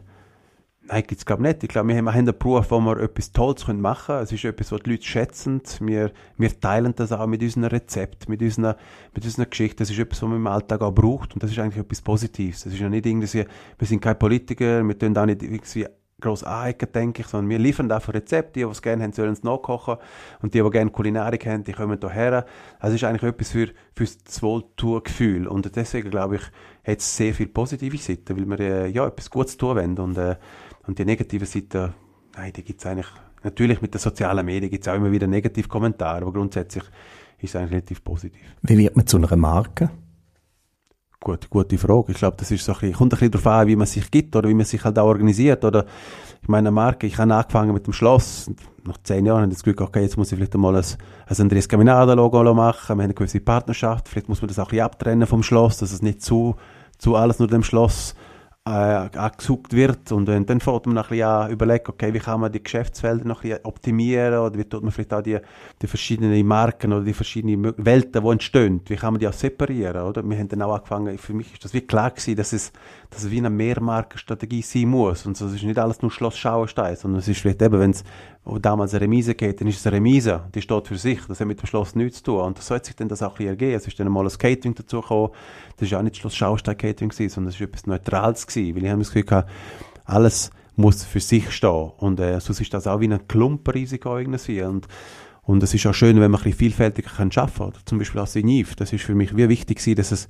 Nein, 0.91 1.03
gibt 1.05 1.19
es 1.19 1.25
glaube 1.25 1.43
nicht. 1.43 1.61
Ich 1.61 1.69
glaube, 1.69 1.87
wir 1.89 1.97
haben 1.97 2.07
einen 2.07 2.35
Beruf, 2.35 2.71
wo 2.71 2.79
wir 2.79 2.97
etwas 2.97 3.31
Tolles 3.31 3.67
machen 3.67 4.05
können. 4.07 4.23
Es 4.23 4.31
ist 4.31 4.43
etwas, 4.43 4.71
was 4.71 4.81
die 4.81 4.89
Leute 4.89 5.03
schätzen. 5.03 5.61
Wir, 5.81 6.11
wir 6.35 6.59
teilen 6.59 6.95
das 6.95 7.11
auch 7.11 7.27
mit 7.27 7.43
unserem 7.43 7.65
Rezept, 7.65 8.27
mit 8.27 8.41
unserer, 8.41 8.75
mit 9.13 9.23
unserer 9.23 9.45
Geschichte. 9.45 9.77
Das 9.77 9.91
ist 9.91 9.99
etwas, 9.99 10.23
was 10.23 10.29
man 10.29 10.39
im 10.39 10.47
Alltag 10.47 10.81
auch 10.81 10.91
braucht. 10.91 11.35
Und 11.35 11.43
das 11.43 11.51
ist 11.51 11.59
eigentlich 11.59 11.77
etwas 11.77 12.01
Positives. 12.01 12.63
Das 12.63 12.73
ist 12.73 12.79
ja 12.79 12.89
nicht 12.89 13.05
irgendwie, 13.05 13.45
wir 13.77 13.87
sind 13.87 14.01
keine 14.01 14.15
Politiker, 14.15 14.83
wir 14.83 14.97
tun 14.97 15.15
auch 15.15 15.27
nicht 15.27 15.43
irgendwie 15.43 15.85
gross 16.19 16.43
anecken, 16.43 16.91
denke 16.91 17.21
ich, 17.21 17.27
sondern 17.27 17.49
wir 17.49 17.59
liefern 17.59 17.91
einfach 17.91 18.13
Rezepte. 18.15 18.59
Die, 18.59 18.65
die 18.65 18.71
es 18.71 18.81
gerne 18.81 19.03
haben, 19.03 19.13
sollen 19.13 19.33
es 19.33 19.43
nachkochen. 19.43 19.97
Und 20.41 20.55
die, 20.55 20.63
die 20.63 20.69
gerne 20.71 20.89
Kulinarik 20.89 21.45
haben, 21.45 21.63
die 21.65 21.73
kommen 21.73 21.99
hierher. 22.01 22.47
Also 22.79 22.95
es 22.95 23.03
ist 23.03 23.07
eigentlich 23.07 23.23
etwas 23.23 23.51
für, 23.51 23.67
für 23.95 24.05
das 24.05 24.41
Wohltugefühl. 24.41 25.47
Und 25.47 25.75
deswegen, 25.75 26.09
glaube 26.09 26.37
ich, 26.37 26.41
hat 26.83 26.97
es 26.97 27.15
sehr 27.15 27.35
viele 27.35 27.49
positive 27.49 27.97
Seiten, 27.97 28.35
weil 28.35 28.57
wir 28.57 28.59
äh, 28.59 28.87
ja, 28.87 29.05
etwas 29.05 29.29
Gutes 29.29 29.55
tun 29.55 29.75
wollen. 29.75 29.99
Und, 29.99 30.17
äh, 30.17 30.35
und 30.89 30.97
die 30.97 31.05
negativen 31.05 31.45
Seiten, 31.45 31.93
nein, 32.35 32.51
die 32.51 32.63
gibt 32.63 32.79
es 32.79 32.87
eigentlich, 32.87 33.05
natürlich 33.43 33.79
mit 33.79 33.93
den 33.93 33.99
sozialen 33.99 34.43
Medien 34.43 34.71
gibt 34.71 34.87
es 34.87 34.91
auch 34.91 34.95
immer 34.95 35.11
wieder 35.11 35.27
negative 35.27 35.67
Kommentare, 35.67 36.23
aber 36.23 36.33
grundsätzlich 36.33 36.83
ist 37.37 37.51
es 37.51 37.55
eigentlich 37.55 37.73
relativ 37.73 38.03
positiv. 38.03 38.41
Wie 38.63 38.75
wird 38.75 38.95
man 38.95 39.05
zu 39.05 39.17
einer 39.17 39.35
Marke? 39.35 39.91
Gut, 41.19 41.47
gute 41.51 41.77
Frage. 41.77 42.13
Ich 42.13 42.17
glaube, 42.17 42.37
das 42.37 42.49
ist 42.49 42.65
so 42.65 42.71
ein 42.71 42.79
bisschen, 42.79 42.95
kommt 42.95 43.13
ein 43.13 43.19
bisschen 43.19 43.31
darauf 43.31 43.45
an, 43.45 43.67
wie 43.67 43.75
man 43.75 43.85
sich 43.85 44.09
gibt 44.09 44.35
oder 44.35 44.49
wie 44.49 44.53
man 44.55 44.65
sich 44.65 44.83
halt 44.83 44.97
auch 44.97 45.05
organisiert. 45.05 45.63
Oder 45.63 45.85
ich 46.41 46.47
meine, 46.47 46.69
eine 46.69 46.71
Marke, 46.71 47.05
ich 47.05 47.19
habe 47.19 47.35
angefangen 47.35 47.73
mit 47.73 47.85
dem 47.85 47.93
Schloss. 47.93 48.49
Nach 48.83 48.97
zehn 49.03 49.27
Jahren 49.27 49.41
habe 49.41 49.51
ich 49.51 49.57
das 49.57 49.63
Gefühl, 49.63 49.83
okay, 49.83 50.01
jetzt 50.01 50.17
muss 50.17 50.31
ich 50.31 50.37
vielleicht 50.37 50.55
einmal 50.55 50.75
ein, 50.75 50.85
ein 51.27 51.37
Andreas 51.39 51.69
Caminada-Logo 51.69 52.51
machen. 52.55 52.87
Wir 52.87 52.93
haben 52.93 52.99
eine 53.01 53.13
gewisse 53.13 53.41
Partnerschaft. 53.41 54.09
Vielleicht 54.09 54.27
muss 54.27 54.41
man 54.41 54.47
das 54.47 54.57
auch 54.57 54.67
ein 54.67 54.69
bisschen 54.69 54.85
abtrennen 54.85 55.27
vom 55.27 55.43
Schloss, 55.43 55.77
dass 55.77 55.91
es 55.91 56.01
nicht 56.01 56.23
zu, 56.23 56.55
zu 56.97 57.15
alles 57.15 57.37
nur 57.37 57.47
dem 57.47 57.61
Schloss 57.61 58.15
äh, 58.69 59.17
angesucht 59.17 59.73
wird. 59.73 60.11
Und 60.11 60.29
äh, 60.29 60.39
dann 60.41 60.59
fängt 60.59 60.85
man 60.85 60.95
noch 60.95 61.05
ein 61.05 61.09
bisschen 61.09 61.27
an 61.27 61.51
überlegen, 61.51 61.85
okay, 61.87 62.13
wie 62.13 62.19
kann 62.19 62.39
man 62.39 62.51
die 62.51 62.61
Geschäftsfelder 62.61 63.25
noch 63.25 63.43
ein 63.43 63.49
bisschen 63.49 63.65
optimieren? 63.65 64.39
Oder 64.39 64.57
wie 64.57 64.63
tut 64.63 64.83
man 64.83 64.91
vielleicht 64.91 65.13
auch 65.13 65.21
die, 65.21 65.39
die 65.81 65.87
verschiedenen 65.87 66.45
Marken 66.45 66.93
oder 66.93 67.03
die 67.03 67.13
verschiedenen 67.13 67.73
Welten, 67.77 68.23
die 68.23 68.29
entstehen, 68.29 68.81
wie 68.85 68.95
kann 68.95 69.13
man 69.13 69.19
die 69.19 69.27
auch 69.27 69.33
separieren, 69.33 70.03
oder? 70.03 70.23
Wir 70.23 70.37
haben 70.37 70.47
dann 70.47 70.61
auch 70.61 70.75
angefangen, 70.75 71.17
für 71.17 71.33
mich 71.33 71.53
ist 71.53 71.65
das 71.65 71.73
wie 71.73 71.81
klar 71.81 72.11
gewesen, 72.11 72.35
dass 72.35 72.53
es, 72.53 72.71
dass 73.09 73.23
es 73.23 73.31
wie 73.31 73.39
eine 73.39 73.49
Mehrmarkenstrategie 73.49 74.61
sein 74.61 74.89
muss. 74.89 75.25
Und 75.25 75.35
so, 75.35 75.47
es 75.47 75.53
ist 75.53 75.63
nicht 75.63 75.79
alles 75.79 76.01
nur 76.01 76.11
Schloss 76.11 76.37
Schauenstein, 76.37 76.95
sondern 76.95 77.19
es 77.19 77.27
ist 77.27 77.41
vielleicht 77.41 77.61
eben, 77.61 77.79
wenn 77.79 77.91
es 77.91 78.03
damals 78.57 78.93
eine 78.93 79.01
Remise 79.01 79.35
geht, 79.35 79.61
dann 79.61 79.67
ist 79.67 79.79
es 79.79 79.87
eine 79.87 79.97
Remise, 79.97 80.41
die 80.55 80.61
steht 80.61 80.87
für 80.87 80.97
sich, 80.97 81.19
das 81.27 81.39
hat 81.39 81.47
mit 81.47 81.61
dem 81.61 81.67
Schloss 81.67 81.95
nichts 81.95 82.17
zu 82.17 82.23
tun. 82.23 82.41
Und 82.41 82.57
das 82.57 82.67
sollte 82.67 82.87
sich 82.87 82.95
dann 82.95 83.07
das 83.07 83.21
auch 83.21 83.39
ein 83.39 83.47
ergeben, 83.47 83.75
es 83.75 83.87
ist 83.87 83.99
dann 83.99 84.09
mal 84.09 84.25
ein 84.25 84.37
Catering 84.37 84.75
dazu 84.75 85.01
gekommen, 85.01 85.29
das 85.77 85.91
war 85.91 85.99
auch 85.99 86.03
nicht 86.03 86.17
Schloss 86.17 86.35
Schaustein 86.35 86.77
Catering 86.77 87.11
sondern 87.11 87.49
es 87.53 87.59
war 87.59 87.67
etwas 87.67 87.85
Neutrales 87.85 88.47
gewesen, 88.47 88.75
weil 88.75 88.83
ich 88.83 88.89
habe 88.89 88.99
das 88.99 89.09
Gefühl 89.09 89.23
gehabt, 89.23 89.49
alles 90.05 90.49
muss 90.75 91.03
für 91.03 91.19
sich 91.19 91.51
stehen. 91.51 91.91
Und 91.97 92.19
äh, 92.19 92.39
sonst 92.39 92.61
ist 92.61 92.73
das 92.73 92.87
auch 92.87 92.99
wie 93.01 93.11
ein 93.11 93.27
Klumpenrisiko 93.27 94.17
irgendwie. 94.17 94.61
Und 94.63 94.87
und 95.49 95.63
es 95.63 95.73
ist 95.73 95.87
auch 95.87 95.95
schön, 95.95 96.21
wenn 96.21 96.29
man 96.29 96.39
ein 96.39 96.43
bisschen 96.43 96.59
vielfältiger 96.59 97.09
kann 97.09 97.31
arbeiten 97.35 97.73
kann. 97.73 97.81
Zum 97.85 97.97
Beispiel 97.97 98.21
als 98.21 98.33
Signiv. 98.33 98.75
Das 98.75 98.93
ist 98.93 99.03
für 99.03 99.15
mich 99.15 99.35
wie 99.35 99.49
wichtig 99.49 99.79
gewesen, 99.79 99.95
dass 99.95 100.11
es, 100.11 100.27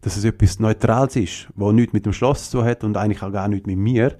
dass 0.00 0.16
es 0.16 0.24
etwas 0.24 0.60
Neutrales 0.60 1.14
ist, 1.14 1.48
wo 1.54 1.72
nichts 1.72 1.92
mit 1.92 2.06
dem 2.06 2.14
Schloss 2.14 2.48
zu 2.48 2.64
hat 2.64 2.82
und 2.82 2.96
eigentlich 2.96 3.22
auch 3.22 3.32
gar 3.32 3.48
nichts 3.48 3.66
mit 3.66 3.76
mir, 3.76 4.16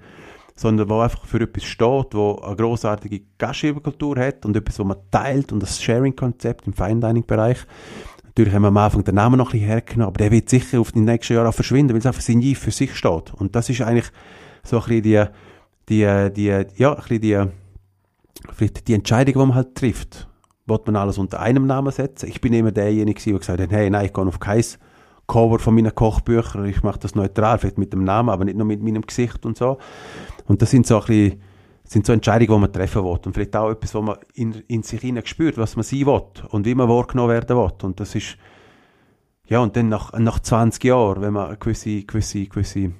sondern 0.55 0.89
wo 0.89 0.99
einfach 0.99 1.25
für 1.25 1.41
etwas 1.41 1.63
steht, 1.63 2.13
wo 2.13 2.35
eine 2.35 2.55
großartige 2.55 3.21
Gastgeberkultur 3.37 4.17
hat 4.17 4.45
und 4.45 4.55
etwas, 4.55 4.79
wo 4.79 4.83
man 4.83 4.97
teilt 5.11 5.51
und 5.51 5.61
das 5.61 5.81
Sharing-Konzept 5.81 6.67
im 6.67 6.73
Fine 6.73 6.99
Dining-Bereich. 6.99 7.65
Natürlich 8.25 8.53
haben 8.53 8.63
wir 8.63 8.69
am 8.69 8.77
Anfang 8.77 9.03
den 9.03 9.15
Namen 9.15 9.37
noch 9.37 9.49
ein 9.49 9.51
bisschen 9.51 9.67
hergenommen, 9.67 10.07
aber 10.07 10.17
der 10.17 10.31
wird 10.31 10.49
sicher 10.49 10.79
auf 10.79 10.91
die 10.91 10.99
nächsten 10.99 11.33
Jahre 11.33 11.49
auch 11.49 11.53
verschwinden, 11.53 11.93
weil 11.93 11.99
es 11.99 12.05
einfach 12.05 12.21
Signiv 12.21 12.59
für 12.59 12.71
sich 12.71 12.95
steht. 12.95 13.33
Und 13.33 13.55
das 13.55 13.69
ist 13.69 13.81
eigentlich 13.81 14.11
so 14.63 14.77
ein 14.77 14.83
bisschen 14.83 15.03
die, 15.03 15.25
die, 15.89 16.33
die, 16.33 16.65
ja, 16.75 16.93
ein 16.93 17.03
bisschen 17.19 17.51
die, 18.59 18.83
die 18.87 18.93
Entscheidung, 18.93 19.33
die 19.33 19.39
man 19.39 19.55
halt 19.55 19.75
trifft. 19.75 20.27
Wollt 20.65 20.85
man 20.85 20.95
alles 20.95 21.17
unter 21.17 21.41
einem 21.41 21.67
Namen 21.67 21.91
setzen? 21.91 22.29
Ich 22.29 22.41
bin 22.41 22.53
immer 22.53 22.71
derjenige, 22.71 23.21
der 23.21 23.39
gesagt 23.39 23.59
hat, 23.59 23.71
hey, 23.71 23.89
nein, 23.89 24.05
ich 24.05 24.13
gehe 24.13 24.25
auf 24.25 24.39
keins 24.39 24.79
Cover 25.27 25.59
von 25.59 25.75
meinen 25.75 25.93
Kochbüchern, 25.93 26.65
ich 26.65 26.83
mache 26.83 26.99
das 26.99 27.15
neutral, 27.15 27.57
vielleicht 27.57 27.77
mit 27.77 27.93
dem 27.93 28.03
Namen, 28.03 28.29
aber 28.29 28.45
nicht 28.45 28.57
nur 28.57 28.67
mit 28.67 28.81
meinem 28.81 29.01
Gesicht 29.03 29.45
und 29.45 29.57
so. 29.57 29.77
Und 30.47 30.61
das 30.61 30.71
sind 30.71 30.85
so 30.85 30.99
ein 30.99 31.05
bisschen, 31.05 31.41
sind 31.85 32.05
so 32.05 32.13
Entscheidungen, 32.13 32.59
die 32.59 32.61
man 32.61 32.73
treffen 32.73 33.03
will. 33.03 33.19
Und 33.25 33.33
vielleicht 33.33 33.55
auch 33.55 33.69
etwas, 33.69 33.95
wo 33.95 34.01
man 34.01 34.17
in, 34.33 34.53
in 34.67 34.83
sich 34.83 35.01
hinein 35.01 35.25
spürt, 35.25 35.57
was 35.57 35.75
man 35.75 35.83
sein 35.83 36.05
will 36.05 36.23
und 36.49 36.65
wie 36.65 36.75
man 36.75 36.89
wahrgenommen 36.89 37.29
werden 37.29 37.57
will. 37.57 37.71
Und 37.83 37.99
das 37.99 38.15
ist, 38.15 38.37
ja, 39.47 39.59
und 39.59 39.75
dann 39.75 39.89
nach, 39.89 40.11
nach 40.17 40.39
20 40.39 40.83
Jahren, 40.83 41.21
wenn 41.21 41.33
man 41.33 41.57
gewisse, 41.59 42.03
gewisse, 42.03 42.45
gewisse, 42.45 42.91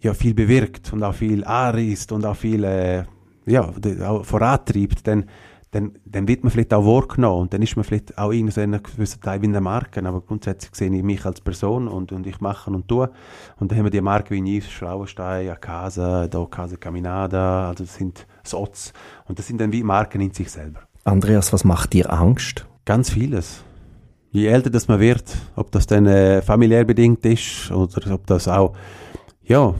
ja, 0.00 0.14
viel 0.14 0.34
bewirkt 0.34 0.92
und 0.92 1.02
auch 1.02 1.14
viel 1.14 1.44
anreist 1.44 2.12
und 2.12 2.24
auch 2.24 2.36
viel, 2.36 2.64
äh, 2.64 3.04
ja, 3.46 3.72
auch 4.06 4.24
vorantreibt, 4.24 5.06
dann, 5.06 5.24
dann, 5.70 5.98
dann 6.06 6.26
wird 6.26 6.44
man 6.44 6.50
vielleicht 6.50 6.72
auch 6.72 6.84
wahrgenommen 6.84 7.42
und 7.42 7.52
dann 7.52 7.60
ist 7.60 7.76
man 7.76 7.84
vielleicht 7.84 8.16
auch 8.16 8.30
in 8.30 8.50
einem 8.50 8.82
gewissen 8.82 9.20
Teil 9.20 9.42
wie 9.42 9.46
eine 9.46 9.60
Marke, 9.60 10.04
aber 10.04 10.20
grundsätzlich 10.20 10.74
sehe 10.74 10.94
ich 10.94 11.02
mich 11.02 11.24
als 11.26 11.40
Person 11.40 11.88
und, 11.88 12.10
und 12.12 12.26
ich 12.26 12.40
mache 12.40 12.70
und 12.70 12.88
tue 12.88 13.10
und 13.58 13.70
dann 13.70 13.78
haben 13.78 13.84
wir 13.84 13.90
die 13.90 14.00
Marken 14.00 14.34
wie 14.34 14.58
Yves, 14.58 14.70
Schlauenstein, 14.70 15.54
Casa, 15.60 16.26
da 16.26 16.46
Casa 16.46 16.76
Caminada, 16.76 17.68
also 17.68 17.84
das 17.84 17.96
sind 17.96 18.26
Sots 18.42 18.92
und 19.26 19.38
das 19.38 19.46
sind 19.46 19.60
dann 19.60 19.72
wie 19.72 19.82
Marken 19.82 20.20
in 20.22 20.32
sich 20.32 20.50
selber. 20.50 20.80
Andreas, 21.04 21.52
was 21.52 21.64
macht 21.64 21.92
dir 21.92 22.12
Angst? 22.12 22.66
Ganz 22.84 23.10
vieles. 23.10 23.62
Je 24.30 24.46
älter 24.46 24.70
das 24.70 24.88
man 24.88 25.00
wird, 25.00 25.36
ob 25.56 25.70
das 25.70 25.86
dann 25.86 26.06
äh, 26.06 26.42
familiär 26.42 26.84
bedingt 26.84 27.24
ist 27.26 27.70
oder 27.70 28.14
ob 28.14 28.26
das 28.26 28.48
auch, 28.48 28.74
ja, 29.42 29.74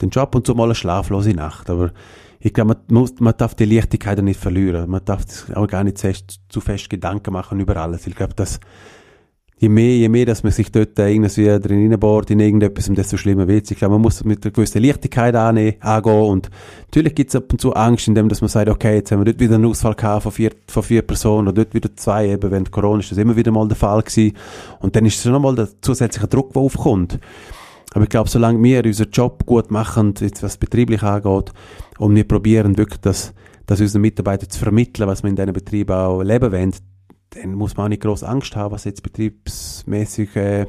den 0.00 0.10
Job 0.10 0.34
und 0.34 0.46
so 0.46 0.54
mal 0.54 0.64
eine 0.64 0.74
schlaflose 0.74 1.30
Nacht, 1.30 1.70
aber 1.70 1.92
ich 2.44 2.52
glaube, 2.52 2.74
man, 2.74 2.98
muss, 3.00 3.20
man 3.20 3.34
darf 3.36 3.54
die 3.54 3.64
Leichtigkeit 3.64 4.20
nicht 4.20 4.40
verlieren. 4.40 4.90
Man 4.90 5.04
darf 5.04 5.22
auch 5.54 5.68
gar 5.68 5.84
nicht 5.84 6.00
fest, 6.00 6.40
zu 6.48 6.60
fest 6.60 6.90
Gedanken 6.90 7.32
machen 7.32 7.60
über 7.60 7.76
alles. 7.76 8.08
Ich 8.08 8.16
glaube, 8.16 8.34
dass 8.34 8.58
je 9.58 9.68
mehr, 9.68 9.96
je 9.96 10.08
mehr, 10.08 10.26
dass 10.26 10.42
man 10.42 10.50
sich 10.50 10.72
dort 10.72 10.98
irgendwie 10.98 11.60
drin 11.60 12.00
bohrt 12.00 12.32
in 12.32 12.40
irgendetwas, 12.40 12.90
desto 12.90 13.16
schlimmer 13.16 13.46
wird 13.46 13.66
es. 13.66 13.70
Ich 13.70 13.78
glaube, 13.78 13.92
man 13.92 14.02
muss 14.02 14.24
mit 14.24 14.44
einer 14.44 14.52
gewissen 14.52 14.82
Leichtigkeit 14.82 15.36
annehmen, 15.36 15.76
angehen 15.78 16.30
und 16.30 16.50
natürlich 16.86 17.14
gibt 17.14 17.30
es 17.30 17.36
ab 17.36 17.44
und 17.52 17.60
zu 17.60 17.72
Angst, 17.74 18.08
indem 18.08 18.26
man 18.26 18.48
sagt, 18.48 18.68
okay, 18.68 18.96
jetzt 18.96 19.12
haben 19.12 19.20
wir 19.20 19.26
dort 19.26 19.38
wieder 19.38 19.54
einen 19.54 19.66
Ausfall 19.66 19.94
gehabt 19.94 20.24
von 20.24 20.32
vier, 20.32 20.50
von 20.66 20.82
vier 20.82 21.02
Personen 21.02 21.46
oder 21.46 21.64
dort 21.64 21.74
wieder 21.74 21.94
zwei, 21.94 22.30
eben 22.30 22.50
während 22.50 22.72
Corona 22.72 22.98
ist 22.98 23.12
das 23.12 23.18
immer 23.18 23.36
wieder 23.36 23.52
mal 23.52 23.68
der 23.68 23.76
Fall 23.76 24.02
gewesen 24.02 24.36
und 24.80 24.96
dann 24.96 25.06
ist 25.06 25.14
es 25.14 25.22
schon 25.22 25.40
mal 25.40 25.54
der 25.54 25.68
zusätzliche 25.80 26.26
Druck, 26.26 26.52
der 26.54 26.62
aufkommt. 26.62 27.20
Aber 27.94 28.04
ich 28.04 28.10
glaube, 28.10 28.28
solange 28.28 28.62
wir 28.62 28.84
unseren 28.84 29.10
Job 29.10 29.44
gut 29.46 29.70
machen, 29.70 30.14
was 30.40 30.56
betrieblich 30.56 31.02
angeht, 31.02 31.52
und 31.98 32.14
wir 32.14 32.26
probieren 32.26 32.78
wirklich, 32.78 33.00
das, 33.00 33.34
das 33.66 33.80
unseren 33.80 34.02
Mitarbeitern 34.02 34.48
zu 34.48 34.58
vermitteln, 34.58 35.08
was 35.08 35.22
wir 35.22 35.30
in 35.30 35.36
diesen 35.36 35.52
Betrieben 35.52 35.92
auch 35.92 36.22
leben 36.22 36.52
wollen, 36.52 36.72
dann 37.30 37.54
muss 37.54 37.76
man 37.76 37.86
auch 37.86 37.88
nicht 37.90 38.02
groß 38.02 38.24
Angst 38.24 38.56
haben, 38.56 38.72
was 38.72 38.84
jetzt 38.84 39.02
betriebsmäßig 39.02 40.36
äh, 40.36 40.66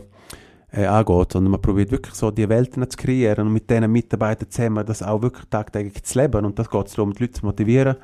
äh, 0.71 0.85
angeht, 0.85 1.31
sondern 1.31 1.51
man 1.51 1.61
probiert 1.61 1.91
wirklich 1.91 2.13
so 2.15 2.31
die 2.31 2.47
Welten 2.49 2.89
zu 2.89 2.97
kreieren 2.97 3.47
und 3.47 3.53
mit 3.53 3.69
diesen 3.69 3.91
Mitarbeitern 3.91 4.49
zusammen 4.49 4.85
das 4.85 5.03
auch 5.03 5.21
wirklich 5.21 5.45
tagtäglich 5.49 6.03
zu 6.03 6.19
leben 6.19 6.45
und 6.45 6.57
das 6.59 6.69
geht 6.69 6.87
es 6.87 6.93
darum, 6.93 7.13
die 7.13 7.23
Leute 7.23 7.33
zu 7.33 7.45
motivieren. 7.45 7.97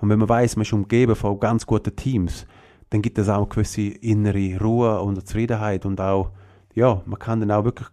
Und 0.00 0.08
wenn 0.08 0.18
man 0.18 0.28
weiß, 0.28 0.56
man 0.56 0.62
ist 0.62 0.72
umgeben 0.72 1.14
von 1.14 1.38
ganz 1.38 1.66
guten 1.66 1.94
Teams, 1.94 2.46
dann 2.88 3.02
gibt 3.02 3.18
es 3.18 3.28
auch 3.28 3.38
eine 3.38 3.46
gewisse 3.46 3.82
innere 3.82 4.58
Ruhe 4.58 5.00
und 5.00 5.26
Zufriedenheit 5.26 5.86
und 5.86 6.00
auch, 6.00 6.32
ja, 6.74 7.02
man 7.04 7.18
kann 7.18 7.40
dann 7.40 7.50
auch 7.50 7.64
wirklich 7.64 7.88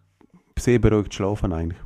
sehr 0.60 0.80
beruhigt 0.80 1.14
schlafen 1.14 1.54
eigentlich. 1.54 1.80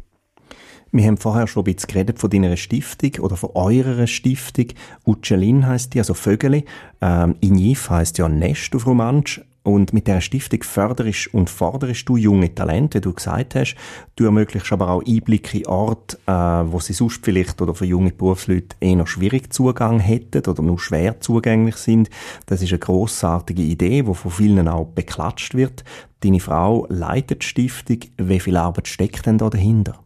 Wir 0.93 1.05
haben 1.05 1.17
vorher 1.17 1.47
schon 1.47 1.61
ein 1.61 1.73
bisschen 1.73 1.87
geredet 1.87 2.19
von 2.19 2.29
deiner 2.29 2.57
Stiftung 2.57 3.23
oder 3.23 3.37
von 3.37 3.51
eurer 3.53 4.07
Stiftung. 4.07 4.67
Uccelin 5.05 5.65
heisst 5.65 5.93
die, 5.93 5.99
also 5.99 6.13
Vögeli. 6.13 6.65
Ähm, 6.99 7.35
Inif 7.39 7.89
heisst 7.89 8.17
ja 8.17 8.27
Nest 8.27 8.75
auf 8.75 8.85
Romansch. 8.85 9.41
Und 9.63 9.93
mit 9.93 10.07
dieser 10.07 10.21
Stiftung 10.21 10.63
förderst 10.63 11.33
und 11.33 11.49
forderst 11.49 12.09
du 12.09 12.17
junge 12.17 12.53
Talente, 12.53 12.97
wie 12.97 13.01
du 13.01 13.13
gesagt 13.13 13.53
hast. 13.53 13.75
Du 14.15 14.25
ermöglichst 14.25 14.71
aber 14.71 14.89
auch 14.89 15.03
Einblicke 15.05 15.59
in 15.59 15.67
Orte, 15.67 16.17
äh, 16.25 16.31
wo 16.31 16.79
sie 16.79 16.93
sonst 16.93 17.23
vielleicht 17.23 17.61
oder 17.61 17.75
für 17.75 17.85
junge 17.85 18.11
Berufsleute 18.11 18.75
eher 18.79 18.95
noch 18.95 19.07
schwierig 19.07 19.53
Zugang 19.53 19.99
hätten 19.99 20.49
oder 20.49 20.63
nur 20.63 20.79
schwer 20.79 21.19
zugänglich 21.21 21.75
sind. 21.75 22.09
Das 22.47 22.63
ist 22.63 22.71
eine 22.71 22.79
grossartige 22.79 23.61
Idee, 23.61 24.01
die 24.01 24.15
von 24.15 24.31
vielen 24.31 24.67
auch 24.67 24.85
beklatscht 24.85 25.53
wird. 25.53 25.83
Deine 26.21 26.39
Frau 26.39 26.87
leitet 26.89 27.43
die 27.43 27.47
Stiftung. 27.47 27.99
Wie 28.17 28.39
viel 28.39 28.57
Arbeit 28.57 28.87
steckt 28.87 29.27
denn 29.27 29.37
da 29.37 29.49
dahinter? 29.49 30.00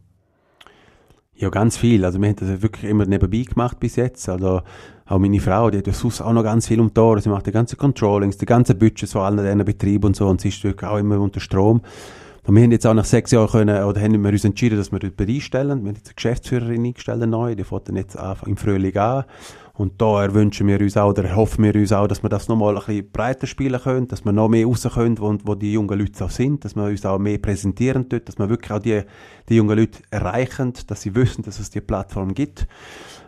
Ja, 1.38 1.50
ganz 1.50 1.76
viel. 1.76 2.04
Also 2.04 2.18
wir 2.18 2.28
haben 2.28 2.36
das 2.36 2.62
wirklich 2.62 2.90
immer 2.90 3.04
nebenbei 3.04 3.42
gemacht 3.42 3.78
bis 3.78 3.96
jetzt. 3.96 4.26
Also 4.28 4.62
auch 5.04 5.18
meine 5.18 5.38
Frau, 5.38 5.70
die 5.70 5.78
hat 5.78 5.86
ja 5.86 5.92
sonst 5.92 6.22
auch 6.22 6.32
noch 6.32 6.42
ganz 6.42 6.66
viel 6.66 6.80
um 6.80 6.90
Ohren. 6.96 7.20
Sie 7.20 7.28
macht 7.28 7.46
die 7.46 7.52
ganzen 7.52 7.76
Controllings, 7.76 8.38
die 8.38 8.46
ganzen 8.46 8.78
Budgets 8.78 9.12
von 9.12 9.22
allen 9.22 9.36
diesen 9.36 9.64
Betrieben 9.64 10.06
und 10.06 10.16
so 10.16 10.28
und 10.28 10.40
sie 10.40 10.48
ist 10.48 10.64
wirklich 10.64 10.88
auch 10.88 10.96
immer 10.96 11.20
unter 11.20 11.40
Strom. 11.40 11.82
Und 12.46 12.54
wir 12.54 12.62
haben 12.62 12.72
jetzt 12.72 12.86
auch 12.86 12.94
nach 12.94 13.04
sechs 13.04 13.32
Jahren 13.32 13.48
können, 13.48 13.84
oder 13.84 14.00
haben 14.00 14.22
wir 14.22 14.30
uns 14.30 14.44
entschieden, 14.44 14.78
dass 14.78 14.92
wir 14.92 15.00
dort 15.00 15.20
einstellen. 15.20 15.82
Wir 15.82 15.88
haben 15.88 15.96
jetzt 15.96 16.08
eine 16.08 16.14
Geschäftsführerin 16.14 16.84
eingestellt, 16.84 17.28
neu, 17.28 17.54
die 17.54 17.64
fängt 17.64 17.88
dann 17.88 17.96
jetzt 17.96 18.16
im 18.46 18.56
Frühling 18.56 18.96
an. 18.96 19.24
Und 19.76 20.00
da 20.00 20.22
erwünschen 20.22 20.66
wir 20.66 20.80
uns 20.80 20.96
auch, 20.96 21.10
oder 21.10 21.24
erhoffen 21.24 21.64
wir 21.64 21.74
uns 21.74 21.92
auch, 21.92 22.06
dass 22.06 22.22
wir 22.22 22.30
das 22.30 22.48
nochmal 22.48 22.76
ein 22.76 22.84
bisschen 22.84 23.10
breiter 23.10 23.46
spielen 23.46 23.80
können, 23.80 24.08
dass 24.08 24.24
wir 24.24 24.32
noch 24.32 24.48
mehr 24.48 24.66
raus 24.66 24.88
können, 24.94 25.18
wo, 25.18 25.36
wo 25.44 25.54
die 25.54 25.72
jungen 25.72 25.98
Leute 25.98 26.24
auch 26.24 26.30
sind, 26.30 26.64
dass 26.64 26.76
wir 26.76 26.84
uns 26.84 27.04
auch 27.04 27.18
mehr 27.18 27.38
präsentieren 27.38 28.08
dort, 28.08 28.26
dass 28.28 28.38
wir 28.38 28.48
wirklich 28.48 28.72
auch 28.72 28.78
die, 28.78 29.02
die 29.48 29.56
jungen 29.56 29.78
Leute 29.78 30.02
erreichen, 30.10 30.72
dass 30.86 31.02
sie 31.02 31.14
wissen, 31.14 31.42
dass 31.44 31.60
es 31.60 31.68
die 31.68 31.82
Plattform 31.82 32.32
gibt. 32.32 32.66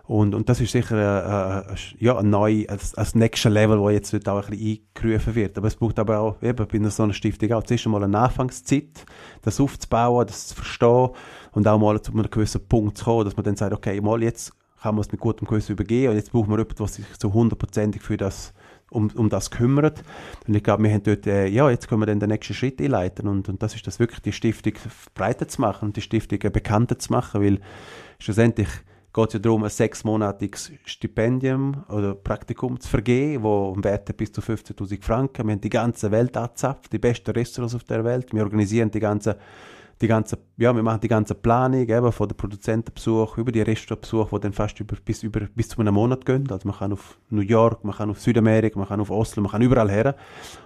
Und, 0.09 0.35
und 0.35 0.49
das 0.49 0.59
ist 0.63 0.73
sicher 0.73 0.97
äh, 0.97 1.71
äh, 1.71 1.77
ja, 1.99 2.17
ein 2.17 2.31
neu, 2.31 2.65
als, 2.67 2.95
als 2.95 3.15
nächstes 3.15 3.53
Level, 3.53 3.79
wo 3.79 3.91
jetzt 3.91 4.15
auch 4.27 4.43
ein 4.43 4.51
bisschen 4.51 4.87
eingerufen 4.97 5.35
wird. 5.35 5.59
Aber 5.59 5.69
es 5.69 5.77
braucht 5.77 5.99
aber 5.99 6.19
auch, 6.19 6.43
eben 6.43 6.67
bei 6.67 6.89
so 6.89 7.03
einer 7.03 7.13
Stiftung 7.13 7.53
auch 7.53 7.63
zuerst 7.63 7.85
einmal 7.85 8.03
eine 8.05 8.19
Anfangszeit, 8.19 9.05
das 9.43 9.61
aufzubauen, 9.61 10.27
das 10.27 10.49
zu 10.49 10.55
verstehen 10.55 11.11
und 11.53 11.69
auch 11.69 11.79
mal 11.79 12.01
zu 12.01 12.13
einem 12.13 12.31
gewissen 12.31 12.67
Punkt 12.67 12.97
zu 12.97 13.05
kommen, 13.05 13.27
dass 13.27 13.37
man 13.37 13.45
dann 13.45 13.57
sagt, 13.57 13.75
okay, 13.75 14.01
mal 14.01 14.23
jetzt 14.23 14.55
kann 14.83 14.95
man 14.95 15.03
es 15.03 15.13
mit 15.13 15.21
gutem 15.21 15.47
Gewissen 15.47 15.73
übergehen 15.73 16.11
und 16.11 16.17
jetzt 16.17 16.33
braucht 16.33 16.49
man 16.49 16.59
jemanden, 16.59 16.77
der 16.77 16.87
sich 16.87 17.05
so 17.19 17.33
hundertprozentig 17.33 18.03
für 18.03 18.17
das 18.17 18.53
um, 18.91 19.11
um 19.15 19.29
das 19.29 19.51
kümmert. 19.51 20.03
Und 20.47 20.55
ich 20.55 20.63
glaube, 20.63 20.83
wir 20.85 20.91
haben 20.91 21.03
dort, 21.03 21.27
äh, 21.27 21.47
ja, 21.47 21.69
jetzt 21.69 21.89
können 21.89 22.01
wir 22.01 22.07
dann 22.07 22.21
den 22.21 22.31
nächsten 22.31 22.55
Schritt 22.55 22.81
einleiten 22.81 23.29
und, 23.29 23.49
und 23.49 23.63
das 23.63 23.75
ist 23.75 23.87
das 23.87 23.99
wirklich, 23.99 24.21
die 24.21 24.33
Stiftung 24.33 24.75
breiter 25.15 25.49
zu 25.49 25.61
machen 25.61 25.89
und 25.89 25.97
die 25.97 26.01
Stiftung 26.01 26.39
bekannter 26.39 26.99
zu 26.99 27.13
machen, 27.13 27.43
weil 27.43 27.61
schlussendlich 28.19 28.69
geht 29.13 29.29
es 29.29 29.33
ja 29.35 29.39
darum, 29.41 29.65
ein 29.65 29.71
sechsmonatiges 29.71 30.73
Stipendium 30.85 31.85
oder 31.89 32.15
Praktikum 32.15 32.79
zu 32.79 32.89
vergeben, 32.89 33.43
wo 33.43 33.73
im 33.75 33.83
Wert 33.83 34.17
bis 34.17 34.33
zu 34.33 34.41
15.000 34.41 35.03
Franken. 35.03 35.47
Wir 35.47 35.53
haben 35.53 35.61
die 35.61 35.71
ganze 35.71 36.11
Welt 36.11 36.37
angezapft, 36.37 36.93
die 36.93 36.99
besten 36.99 37.33
Restaurants 37.33 37.75
auf 37.75 37.85
der 37.85 38.05
Welt. 38.05 38.33
Wir 38.33 38.45
organisieren 38.45 38.91
die 38.91 39.01
ganze 39.01 39.39
die 40.01 40.07
ganze, 40.07 40.39
ja, 40.57 40.75
wir 40.75 40.83
machen 40.83 41.01
die 41.01 41.09
ganze 41.09 41.35
Planung, 41.35 41.89
eben, 41.89 42.13
von 42.13 42.29
der 42.29 42.37
Produzentenbesuch 42.37 43.37
über 43.39 43.51
die 43.51 43.63
Restaurantbesuch, 43.63 44.31
die 44.31 44.41
dann 44.41 44.53
fast 44.53 44.79
über, 44.79 44.97
bis, 45.05 45.23
über, 45.23 45.41
bis 45.55 45.69
zu 45.69 45.81
einem 45.81 45.95
Monat 45.95 46.25
gehen. 46.25 46.51
Also 46.51 46.69
man 46.69 46.77
kann 46.77 46.93
auf 46.93 47.19
New 47.31 47.41
York, 47.41 47.85
man 47.85 47.95
kann 47.95 48.11
auf 48.11 48.21
Südamerika, 48.21 48.79
man 48.79 48.89
kann 48.89 49.01
auf 49.01 49.11
Oslo, 49.11 49.43
man 49.43 49.53
kann 49.53 49.63
überall 49.63 49.91
her. 49.91 50.15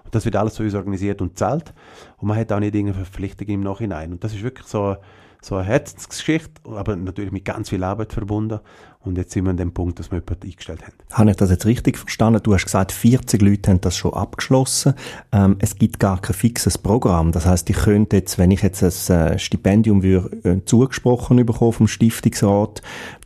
Und 0.05 0.15
das 0.15 0.25
wird 0.25 0.37
alles 0.37 0.57
für 0.57 0.77
organisiert 0.77 1.23
und 1.23 1.39
zahlt. 1.39 1.73
Und 2.19 2.29
man 2.29 2.37
hat 2.37 2.53
auch 2.53 2.61
nicht 2.61 2.75
irgendeine 2.75 3.05
Verpflichtung 3.05 3.49
im 3.49 3.61
Nachhinein. 3.61 4.13
Und 4.13 4.23
das 4.23 4.35
ist 4.35 4.43
wirklich 4.43 4.67
so, 4.67 4.97
so 5.45 5.57
eine 5.57 5.67
Herzensgeschichte, 5.67 6.63
aber 6.65 6.97
natürlich 6.97 7.33
mit 7.33 7.45
ganz 7.45 7.69
viel 7.69 7.83
Arbeit 7.83 8.13
verbunden. 8.13 8.61
Und 9.05 9.19
jetzt 9.19 9.33
sind 9.33 9.45
wir 9.45 9.51
an 9.51 9.57
dem 9.57 9.75
Punkt, 9.75 9.99
dass 9.99 10.13
wir 10.13 10.21
jemanden 10.21 10.47
eingestellt 10.47 10.83
haben. 10.83 10.93
Habe 11.11 11.31
ich 11.31 11.37
das 11.37 11.51
jetzt 11.51 11.67
richtig 11.67 11.99
verstanden? 11.99 12.41
Du 12.41 12.55
hast 12.55 12.65
gesagt, 12.65 12.93
40 12.93 13.43
Leute 13.43 13.71
haben 13.71 13.81
das 13.81 13.97
schon 13.97 14.15
abgeschlossen. 14.15 14.95
Ähm, 15.33 15.57
es 15.59 15.75
gibt 15.77 15.99
gar 15.99 16.21
kein 16.21 16.35
fixes 16.35 16.79
Programm. 16.79 17.33
Das 17.33 17.45
heißt, 17.45 17.69
ich 17.71 17.77
könnte 17.77 18.17
jetzt, 18.17 18.39
wenn 18.39 18.53
ich 18.53 18.63
jetzt 18.63 18.83
ein 19.11 19.17
äh, 19.17 19.39
Stipendium 19.41 20.05
würde, 20.05 20.49
äh, 20.49 20.65
zugesprochen 20.65 21.45
bekommen 21.45 21.73
vom 21.73 21.89
Stiftungsrat, 21.89 22.81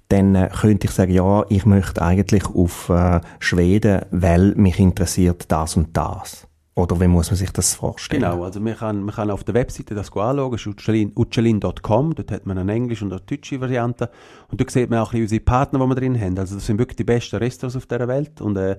dann 0.09 0.35
äh, 0.35 0.48
könnte 0.48 0.87
ich 0.87 0.92
sagen, 0.92 1.12
ja, 1.12 1.44
ich 1.50 1.66
möchte 1.66 2.00
eigentlich 2.00 2.46
auf 2.46 2.88
äh, 2.88 3.20
Schweden, 3.38 4.07
weil 4.11 4.55
mich 4.55 4.79
interessiert 4.79 5.44
das 5.48 5.76
und 5.76 5.94
das. 5.94 6.46
Oder 6.78 7.00
wie 7.00 7.06
muss 7.06 7.30
man 7.30 7.36
sich 7.38 7.50
das 7.52 7.74
vorstellen? 7.74 8.20
Genau, 8.20 8.44
also 8.44 8.60
man 8.60 8.76
kann, 8.76 9.02
man 9.02 9.14
kann 9.14 9.30
auf 9.30 9.42
der 9.44 9.54
Webseite 9.54 9.94
das 9.94 10.12
anschauen, 10.12 10.52
das 10.52 10.62
dort 10.62 12.30
hat 12.30 12.44
man 12.44 12.58
eine 12.58 12.72
englische 12.72 13.02
und 13.02 13.12
eine 13.12 13.22
deutsche 13.22 13.58
Variante 13.62 14.10
und 14.50 14.60
dort 14.60 14.70
sieht 14.70 14.90
man 14.90 14.98
auch 14.98 15.14
unsere 15.14 15.40
Partner, 15.40 15.78
die 15.78 15.86
wir 15.86 15.94
drin 15.94 16.20
haben. 16.20 16.38
Also 16.38 16.56
das 16.56 16.66
sind 16.66 16.78
wirklich 16.78 16.96
die 16.96 17.04
besten 17.04 17.36
Restaurants 17.36 17.76
auf 17.76 17.86
dieser 17.86 18.06
Welt 18.08 18.42
und 18.42 18.58
äh, 18.58 18.76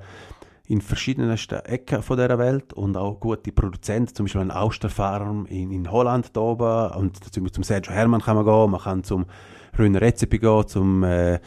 in 0.68 0.82
verschiedenen 0.82 1.36
Ecken 1.66 2.04
von 2.04 2.18
dieser 2.18 2.38
Welt 2.38 2.72
und 2.74 2.96
auch 2.98 3.20
gute 3.20 3.52
Produzenten, 3.52 4.14
zum 4.14 4.26
Beispiel 4.26 4.42
ein 4.42 4.52
Austerfarm 4.52 5.48
in, 5.48 5.72
in 5.72 5.92
Holland 5.92 6.30
da 6.38 6.42
oben 6.42 6.92
und 6.98 7.34
zum, 7.34 7.52
zum 7.52 7.64
Sergio 7.64 7.94
Hermann 7.94 8.22
kann 8.22 8.36
man 8.36 8.46
gehen, 8.46 8.70
man 8.70 8.82
kann 8.82 9.04
zum 9.04 9.26
Röner 9.76 10.02
Rezepi 10.02 10.38
gehen, 10.38 10.68
zum 10.68 11.04
äh, 11.04 11.40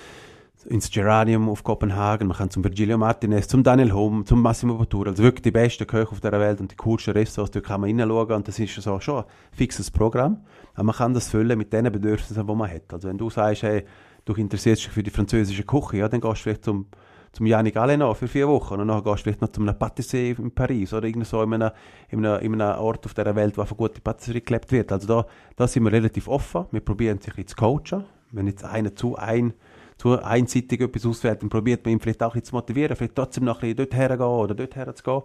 ins 0.67 0.91
Geranium 0.91 1.49
auf 1.49 1.63
Kopenhagen, 1.65 2.29
man 2.29 2.37
kann 2.37 2.51
zum 2.51 2.63
Virgilio 2.63 2.99
Martinez, 2.99 3.49
zum 3.49 3.63
Daniel 3.63 3.93
Hom, 3.93 4.27
zum 4.27 4.43
Massimo 4.43 4.75
Bottura, 4.75 5.11
also 5.11 5.23
wirklich 5.23 5.43
die 5.43 5.51
besten 5.51 5.87
Köche 5.87 6.11
auf 6.11 6.21
der 6.21 6.33
Welt 6.33 6.61
und 6.61 6.71
die 6.71 6.77
coolsten 6.77 7.13
Restaurants, 7.13 7.53
da 7.53 7.61
kann 7.61 7.81
man 7.81 7.91
reinschauen 7.91 8.33
und 8.33 8.49
das 8.49 8.59
ist 8.59 8.75
so 8.75 9.01
schon 9.01 9.25
ein 9.25 9.25
fixes 9.53 9.91
Programm, 9.91 10.45
aber 10.75 10.85
man 10.85 10.95
kann 10.95 11.15
das 11.15 11.29
füllen 11.29 11.57
mit 11.57 11.73
den 11.73 11.91
Bedürfnissen, 11.91 12.47
die 12.47 12.55
man 12.55 12.71
hat. 12.71 12.93
Also 12.93 13.09
wenn 13.09 13.19
du 13.19 13.31
sagst, 13.31 13.63
hey, 13.63 13.85
du 14.25 14.35
interessierst 14.35 14.85
dich 14.85 14.91
für 14.91 15.03
die 15.03 15.11
französische 15.11 15.65
Küche, 15.65 15.99
ja, 15.99 16.09
dann 16.09 16.21
gehst 16.21 16.41
du 16.41 16.43
vielleicht 16.43 16.65
zum 16.65 16.87
zum 17.33 17.47
Yannick 17.47 17.77
Aleno 17.77 18.13
für 18.15 18.27
vier 18.27 18.49
Wochen 18.49 18.75
und 18.75 18.89
dann 18.89 19.05
gehst 19.05 19.19
du 19.19 19.23
vielleicht 19.23 19.41
noch 19.41 19.53
zu 19.53 19.61
einem 19.61 19.79
Patissier 19.79 20.37
in 20.39 20.51
Paris 20.51 20.93
oder 20.93 21.07
irgend 21.07 21.27
so 21.27 21.43
in 21.43 21.55
einem, 21.55 21.71
in, 22.09 22.27
einem, 22.27 22.41
in 22.41 22.61
einem 22.61 22.81
Ort 22.81 23.07
auf 23.07 23.15
dieser 23.15 23.37
Welt, 23.37 23.57
wo 23.57 23.65
von 23.65 23.77
gute 23.77 24.01
Patisserie 24.01 24.41
gelebt 24.41 24.73
wird. 24.73 24.91
Also 24.91 25.07
da, 25.07 25.27
da 25.57 25.69
sind 25.69 25.85
wir 25.85 25.93
relativ 25.93 26.27
offen. 26.27 26.67
Wir 26.73 26.81
probieren 26.81 27.21
sich 27.21 27.35
jetzt 27.37 27.51
zu 27.51 27.57
coachen. 27.57 28.05
Wenn 28.33 28.47
jetzt 28.47 28.65
einer 28.65 28.95
zu 28.95 29.17
ein 29.17 29.55
zu 30.01 30.23
einseitig 30.23 30.81
etwas 30.81 31.05
auswählt, 31.05 31.43
dann 31.43 31.51
probiert 31.51 31.85
man 31.85 31.93
ihn 31.93 32.01
vielleicht 32.01 32.23
auch 32.23 32.35
ein 32.35 32.43
zu 32.43 32.55
motivieren, 32.55 32.97
vielleicht 32.97 33.15
trotzdem 33.15 33.45
noch 33.45 33.57
ein 33.57 33.61
bisschen 33.61 33.77
dort 33.77 33.95
hergehen 33.95 34.21
oder 34.21 34.55
dort 34.55 34.75
herzugehen. 34.75 35.23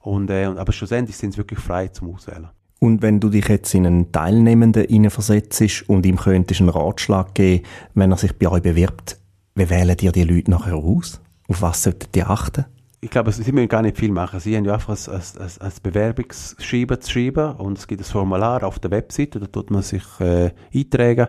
Und, 0.00 0.28
äh, 0.28 0.44
aber 0.44 0.72
schlussendlich 0.72 1.16
sind 1.16 1.32
sie 1.32 1.38
wirklich 1.38 1.60
frei 1.60 1.86
zum 1.86 2.12
Auswählen. 2.12 2.48
Und 2.80 3.00
wenn 3.00 3.20
du 3.20 3.28
dich 3.28 3.46
jetzt 3.46 3.72
in 3.74 3.86
einen 3.86 4.10
Teilnehmenden 4.10 4.88
hineinversetzt 4.88 5.88
und 5.88 6.04
ihm 6.04 6.16
könntest 6.16 6.60
einen 6.60 6.70
Ratschlag 6.70 7.32
geben, 7.32 7.64
wenn 7.94 8.10
er 8.10 8.16
sich 8.16 8.36
bei 8.36 8.48
euch 8.48 8.62
bewirbt, 8.62 9.18
wie 9.54 9.70
wählen 9.70 9.96
dir 9.96 10.10
die 10.10 10.24
Leute 10.24 10.50
nachher 10.50 10.74
aus? 10.74 11.20
Auf 11.46 11.62
was 11.62 11.84
sollten 11.84 12.08
die 12.12 12.24
achten? 12.24 12.64
Ich 13.04 13.10
glaube, 13.10 13.32
sie 13.32 13.50
müssen 13.50 13.68
gar 13.68 13.82
nicht 13.82 13.98
viel 13.98 14.12
machen. 14.12 14.38
Sie 14.38 14.56
haben 14.56 14.64
ja 14.64 14.74
einfach 14.74 14.96
ein, 15.08 15.12
ein, 15.12 15.50
ein 15.58 15.72
Bewerbungsschreiben 15.82 17.00
zu 17.00 17.10
schreiben 17.10 17.56
und 17.56 17.76
es 17.76 17.88
gibt 17.88 18.00
ein 18.00 18.04
Formular 18.04 18.62
auf 18.62 18.78
der 18.78 18.92
Webseite, 18.92 19.40
da 19.40 19.46
tut 19.46 19.72
man 19.72 19.82
sich 19.82 20.04
äh, 20.20 20.52
eintragen. 20.72 21.26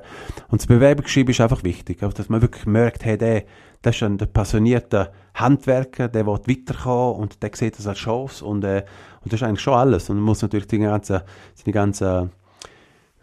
Und 0.50 0.62
das 0.62 0.68
Bewerbungsschreiben 0.68 1.32
ist 1.32 1.42
einfach 1.42 1.64
wichtig, 1.64 2.04
also 2.04 2.16
dass 2.16 2.30
man 2.30 2.44
wirklich 2.44 2.68
merkt, 2.68 3.04
hey, 3.06 3.18
der, 3.18 3.46
das 3.82 3.96
ist 3.96 4.04
ein 4.04 4.18
passionierter 4.18 5.12
Handwerker, 5.34 6.10
der 6.10 6.28
will 6.28 6.40
weiterkommen 6.46 7.20
und 7.20 7.42
der 7.42 7.50
sieht 7.56 7.80
das 7.80 7.88
als 7.88 7.98
Chance 7.98 8.46
und, 8.46 8.64
äh, 8.64 8.86
und 9.24 9.34
das 9.34 9.42
ist 9.42 9.44
eigentlich 9.48 9.62
schon 9.62 9.74
alles. 9.74 10.12
Und 10.12 10.18
man 10.18 10.26
muss 10.26 10.44
natürlich 10.44 10.68
die 10.68 10.78
ganzen, 10.78 11.22
die 11.66 11.72
ganzen 11.72 12.30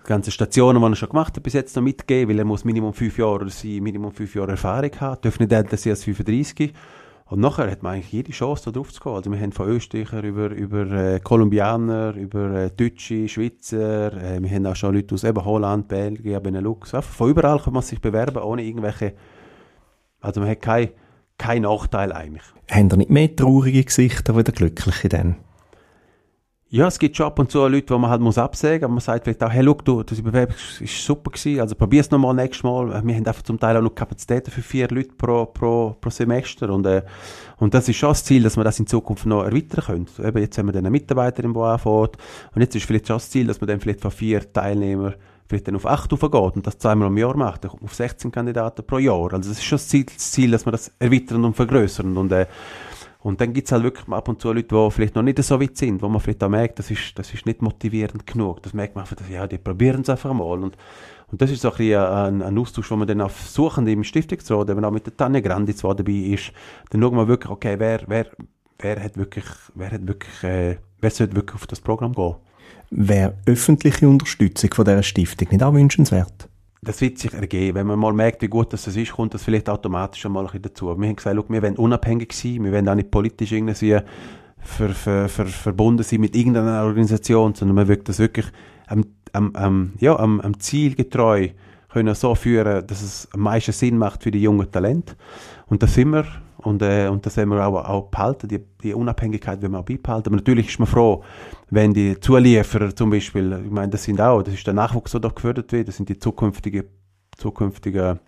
ganze 0.03 0.33
Stationen, 0.33 0.83
die 0.83 0.89
er 0.89 0.97
schon 0.97 1.11
gemacht 1.11 1.37
hat, 1.37 1.43
bis 1.45 1.53
jetzt 1.53 1.77
noch 1.77 1.85
mitgeben, 1.85 2.31
weil 2.31 2.39
er 2.41 2.45
muss 2.45 2.65
Minimum 2.65 2.95
fünf 2.95 3.17
Jahre 3.17 3.35
oder 3.35 3.49
sie 3.51 3.81
Minimum 3.81 4.11
fünf 4.11 4.35
Jahre 4.35 4.53
Erfahrung 4.53 4.91
haben, 4.99 5.21
dürfen 5.21 5.45
nicht 5.45 5.53
älter 5.53 5.77
sein 5.77 5.93
als 5.93 6.03
35 6.03 6.73
und 7.31 7.39
nachher 7.39 7.71
hat 7.71 7.85
man 7.85 7.95
eigentlich 7.95 8.13
jede 8.13 8.33
Chance, 8.33 8.65
da 8.65 8.71
drauf 8.73 8.93
zu 8.93 9.01
gehen. 9.01 9.13
Also 9.13 9.31
wir 9.31 9.39
haben 9.39 9.53
von 9.53 9.69
Österreicher 9.69 10.23
über, 10.25 10.51
über 10.51 10.91
äh, 10.91 11.21
Kolumbianer, 11.21 12.15
über 12.17 12.51
äh, 12.55 12.71
Deutsche, 12.71 13.29
Schweizer, 13.29 14.13
äh, 14.13 14.43
wir 14.43 14.51
haben 14.51 14.67
auch 14.67 14.75
schon 14.75 14.95
Leute 14.97 15.15
aus 15.15 15.23
eben 15.23 15.45
Holland, 15.45 15.87
Belgien, 15.87 16.43
Benelux. 16.43 16.93
Einfach 16.93 17.13
von 17.13 17.31
überall 17.31 17.61
kann 17.61 17.73
man 17.73 17.83
sich 17.83 18.01
bewerben, 18.01 18.43
ohne 18.43 18.65
irgendwelche, 18.65 19.15
also 20.21 20.41
man 20.41 20.51
hat 20.51 20.61
keinen 20.61 20.91
kein 21.39 21.63
Nachteil 21.63 22.13
eigentlich. 22.13 22.43
Haben 22.69 22.89
da 22.89 22.97
nicht 22.97 23.11
mehr 23.11 23.35
traurige 23.35 23.85
Gesichter, 23.85 24.37
wieder 24.37 24.53
glückliche 24.53 25.09
dann? 25.09 25.37
Ja, 26.73 26.87
es 26.87 27.01
gibt 27.01 27.17
schon 27.17 27.27
ab 27.27 27.37
und 27.41 27.51
zu 27.51 27.67
Leute, 27.67 27.93
die 27.93 27.99
man 27.99 28.09
halt 28.09 28.21
muss 28.21 28.39
absagen, 28.39 28.85
aber 28.85 28.93
man 28.93 29.01
sagt 29.01 29.25
vielleicht 29.25 29.43
auch, 29.43 29.51
hey, 29.51 29.65
schau, 29.65 29.75
du, 29.75 30.05
das 30.05 30.23
Bewerbung 30.23 30.55
ist 30.79 31.05
super 31.05 31.33
gewesen, 31.33 31.61
also 31.61 31.75
probier 31.75 32.01
es 32.01 32.13
nochmal 32.13 32.33
nächstes 32.33 32.63
Mal. 32.63 32.87
Wir 33.05 33.17
haben 33.17 33.27
einfach 33.27 33.43
zum 33.43 33.59
Teil 33.59 33.77
auch 33.77 33.83
noch 33.83 33.93
Kapazitäten 33.93 34.53
für 34.53 34.63
vier 34.63 34.87
Leute 34.87 35.11
pro, 35.19 35.47
pro, 35.47 35.97
pro 36.01 36.11
Semester 36.11 36.71
und, 36.71 36.87
äh, 36.87 37.03
und 37.57 37.75
das 37.75 37.89
ist 37.89 37.97
schon 37.97 38.11
das 38.11 38.23
Ziel, 38.23 38.45
dass 38.45 38.57
wir 38.57 38.63
das 38.63 38.79
in 38.79 38.87
Zukunft 38.87 39.27
noch 39.27 39.43
erweitern 39.43 39.85
können. 39.85 40.07
Eben, 40.25 40.39
jetzt 40.39 40.59
haben 40.59 40.67
wir 40.67 40.73
dann 40.73 40.87
eine 40.87 40.93
Mitarbeiterin, 40.93 41.55
die 41.55 41.59
anfängt 41.59 42.17
und 42.55 42.63
jetzt 42.63 42.77
ist 42.77 42.87
vielleicht 42.87 43.09
schon 43.09 43.17
das 43.17 43.31
Ziel, 43.31 43.49
dass 43.49 43.61
man 43.61 43.67
dann 43.67 43.81
vielleicht 43.81 44.01
von 44.01 44.13
vier 44.13 44.53
Teilnehmern 44.53 45.15
vielleicht 45.49 45.67
dann 45.67 45.75
auf 45.75 45.87
acht 45.87 46.13
aufgeht 46.13 46.55
und 46.55 46.65
das 46.69 46.79
zweimal 46.79 47.09
im 47.09 47.19
Jahr 47.19 47.37
macht, 47.37 47.65
dann 47.65 47.73
kommt 47.73 47.83
man 47.83 47.89
auf 47.89 47.97
16 47.97 48.31
Kandidaten 48.31 48.87
pro 48.87 48.99
Jahr. 48.99 49.33
Also 49.33 49.49
das 49.51 49.59
ist 49.59 49.65
schon 49.65 49.79
das 49.79 49.89
Ziel, 49.89 50.05
das 50.05 50.31
Ziel 50.31 50.53
dass 50.53 50.65
wir 50.65 50.71
das 50.71 50.93
erweitern 51.01 51.45
und 51.45 51.57
vergrößern 51.57 52.17
und 52.17 52.31
äh, 52.31 52.47
und 53.23 53.41
dann 53.41 53.53
gibt 53.53 53.67
es 53.67 53.73
halt 53.73 53.83
wirklich 53.83 54.09
ab 54.09 54.29
und 54.29 54.41
zu 54.41 54.53
Leute, 54.53 54.69
die 54.75 54.91
vielleicht 54.91 55.15
noch 55.15 55.23
nicht 55.23 55.43
so 55.43 55.61
weit 55.61 55.77
sind, 55.77 56.01
wo 56.01 56.09
man 56.09 56.21
vielleicht 56.21 56.43
auch 56.43 56.49
merkt, 56.49 56.79
das 56.79 56.91
ist, 56.91 57.19
das 57.19 57.33
ist 57.35 57.45
nicht 57.45 57.61
motivierend 57.61 58.27
genug. 58.27 58.63
Das 58.63 58.73
merkt 58.73 58.95
man 58.95 59.05
einfach, 59.05 59.17
ja, 59.29 59.47
die 59.47 59.59
probieren 59.59 60.01
es 60.01 60.09
einfach 60.09 60.33
mal. 60.33 60.63
Und, 60.63 60.77
und 61.31 61.43
das 61.43 61.51
ist 61.51 61.61
so 61.61 61.71
ein, 61.71 61.77
bisschen 61.77 62.03
ein, 62.03 62.43
ein 62.43 62.59
Austausch, 62.59 62.91
wo 62.91 62.97
man 62.97 63.07
dann 63.07 63.21
auch 63.21 63.31
suchen 63.31 63.87
im 63.87 64.05
Stiftungsrat, 64.05 64.71
eben 64.71 64.85
auch 64.85 64.91
mit 64.91 65.05
der 65.05 65.17
Tanja 65.17 65.41
Granditz, 65.41 65.83
die 65.83 65.95
dabei 65.95 66.13
ist, 66.13 66.53
dann 66.89 67.03
schauen 67.03 67.17
wir 67.17 67.29
wirklich, 67.29 67.51
okay, 67.51 67.75
wer, 67.79 68.01
wer, 68.07 68.27
wer 68.79 69.03
hat 69.03 69.19
wirklich, 69.19 69.45
wer 69.75 69.91
hat 69.91 70.07
wirklich, 70.09 70.43
äh, 70.43 70.77
wer 71.01 71.11
sollte 71.11 71.37
wirklich 71.37 71.57
auf 71.57 71.67
das 71.67 71.81
Programm 71.81 72.15
gehen. 72.15 72.37
Wäre 72.91 73.37
öffentliche 73.45 74.09
Unterstützung 74.09 74.73
von 74.73 74.87
dieser 74.87 75.03
Stiftung 75.03 75.49
nicht 75.51 75.63
auch 75.63 75.75
wünschenswert? 75.75 76.50
Das 76.83 77.01
wird 77.01 77.19
sich 77.19 77.35
ergeben. 77.35 77.77
Wenn 77.77 77.87
man 77.87 77.99
mal 77.99 78.13
merkt, 78.13 78.43
wie 78.43 78.49
gut 78.49 78.73
das 78.73 78.87
ist, 78.87 79.13
kommt 79.13 79.35
das 79.35 79.45
vielleicht 79.45 79.69
automatisch 79.69 80.25
einmal 80.25 80.45
ein 80.45 80.47
bisschen 80.47 80.63
dazu. 80.63 80.87
Wir 80.99 81.09
haben 81.09 81.17
gesagt, 81.17 81.37
wir 81.49 81.63
wollen 81.63 81.77
unabhängig 81.77 82.33
sein, 82.33 82.65
wir 82.65 82.73
wollen 82.73 82.89
auch 82.89 82.95
nicht 82.95 83.11
politisch 83.11 83.53
irgendwie 83.53 83.99
ver, 84.59 84.91
ver, 84.91 85.29
ver, 85.29 85.47
verbunden 85.47 86.03
sein 86.03 86.21
mit 86.21 86.35
irgendeiner 86.35 86.85
Organisation, 86.85 87.55
sondern 87.55 87.77
wir 87.77 87.89
wollen 87.89 88.05
das 88.05 88.19
wirklich 88.19 88.47
am, 88.87 89.05
am, 89.33 89.55
am, 89.55 89.93
ja, 89.99 90.19
am, 90.19 90.41
am 90.41 90.59
Ziel 90.59 90.95
getreu 90.95 91.49
können 91.91 92.15
so 92.15 92.35
führen, 92.35 92.87
dass 92.87 93.03
es 93.03 93.29
am 93.33 93.41
meisten 93.41 93.73
Sinn 93.73 93.99
macht 93.99 94.23
für 94.23 94.31
die 94.31 94.41
jungen 94.41 94.71
Talente. 94.71 95.17
Und 95.67 95.83
das 95.83 95.95
sind 95.95 96.11
wir 96.11 96.25
und, 96.63 96.83
äh, 96.83 97.09
und 97.09 97.25
das 97.27 97.37
wollen 97.37 97.49
wir 97.49 97.67
auch, 97.67 97.85
auch 97.85 98.11
behalten, 98.11 98.49
die, 98.49 98.61
die 98.83 98.95
Unabhängigkeit 98.95 99.63
wollen 99.63 99.73
wir 99.73 99.81
auch 99.81 99.85
beibehalten. 99.85 100.29
Aber 100.29 100.37
natürlich 100.37 100.69
ist 100.69 100.79
man 100.79 100.89
froh, 100.89 101.23
wenn 101.71 101.95
die 101.95 102.19
Zulieferer 102.21 102.95
zum 102.95 103.11
Beispiel, 103.11 103.63
ich 103.65 103.71
meine, 103.71 103.89
das 103.89 104.05
sind 104.05 104.21
auch, 104.21 104.43
das 104.43 104.55
ist 104.55 104.67
der 104.67 104.75
Nachwuchs, 104.75 105.13
der 105.13 105.21
da 105.21 105.29
gefördert 105.29 105.73
wird, 105.73 105.89
das 105.89 105.97
sind 105.97 106.09
die 106.09 106.19
zukünftigen, 106.19 106.85
zukünftigen 107.37 108.21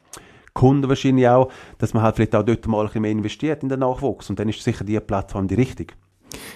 Kunden 0.55 0.89
wahrscheinlich 0.89 1.28
auch, 1.28 1.51
dass 1.78 1.95
man 1.95 2.03
halt 2.03 2.16
vielleicht 2.16 2.35
auch 2.35 2.43
dort 2.43 2.66
mal 2.66 2.80
ein 2.80 2.87
bisschen 2.87 3.03
mehr 3.03 3.11
investiert 3.11 3.62
in 3.62 3.68
den 3.68 3.80
Nachwuchs 3.80 4.28
und 4.28 4.39
dann 4.39 4.49
ist 4.49 4.62
sicher 4.62 4.85
die 4.85 5.01
Plattform 5.01 5.49
die 5.49 5.55
richtige. 5.55 5.95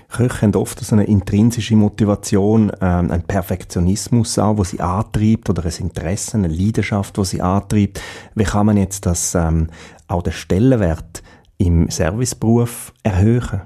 Köche 0.09 0.43
haben 0.43 0.55
oft 0.55 0.81
so 0.81 0.95
eine 0.95 1.05
intrinsische 1.05 1.77
Motivation, 1.77 2.73
ähm, 2.81 3.11
ein 3.11 3.23
Perfektionismus 3.23 4.39
auch, 4.39 4.57
wo 4.57 4.65
sie 4.65 4.81
antreibt, 4.81 5.51
oder 5.51 5.65
ein 5.65 5.73
Interesse, 5.79 6.39
eine 6.39 6.49
Leidenschaft, 6.49 7.19
wo 7.19 7.25
sie 7.25 7.43
antreibt. 7.43 8.01
Wie 8.35 8.45
kann 8.45 8.67
man 8.67 8.77
jetzt 8.77 9.05
das 9.05 9.35
ähm, 9.35 9.69
auch 10.09 10.23
den 10.23 10.33
Stellenwert 10.33 11.23
im 11.59 11.89
Serviceberuf 11.91 12.93
erhöhen? 13.03 13.63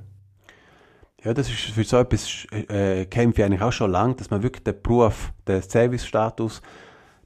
Ja, 1.22 1.34
das 1.34 1.49
ist 1.49 1.61
für 1.61 1.84
so 1.84 1.99
etwas 1.99 2.47
äh, 2.51 3.05
kämpfe 3.07 3.43
ich 3.43 3.45
eigentlich 3.45 3.62
auch 3.62 3.72
schon 3.72 3.91
lange, 3.91 4.14
dass 4.14 4.30
man 4.30 4.43
wirklich 4.43 4.64
den 4.64 4.80
Beruf, 4.82 5.32
den 5.47 5.61
Servicestatus 5.61 6.62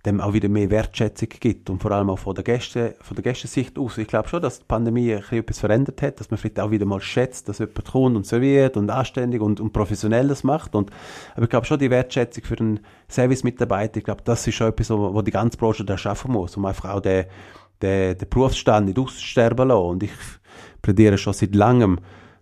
dem 0.04 0.20
auch 0.20 0.34
wieder 0.34 0.48
mehr 0.48 0.70
Wertschätzung 0.70 1.28
gibt 1.40 1.70
und 1.70 1.80
vor 1.80 1.90
allem 1.92 2.10
auch 2.10 2.18
von 2.18 2.34
der, 2.34 2.44
Gäste, 2.44 2.94
von 3.00 3.14
der 3.14 3.22
Gästensicht 3.22 3.78
aus. 3.78 3.96
Ich 3.96 4.06
glaube 4.06 4.28
schon, 4.28 4.42
dass 4.42 4.58
die 4.58 4.64
Pandemie 4.66 5.14
ein 5.14 5.20
bisschen 5.20 5.38
etwas 5.38 5.58
verändert 5.60 6.02
hat, 6.02 6.20
dass 6.20 6.30
man 6.30 6.36
vielleicht 6.36 6.60
auch 6.60 6.70
wieder 6.70 6.84
mal 6.84 7.00
schätzt, 7.00 7.48
dass 7.48 7.58
jemand 7.58 7.84
kommt 7.90 8.16
und 8.16 8.26
serviert 8.26 8.76
und 8.76 8.90
anständig 8.90 9.40
und, 9.40 9.60
und 9.60 9.72
professionell 9.72 10.28
das 10.28 10.44
macht. 10.44 10.74
Und, 10.74 10.90
aber 11.34 11.44
ich 11.44 11.50
glaube 11.50 11.66
schon, 11.66 11.78
die 11.78 11.90
Wertschätzung 11.90 12.44
für 12.44 12.56
den 12.56 12.80
Service-Mitarbeiter, 13.08 13.98
ich 13.98 14.04
glaube, 14.04 14.22
das 14.24 14.46
ist 14.46 14.54
schon 14.54 14.68
etwas, 14.68 14.90
wo, 14.90 15.14
wo 15.14 15.22
die 15.22 15.30
ganze 15.30 15.56
Branche 15.56 15.84
da 15.84 15.96
schaffen 15.96 16.32
muss, 16.32 16.56
um 16.56 16.66
einfach 16.66 16.90
auch 16.90 17.00
den, 17.00 17.24
den, 17.82 18.16
den 18.18 18.28
Berufsstand 18.28 18.86
nicht 18.86 18.98
aussterben 18.98 19.68
lassen. 19.68 19.86
Und 19.86 20.02
ich 20.02 20.12
plädiere 20.82 21.18
schon 21.18 21.32
seit 21.32 21.54
langem, 21.54 21.98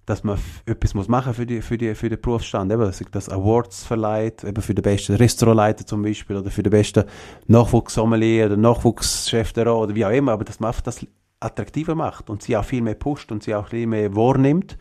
dass 0.07 0.24
man 0.24 0.39
etwas 0.66 0.95
muss 0.95 1.09
machen 1.09 1.33
für 1.33 1.47
die 1.47 1.62
für 1.62 1.78
die 1.78 1.95
für 1.95 2.09
den 2.09 2.20
Berufsstand, 2.20 2.72
eben, 2.72 2.83
dass 2.83 3.03
das 3.12 3.28
Awards 3.28 3.85
verleiht, 3.85 4.43
eben 4.43 4.61
für 4.61 4.74
den 4.74 4.83
besten 4.83 5.14
Restaurantleiter 5.14 5.87
zum 5.87 6.03
Beispiel 6.03 6.37
oder 6.37 6.51
für 6.51 6.62
den 6.62 6.70
besten 6.70 7.05
Nachwuchssommelier 7.47 8.47
oder 8.47 8.57
Nachwuchschef 8.57 9.53
der 9.53 9.74
oder 9.74 9.95
wie 9.95 10.05
auch 10.05 10.11
immer, 10.11 10.33
aber 10.33 10.45
dass 10.45 10.59
man 10.59 10.68
einfach 10.68 10.83
das 10.83 11.07
attraktiver 11.39 11.95
macht 11.95 12.30
und 12.30 12.43
sie 12.43 12.57
auch 12.57 12.64
viel 12.64 12.83
mehr 12.83 12.95
pusht 12.95 13.30
und 13.30 13.43
sie 13.43 13.55
auch 13.55 13.68
bisschen 13.68 13.91
mehr 13.91 14.14
wahrnimmt. 14.14 14.76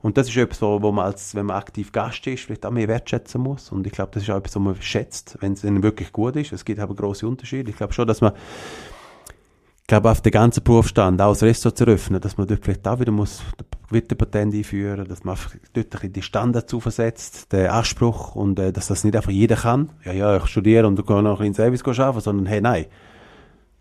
Und 0.00 0.16
das 0.16 0.28
ist 0.28 0.36
etwas, 0.36 0.62
wo 0.62 0.92
man 0.92 1.06
als, 1.06 1.34
wenn 1.34 1.46
man 1.46 1.56
aktiv 1.56 1.90
Gast 1.90 2.24
ist, 2.28 2.44
vielleicht 2.44 2.64
auch 2.64 2.70
mehr 2.70 2.86
wertschätzen 2.86 3.40
muss. 3.40 3.72
Und 3.72 3.84
ich 3.84 3.92
glaube, 3.92 4.12
das 4.14 4.22
ist 4.22 4.30
auch 4.30 4.36
etwas, 4.36 4.54
was 4.54 4.62
man 4.62 4.80
schätzt, 4.80 5.36
wenn 5.40 5.54
es 5.54 5.64
wirklich 5.64 6.12
gut 6.12 6.36
ist. 6.36 6.52
Es 6.52 6.64
gibt 6.64 6.78
aber 6.78 6.94
große 6.94 7.26
Unterschiede. 7.26 7.70
Ich 7.70 7.76
glaube 7.76 7.92
schon, 7.92 8.06
dass 8.06 8.20
man 8.20 8.32
glaube, 9.88 10.10
auf 10.10 10.20
den 10.20 10.32
ganzen 10.32 10.62
Berufsstand, 10.62 11.20
auch 11.20 11.32
das 11.32 11.42
Restaurant 11.42 11.78
zu 11.78 11.84
öffnen, 11.86 12.20
dass 12.20 12.36
man 12.36 12.46
dort 12.46 12.64
vielleicht 12.64 12.86
auch 12.86 13.00
wieder 13.00 13.10
muss 13.10 13.42
Patent 13.90 14.54
einführen, 14.54 15.08
dass 15.08 15.24
man 15.24 15.36
dort 15.72 16.04
ein 16.04 16.12
die 16.12 16.22
Standards 16.22 16.70
zuversetzt, 16.70 17.52
den 17.52 17.68
Anspruch 17.68 18.36
und 18.36 18.58
äh, 18.58 18.70
dass 18.70 18.88
das 18.88 19.02
nicht 19.02 19.16
einfach 19.16 19.30
jeder 19.30 19.56
kann. 19.56 19.88
Ja, 20.04 20.12
ja, 20.12 20.36
ich 20.36 20.46
studiere 20.46 20.86
und 20.86 20.96
du 20.96 21.02
kannst 21.02 21.24
noch 21.24 21.40
in 21.40 21.54
Service 21.54 21.82
arbeiten, 21.98 22.20
sondern 22.20 22.46
hey, 22.46 22.60
nein. 22.60 22.84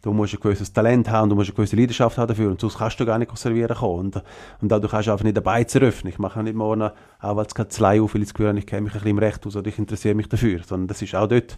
Du 0.02 0.14
musst 0.14 0.34
ein 0.34 0.40
gewisses 0.40 0.72
Talent 0.72 1.10
haben, 1.10 1.30
du 1.30 1.36
musst 1.36 1.50
eine 1.50 1.56
gewisse 1.56 1.76
Leidenschaft 1.76 2.18
haben 2.18 2.30
dafür 2.30 2.52
und 2.52 2.62
sonst 2.62 2.78
kannst 2.78 2.98
du 3.00 3.06
gar 3.06 3.18
nicht 3.18 3.36
servieren 3.38 3.76
kommen. 3.76 4.06
Und, 4.06 4.24
und 4.62 4.72
dadurch 4.72 4.92
kannst 4.92 5.08
du 5.08 5.12
einfach 5.12 5.26
nicht 5.26 5.36
dabei 5.36 5.66
zu 5.66 5.80
eröffnen. 5.82 6.14
Ich 6.14 6.20
mache 6.20 6.42
nicht 6.42 6.56
morgen 6.56 6.84
auch 6.84 7.38
als 7.38 7.54
Kanzlei 7.54 8.00
auf, 8.00 8.14
weil 8.14 8.22
ich 8.22 8.30
das 8.30 8.34
Gefühl 8.34 8.50
habe, 8.50 8.60
ich 8.60 8.68
kenne 8.68 8.84
mich 8.84 8.94
ein 8.94 9.00
bisschen 9.00 9.10
im 9.10 9.18
Recht 9.18 9.46
aus 9.46 9.58
oder 9.58 9.68
ich 9.68 9.78
interessiere 9.78 10.16
mich 10.16 10.30
dafür, 10.30 10.62
sondern 10.66 10.88
das 10.88 11.02
ist 11.02 11.16
auch 11.16 11.28
dort 11.28 11.58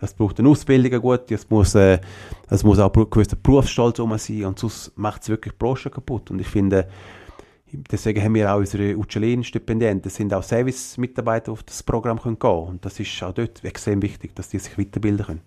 es 0.00 0.12
braucht 0.12 0.38
eine 0.38 0.48
Ausbildung 0.48 0.92
eine 0.92 1.00
gute, 1.00 1.34
es 1.34 1.48
muss, 1.48 1.74
äh, 1.74 1.98
es 2.50 2.62
muss 2.62 2.78
auch 2.78 2.92
ein 2.94 3.10
gewisser 3.10 3.36
Berufsstolz 3.36 3.98
um 3.98 4.16
sein 4.18 4.44
und 4.44 4.58
sonst 4.58 4.92
macht 4.96 5.22
es 5.22 5.28
wirklich 5.28 5.52
die 5.52 5.58
Branche 5.58 5.90
kaputt. 5.90 6.30
Und 6.30 6.40
ich 6.40 6.48
finde, 6.48 6.88
deswegen 7.90 8.22
haben 8.22 8.34
wir 8.34 8.52
auch 8.52 8.58
unsere 8.58 8.96
Uccellin-Stipendienten, 8.96 10.02
das 10.02 10.16
sind 10.16 10.34
auch 10.34 10.42
Service-Mitarbeiter, 10.42 11.46
die 11.46 11.50
auf 11.52 11.62
das 11.62 11.82
Programm 11.82 12.20
gehen 12.22 12.38
können. 12.38 12.68
Und 12.68 12.84
das 12.84 13.00
ist 13.00 13.22
auch 13.22 13.32
dort 13.32 13.64
extrem 13.64 14.02
wichtig, 14.02 14.34
dass 14.34 14.50
die 14.50 14.58
sich 14.58 14.76
weiterbilden 14.76 15.26
können. 15.26 15.40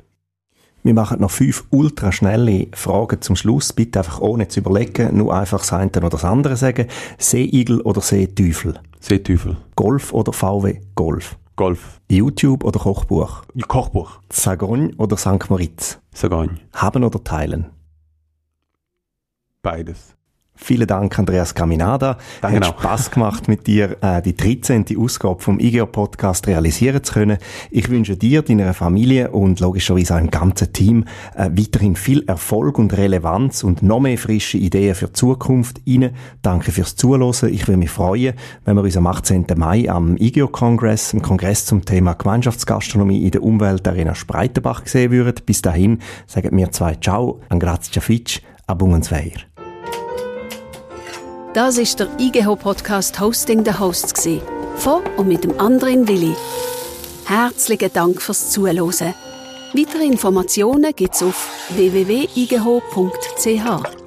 Wir 0.81 0.93
machen 0.93 1.19
noch 1.19 1.31
fünf 1.31 1.65
ultraschnelle 1.71 2.67
Fragen 2.73 3.21
zum 3.21 3.35
Schluss. 3.35 3.73
Bitte 3.73 3.99
einfach 3.99 4.21
ohne 4.21 4.47
zu 4.47 4.61
überlegen, 4.61 5.17
nur 5.17 5.35
einfach 5.35 5.59
das 5.59 5.73
eine 5.73 5.91
oder 5.91 6.09
das 6.09 6.23
andere 6.23 6.55
sagen. 6.55 6.87
Seeigel 7.17 7.81
oder 7.81 7.99
Seeteufel? 7.99 8.79
Seeteufel. 9.01 9.57
Golf 9.75 10.13
oder 10.13 10.31
VW 10.31 10.79
Golf? 10.95 11.37
Golf. 11.59 11.99
YouTube 12.09 12.63
oder 12.63 12.79
Kochbuch? 12.79 13.43
Kochbuch. 13.67 14.21
Sagogne 14.31 14.95
oder 14.95 15.17
St. 15.17 15.49
Moritz? 15.49 15.99
Sagogne. 16.13 16.55
Haben 16.71 17.03
oder 17.03 17.21
teilen? 17.21 17.69
Beides. 19.61 20.15
Vielen 20.61 20.87
Dank, 20.87 21.17
Andreas 21.17 21.55
Caminada. 21.55 22.17
Danke 22.41 22.57
Hat 22.57 22.77
Spass 22.77 23.09
gemacht, 23.09 23.47
mit 23.47 23.65
dir 23.65 23.95
äh, 24.01 24.21
die 24.21 24.35
13. 24.35 24.85
Ausgabe 24.99 25.41
vom 25.41 25.57
IGEO 25.57 25.87
Podcast 25.87 26.47
realisieren 26.47 27.01
zu 27.01 27.13
können. 27.13 27.37
Ich 27.71 27.89
wünsche 27.89 28.17
dir, 28.17 28.41
deiner 28.41 28.73
Familie 28.73 29.31
und 29.31 29.61
logischerweise 29.61 30.15
auch 30.15 30.19
im 30.19 30.29
ganzen 30.29 30.71
Team 30.73 31.05
äh, 31.35 31.49
weiterhin 31.53 31.95
viel 31.95 32.25
Erfolg 32.27 32.77
und 32.77 32.95
Relevanz 32.95 33.63
und 33.63 33.81
noch 33.81 34.01
mehr 34.01 34.17
frische 34.17 34.57
Ideen 34.57 34.95
für 34.95 35.07
die 35.07 35.13
Zukunft. 35.13 35.81
Ihnen 35.85 36.11
danke 36.41 36.71
fürs 36.71 36.95
Zuhören. 36.97 37.33
Ich 37.49 37.67
würde 37.67 37.77
mich 37.77 37.89
freuen, 37.89 38.33
wenn 38.65 38.75
wir 38.75 38.83
uns 38.83 38.97
am 38.97 39.07
18. 39.07 39.45
Mai 39.55 39.89
am 39.89 40.17
IGEO 40.17 40.49
Kongress, 40.49 41.13
im 41.13 41.21
Kongress 41.21 41.65
zum 41.65 41.85
Thema 41.85 42.13
Gemeinschaftsgastronomie 42.13 43.23
in 43.23 43.31
der 43.31 43.43
Umweltarena 43.43 44.13
Spreitenbach 44.13 44.85
sehen 44.85 45.11
würden. 45.11 45.41
Bis 45.45 45.61
dahin 45.61 45.99
sagen 46.27 46.55
wir 46.55 46.69
zwei 46.71 46.95
Ciao, 46.95 47.39
an 47.47 47.59
Grazia 47.59 48.01
Fitsch, 48.01 48.41
abungensweier. 48.67 49.48
Das 51.59 51.77
ist 51.77 51.99
der 51.99 52.07
IGH 52.17 52.55
Podcast 52.55 53.19
Hosting 53.19 53.65
the 53.65 53.77
Hosts 53.77 54.29
von 54.77 55.03
und 55.17 55.27
mit 55.27 55.43
dem 55.43 55.59
anderen 55.59 56.07
Willi. 56.07 56.33
Herzlichen 57.25 57.91
Dank 57.91 58.21
fürs 58.21 58.49
Zuhören. 58.49 59.13
Weitere 59.73 60.05
Informationen 60.05 60.95
gibt's 60.95 61.21
auf 61.21 61.49
www.igh.ch. 61.75 63.98